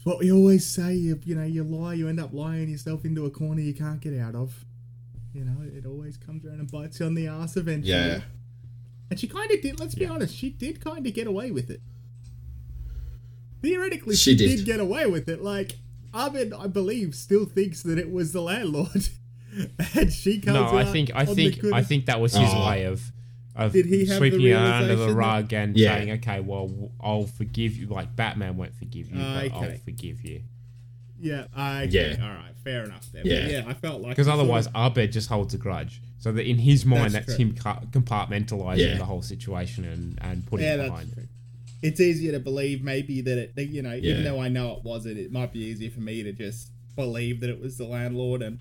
[0.09, 0.93] what we always say.
[0.95, 4.01] You, you know, you lie, you end up lying yourself into a corner you can't
[4.01, 4.65] get out of.
[5.33, 7.93] You know, it always comes around and bites you on the ass eventually.
[7.93, 8.21] Yeah.
[9.11, 9.79] And she kind of did.
[9.79, 11.81] Let's be honest, she did kind of get away with it.
[13.61, 14.57] Theoretically, She she, did.
[14.57, 14.65] did.
[14.65, 15.43] get away with it.
[15.43, 15.77] Like
[16.13, 19.09] Abed, I believe, still thinks that it was the landlord,
[19.95, 20.55] and she comes.
[20.55, 22.67] No, I think I think I think that was his Oh.
[22.67, 23.11] way of
[23.65, 25.95] of Did he have the sweeping it under the realization rug and Yeah.
[25.97, 29.81] saying, "Okay, well, I'll forgive you." Like Batman won't forgive you, Ah, but I'll okay.
[29.83, 30.41] forgive you.
[31.21, 31.45] Yeah.
[31.53, 31.87] Okay.
[31.89, 32.17] Yeah.
[32.23, 32.53] All right.
[32.63, 33.11] Fair enough.
[33.11, 33.23] Then.
[33.25, 33.47] Yeah.
[33.47, 33.63] Yeah.
[33.67, 36.01] I felt like Because he sort otherwise, of- Abed just holds a grudge.
[36.19, 38.97] So that in his mind, That's that's, him compartmentalizing Yeah.
[38.97, 41.13] the whole situation and, and putting yeah, it that's behind.
[41.13, 41.27] true.
[41.81, 44.11] It's easier to believe maybe that it, you know, Yeah.
[44.11, 47.39] even though I know it wasn't, it might be easier for me to just believe
[47.39, 48.59] that it was the landlord and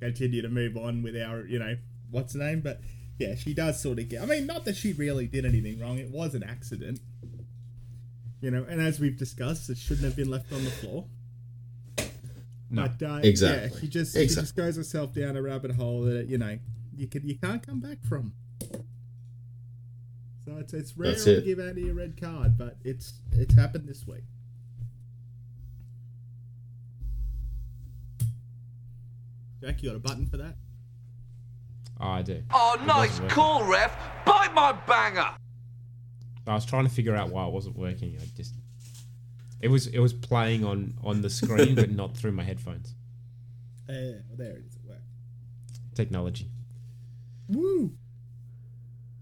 [0.00, 1.76] continue to move on with our, you know,
[2.10, 2.60] what's the name?
[2.60, 2.80] But
[3.20, 4.22] yeah, she does sort of get.
[4.22, 5.98] I mean, not that she really did anything wrong.
[5.98, 7.00] It was an accident,
[8.40, 8.64] you know.
[8.68, 11.04] And as we've discussed, it shouldn't have been left on the floor.
[12.70, 12.88] No.
[12.88, 13.70] But, uh, Exactly.
[13.74, 16.58] Yeah, she just she just goes herself down a rabbit hole that you know
[16.96, 18.32] you can you can't come back from.
[20.44, 21.44] So it's it's rare That's to it.
[21.44, 24.24] give Annie a red card, but it's it's happened this week.
[29.60, 30.56] Jack, you got a button for that?
[32.00, 32.42] Oh, I do.
[32.52, 33.96] Oh, It nice wasn't call, ref.
[34.24, 35.30] Bite my banger.
[36.46, 38.16] I was trying to figure out why it wasn't working.
[38.20, 38.54] I just
[39.60, 42.94] it was it was playing on on the screen, but not through my headphones.
[43.88, 43.92] Uh,
[44.28, 44.74] well, there it is.
[44.76, 45.02] It worked.
[45.94, 46.48] Technology.
[47.48, 47.92] Woo!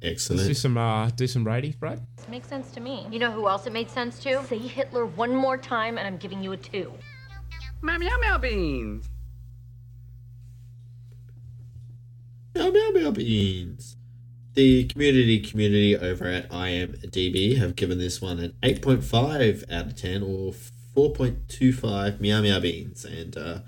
[0.00, 0.38] Excellent.
[0.38, 2.06] Let's do some uh, do some ratings, Brad.
[2.28, 3.06] Makes sense to me.
[3.10, 4.44] You know who else it made sense to?
[4.44, 6.92] Say Hitler one more time and I'm giving you a two.
[7.82, 9.08] Meow meow meow beans.
[12.58, 13.96] Meow meow meow beans.
[14.54, 20.24] The community community over at IMDb have given this one an 8.5 out of 10
[20.24, 20.52] or
[20.96, 23.04] 4.25 meow meow beans.
[23.04, 23.60] And uh,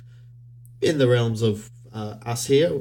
[0.81, 2.73] in the realms of uh, us here,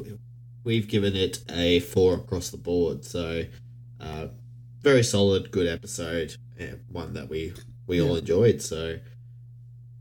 [0.63, 3.05] we've given it a 4 across the board.
[3.05, 3.43] So,
[4.01, 4.29] uh,
[4.81, 7.53] very solid, good episode, and one that we,
[7.85, 8.63] we all enjoyed.
[8.63, 8.97] So,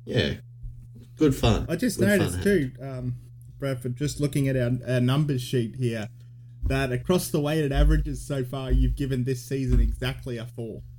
[0.06, 0.36] yeah,
[1.16, 1.66] good fun.
[1.68, 3.16] I just Good noticed too, um,
[3.58, 6.08] Bradford, just looking at our, our numbers sheet here,
[6.64, 10.82] that across the weighted averages so far, you've given this season exactly a four.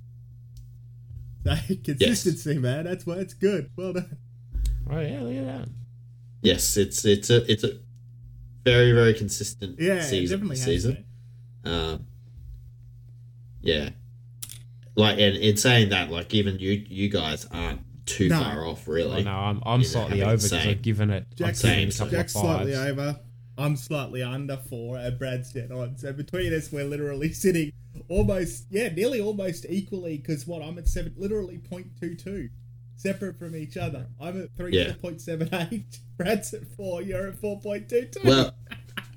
[1.45, 3.72] So consistency, man, that's what it's good.
[3.76, 4.18] Well done.
[4.91, 5.69] Oh yeah, look at that.
[6.41, 7.80] Yes, it's it's a it's a
[8.65, 11.06] very very consistent Yeah, season definitely season.
[11.64, 12.06] Um,
[13.61, 13.91] yeah,
[14.95, 18.40] like and in saying that, like even you you guys aren't too No.
[18.41, 19.22] far off, really.
[19.22, 21.26] Oh, no, I'm I'm slightly over the because same- I've given it.
[21.31, 23.19] I've Jack's, given a couple Jack's of slightly over.
[23.57, 25.98] I'm slightly under four, and Brad's dead on.
[25.98, 27.72] So between us, we're literally sitting
[28.07, 30.18] almost, yeah, nearly almost equally.
[30.18, 32.49] Because what I'm at seven, literally 0.22,
[32.95, 34.07] separate from each other.
[34.19, 34.94] I'm at three Yeah.
[35.02, 35.99] point seven eight.
[36.18, 37.02] Brad's at four.
[37.02, 38.22] You're at four point two two.
[38.23, 38.53] Well,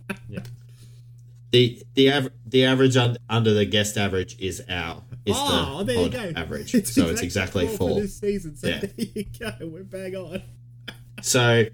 [1.50, 5.92] the the aver- the average un- under the guest average is our is oh, the
[5.92, 6.32] there you go.
[6.40, 8.00] average, so it's exactly for four.
[8.00, 8.56] this season.
[8.56, 8.80] So Yeah.
[8.80, 9.52] there you go.
[9.62, 10.42] We're bang on.
[11.22, 11.66] So,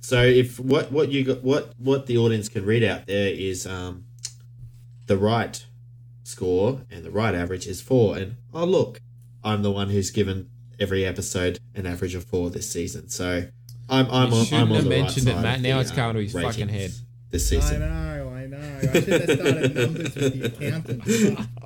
[0.00, 3.66] so if what what you got what what the audience can read out there is
[3.66, 4.04] um,
[5.06, 5.64] the right
[6.22, 9.00] score and the right average is four, and oh look,
[9.42, 13.08] I'm the one who's given every episode an average of four this season.
[13.08, 13.44] So
[13.88, 15.60] I'm I'm You on, shouldn't I'm on have the right mentioned it, Matt.
[15.60, 17.06] Now the, it's going to his uh, fucking ratings head.
[17.30, 18.78] this I know, I know.
[18.78, 21.48] I should have started numbers with the accountant.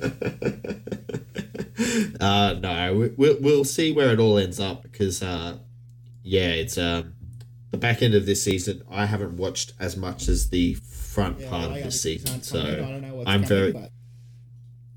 [2.20, 5.58] uh, no, we, we'll we'll see where it all ends up because uh,
[6.22, 7.14] yeah, it's um
[7.70, 8.82] the back end of this season.
[8.90, 12.60] I haven't watched as much as the front Yeah, part I of the season, so
[12.60, 12.80] comment.
[12.80, 13.92] I don't know what's I'm coming, very but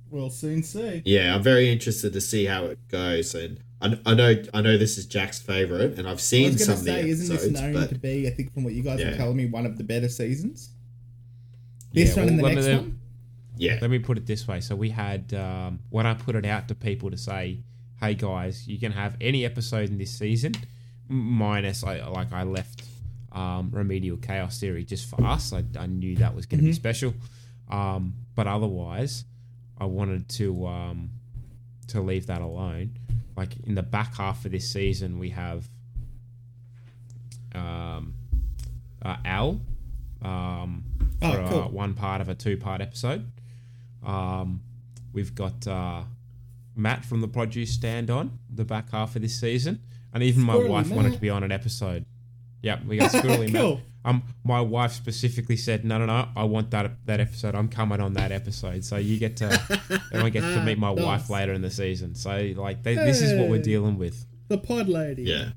[0.10, 1.02] we'll soon see.
[1.06, 4.78] yeah, I'm very interested to see how it goes, and I, I know I know
[4.78, 7.10] this is Jack's favorite, and I've I seen was some going of to the say,
[7.10, 8.28] isn't this episodes, known but to be?
[8.28, 9.08] I think from what you guys Yeah.
[9.12, 10.70] are telling me, one of the better seasons.
[11.94, 13.00] This one and the next let- one.
[13.58, 13.78] Yeah.
[13.82, 14.62] Let me put it this way.
[14.62, 17.60] So we had um, when I put it out to people to say,
[18.00, 20.54] "Hey guys, you can have any episode in this season,
[21.08, 22.84] minus I like I left
[23.32, 25.54] um, Remedial Chaos Theory just for us.
[25.54, 26.76] I, I knew that was going to be Mhm.
[26.76, 27.14] special,
[27.70, 29.26] um, but otherwise,
[29.78, 31.10] I wanted to um,
[31.90, 32.98] to leave that alone.
[33.38, 35.68] Like in the back half of this season, we have
[37.56, 38.14] um,
[39.04, 39.62] uh, Al
[40.22, 40.84] um,
[41.22, 41.62] Oh, for cool.
[41.62, 43.32] uh, one part of a two part episode.
[44.06, 44.62] Um,
[45.14, 46.04] we've got uh,
[46.76, 49.82] Matt from the Produce Stand on the back half of this season,
[50.14, 52.06] and even my Squirrely wife wanted to be on an episode.
[52.62, 53.76] Yeah, we got Squirrely Cool.
[53.76, 53.84] Matt.
[54.06, 57.56] Um, my wife specifically said, "No, no, no, I want that that episode.
[57.56, 59.46] I'm coming on that episode." So you get to,
[60.12, 61.06] everyone gets to meet my Nice.
[61.06, 62.14] wife later in the season.
[62.16, 65.24] So like, they, this is what we're dealing with The pod lady.
[65.24, 65.52] yeah,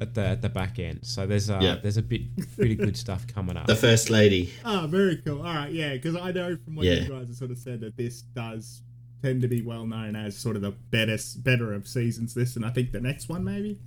[0.00, 1.00] at the at the back end.
[1.02, 1.76] So there's uh, Yeah.
[1.82, 2.22] there's a bit
[2.56, 3.66] pretty good stuff coming up.
[3.66, 4.52] the first lady.
[4.64, 5.38] Oh, very cool.
[5.38, 6.94] All right, yeah, because I know from what Yeah.
[7.02, 8.82] you guys have sort of said that this does
[9.22, 12.32] tend to be well known as sort of the better better of seasons.
[12.34, 13.78] This and I think the next one maybe,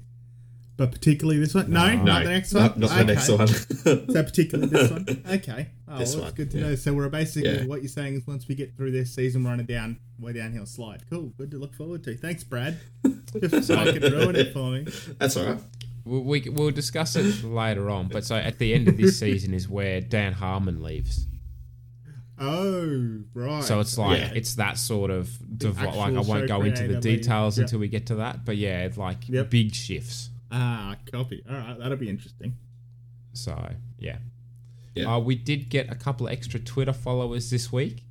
[0.78, 1.72] but particularly this one.
[1.72, 2.80] No, No, not the next not- one.
[2.82, 3.48] not the next one.
[4.14, 5.06] so particularly this one.
[5.30, 6.64] Okay, oh, This well, one, good to yeah.
[6.68, 6.76] know.
[6.76, 7.66] So we're basically Yeah.
[7.66, 10.34] what you're saying is once we get through this season, we're on a down, way
[10.34, 11.04] downhill slide.
[11.10, 12.16] Cool, good to look forward to.
[12.16, 12.78] Thanks, Brad.
[13.36, 14.86] If I could ruin it for me.
[15.18, 15.60] That's all right.
[16.06, 18.08] We, we, we'll discuss it later on.
[18.10, 21.28] But so at the end of this season is where Dan Harmon leaves.
[22.40, 23.64] Oh, right.
[23.64, 24.32] So it's like Yeah.
[24.34, 27.66] it's that sort of div- like I won't go into the details Yep.
[27.66, 28.44] until we get to that.
[28.44, 29.50] But yeah, it's like Yep.
[29.50, 30.30] big shifts.
[30.52, 31.44] Ah, copy.
[31.50, 32.56] All right, that'll be interesting.
[33.34, 33.56] So
[34.00, 34.18] yeah,
[34.96, 35.16] Yeah.
[35.16, 38.04] Uh, we did get a couple of extra Twitter followers this week.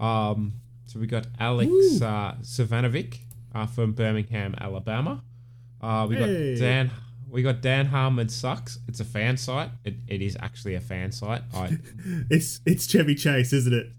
[0.00, 0.54] Um,
[0.86, 1.70] so we got Alex
[2.02, 3.18] uh, Savanovic
[3.54, 5.22] uh, from Birmingham, Alabama.
[5.80, 6.54] Uh, we Hey.
[6.54, 6.90] got Dan.
[7.30, 8.78] We got Dan Harmon sucks.
[8.88, 9.70] It's a fan site.
[9.84, 11.42] It, it is actually a fan site.
[11.54, 11.78] I
[12.30, 13.92] It's it's Chevy Chase, isn't it?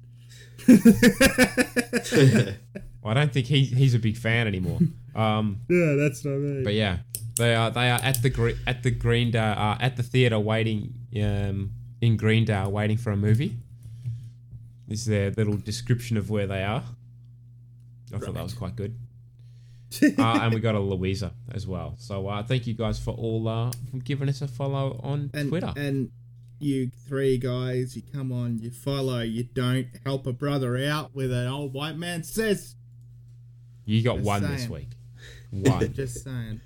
[3.06, 4.80] I don't think he, he's a big fan anymore.
[5.16, 6.64] Um, Yeah, that's what I mean.
[6.64, 6.98] But yeah,
[7.38, 10.94] they are they are at the Gre- at the Greendale uh, at the theater waiting
[11.24, 13.56] um, in Greendale waiting for a movie.
[14.88, 16.84] This is their little description of where they are.
[18.14, 18.98] I thought that was quite good.
[20.04, 21.96] uh, and we got a Louisa as well.
[21.98, 25.50] So uh, thank you guys for all uh, for giving us a follow on and,
[25.50, 25.74] Twitter.
[25.76, 26.12] And
[26.60, 31.32] you three guys, you come on, you follow, you don't help a brother out with
[31.32, 32.76] an old white man says.
[33.86, 34.72] you got just one this saying.
[34.72, 34.90] week.
[35.52, 35.94] One.
[35.94, 36.62] Just saying.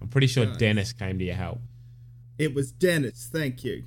[0.00, 0.44] I'm pretty sure.
[0.44, 1.60] Dennis came to your help.
[2.38, 3.84] It was Dennis, thank you.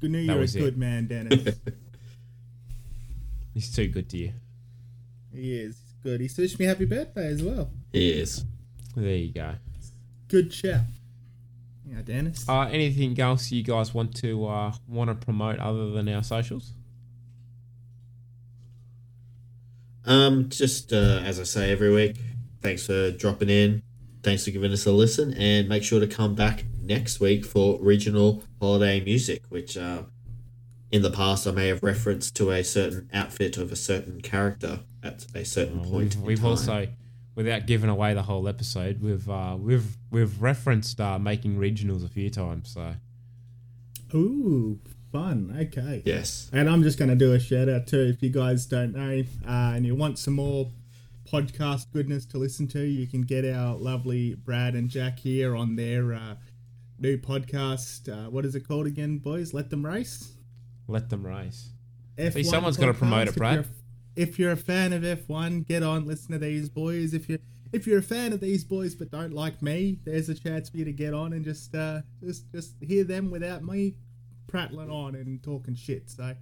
[0.00, 0.60] You knew you were a was it.
[0.60, 1.56] good man, Dennis.
[3.54, 4.32] He's too good to you.
[5.34, 5.76] he is.
[6.02, 6.20] He's good.
[6.20, 7.70] He wished me happy birthday as well.
[7.92, 8.44] Yes.
[8.94, 9.54] There you go.
[10.28, 10.82] Good chap.
[11.86, 12.48] Yeah, Dennis.
[12.48, 16.74] Uh, anything else you guys want to uh, want to promote other than our socials?
[20.04, 22.16] Um, just uh, as I say every week,
[22.62, 23.82] thanks for dropping in.
[24.22, 27.78] Thanks for giving us a listen, and make sure to come back next week for
[27.80, 30.02] regional holiday music, which uh,
[30.90, 34.80] in the past I may have referenced to a certain outfit of a certain character
[35.02, 36.14] at a certain point.
[36.16, 36.46] in We've time.
[36.46, 36.88] also,
[37.34, 42.08] without giving away the whole episode, we've uh, we've we've referenced uh, making regionals a
[42.08, 42.70] few times.
[42.70, 42.94] So
[44.14, 44.78] Ooh,
[45.12, 45.54] fun.
[45.60, 46.02] Okay.
[46.04, 46.50] Yes.
[46.52, 48.00] And I'm just going to do a shout out too.
[48.14, 50.70] If you guys don't know uh, and you want some more
[51.30, 55.76] podcast goodness to listen to, you can get our lovely Brad and Jack here on
[55.76, 56.36] their uh,
[56.98, 58.08] new podcast.
[58.08, 59.52] Uh, what is it called again, boys?
[59.52, 60.32] Let them race.
[60.88, 61.68] Let them race.
[62.16, 63.60] F1 See, someone's got to promote it, Brad.
[63.60, 67.14] If you're, if you're a fan of F1, get on, listen to these boys.
[67.14, 67.38] If you're
[67.70, 70.78] if you're a fan of these boys but don't like me, there's a chance for
[70.78, 73.94] you to get on and just uh, just just hear them without me
[74.46, 76.08] prattling on and talking shit.
[76.10, 76.34] So,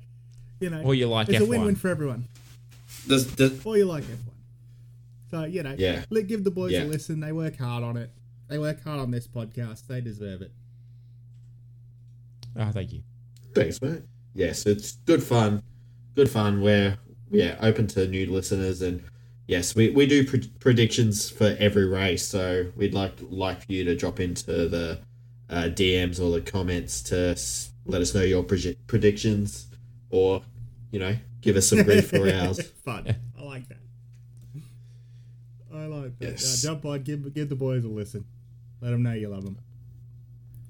[0.60, 1.46] you know, Or you like it's a F1.
[1.46, 2.26] A win-win for everyone.
[3.08, 4.18] Does, does, Or you like F1.
[5.32, 6.04] So you know, Yeah.
[6.10, 6.84] let give the boys Yeah.
[6.84, 7.18] a listen.
[7.20, 8.10] They work hard on it.
[8.48, 9.88] They work hard on this podcast.
[9.88, 10.52] They deserve it.
[12.56, 13.02] Oh, thank you.
[13.52, 14.02] Thanks, mate.
[14.36, 15.62] Yes, it's good fun.
[16.14, 16.60] Good fun.
[16.60, 16.98] We're
[17.30, 19.02] yeah open to new listeners, and
[19.46, 22.26] yes, we, we do pre- predictions for every race.
[22.26, 25.00] So we'd like like for you to drop into the
[25.48, 29.68] uh, DMs or the comments to s- let us know your proje- predictions,
[30.10, 30.42] or
[30.90, 32.60] you know give us some grief for ours.
[32.84, 33.14] Fun.
[33.38, 33.78] I like that.
[35.74, 36.30] I like that.
[36.32, 36.64] Yes.
[36.64, 38.24] Uh, jump on, give give the boys a listen.
[38.82, 39.58] Let them know you love them.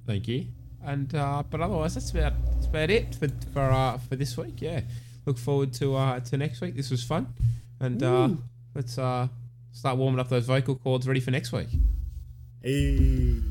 [0.06, 0.46] Thank you.
[0.84, 4.60] And uh, but otherwise, that's about that's about it for for uh, for this week.
[4.60, 4.82] Yeah,
[5.24, 6.76] look forward to uh, to next week.
[6.76, 7.34] This was fun,
[7.80, 8.42] and uh, Woo.
[8.74, 9.28] let's uh,
[9.72, 11.68] start warming up those vocal cords ready for next week.
[12.62, 13.42] Hey.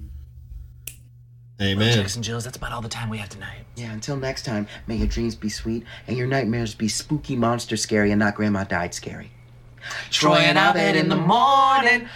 [1.58, 1.94] Well, Amen.
[1.94, 3.64] Jackson Jills, that's about all the time we have tonight.
[3.78, 7.78] Yeah, until next time, may your dreams be sweet and your nightmares be spooky monster
[7.78, 9.32] scary and not grandma died scary.
[10.10, 12.10] Troy and Abed in the morning.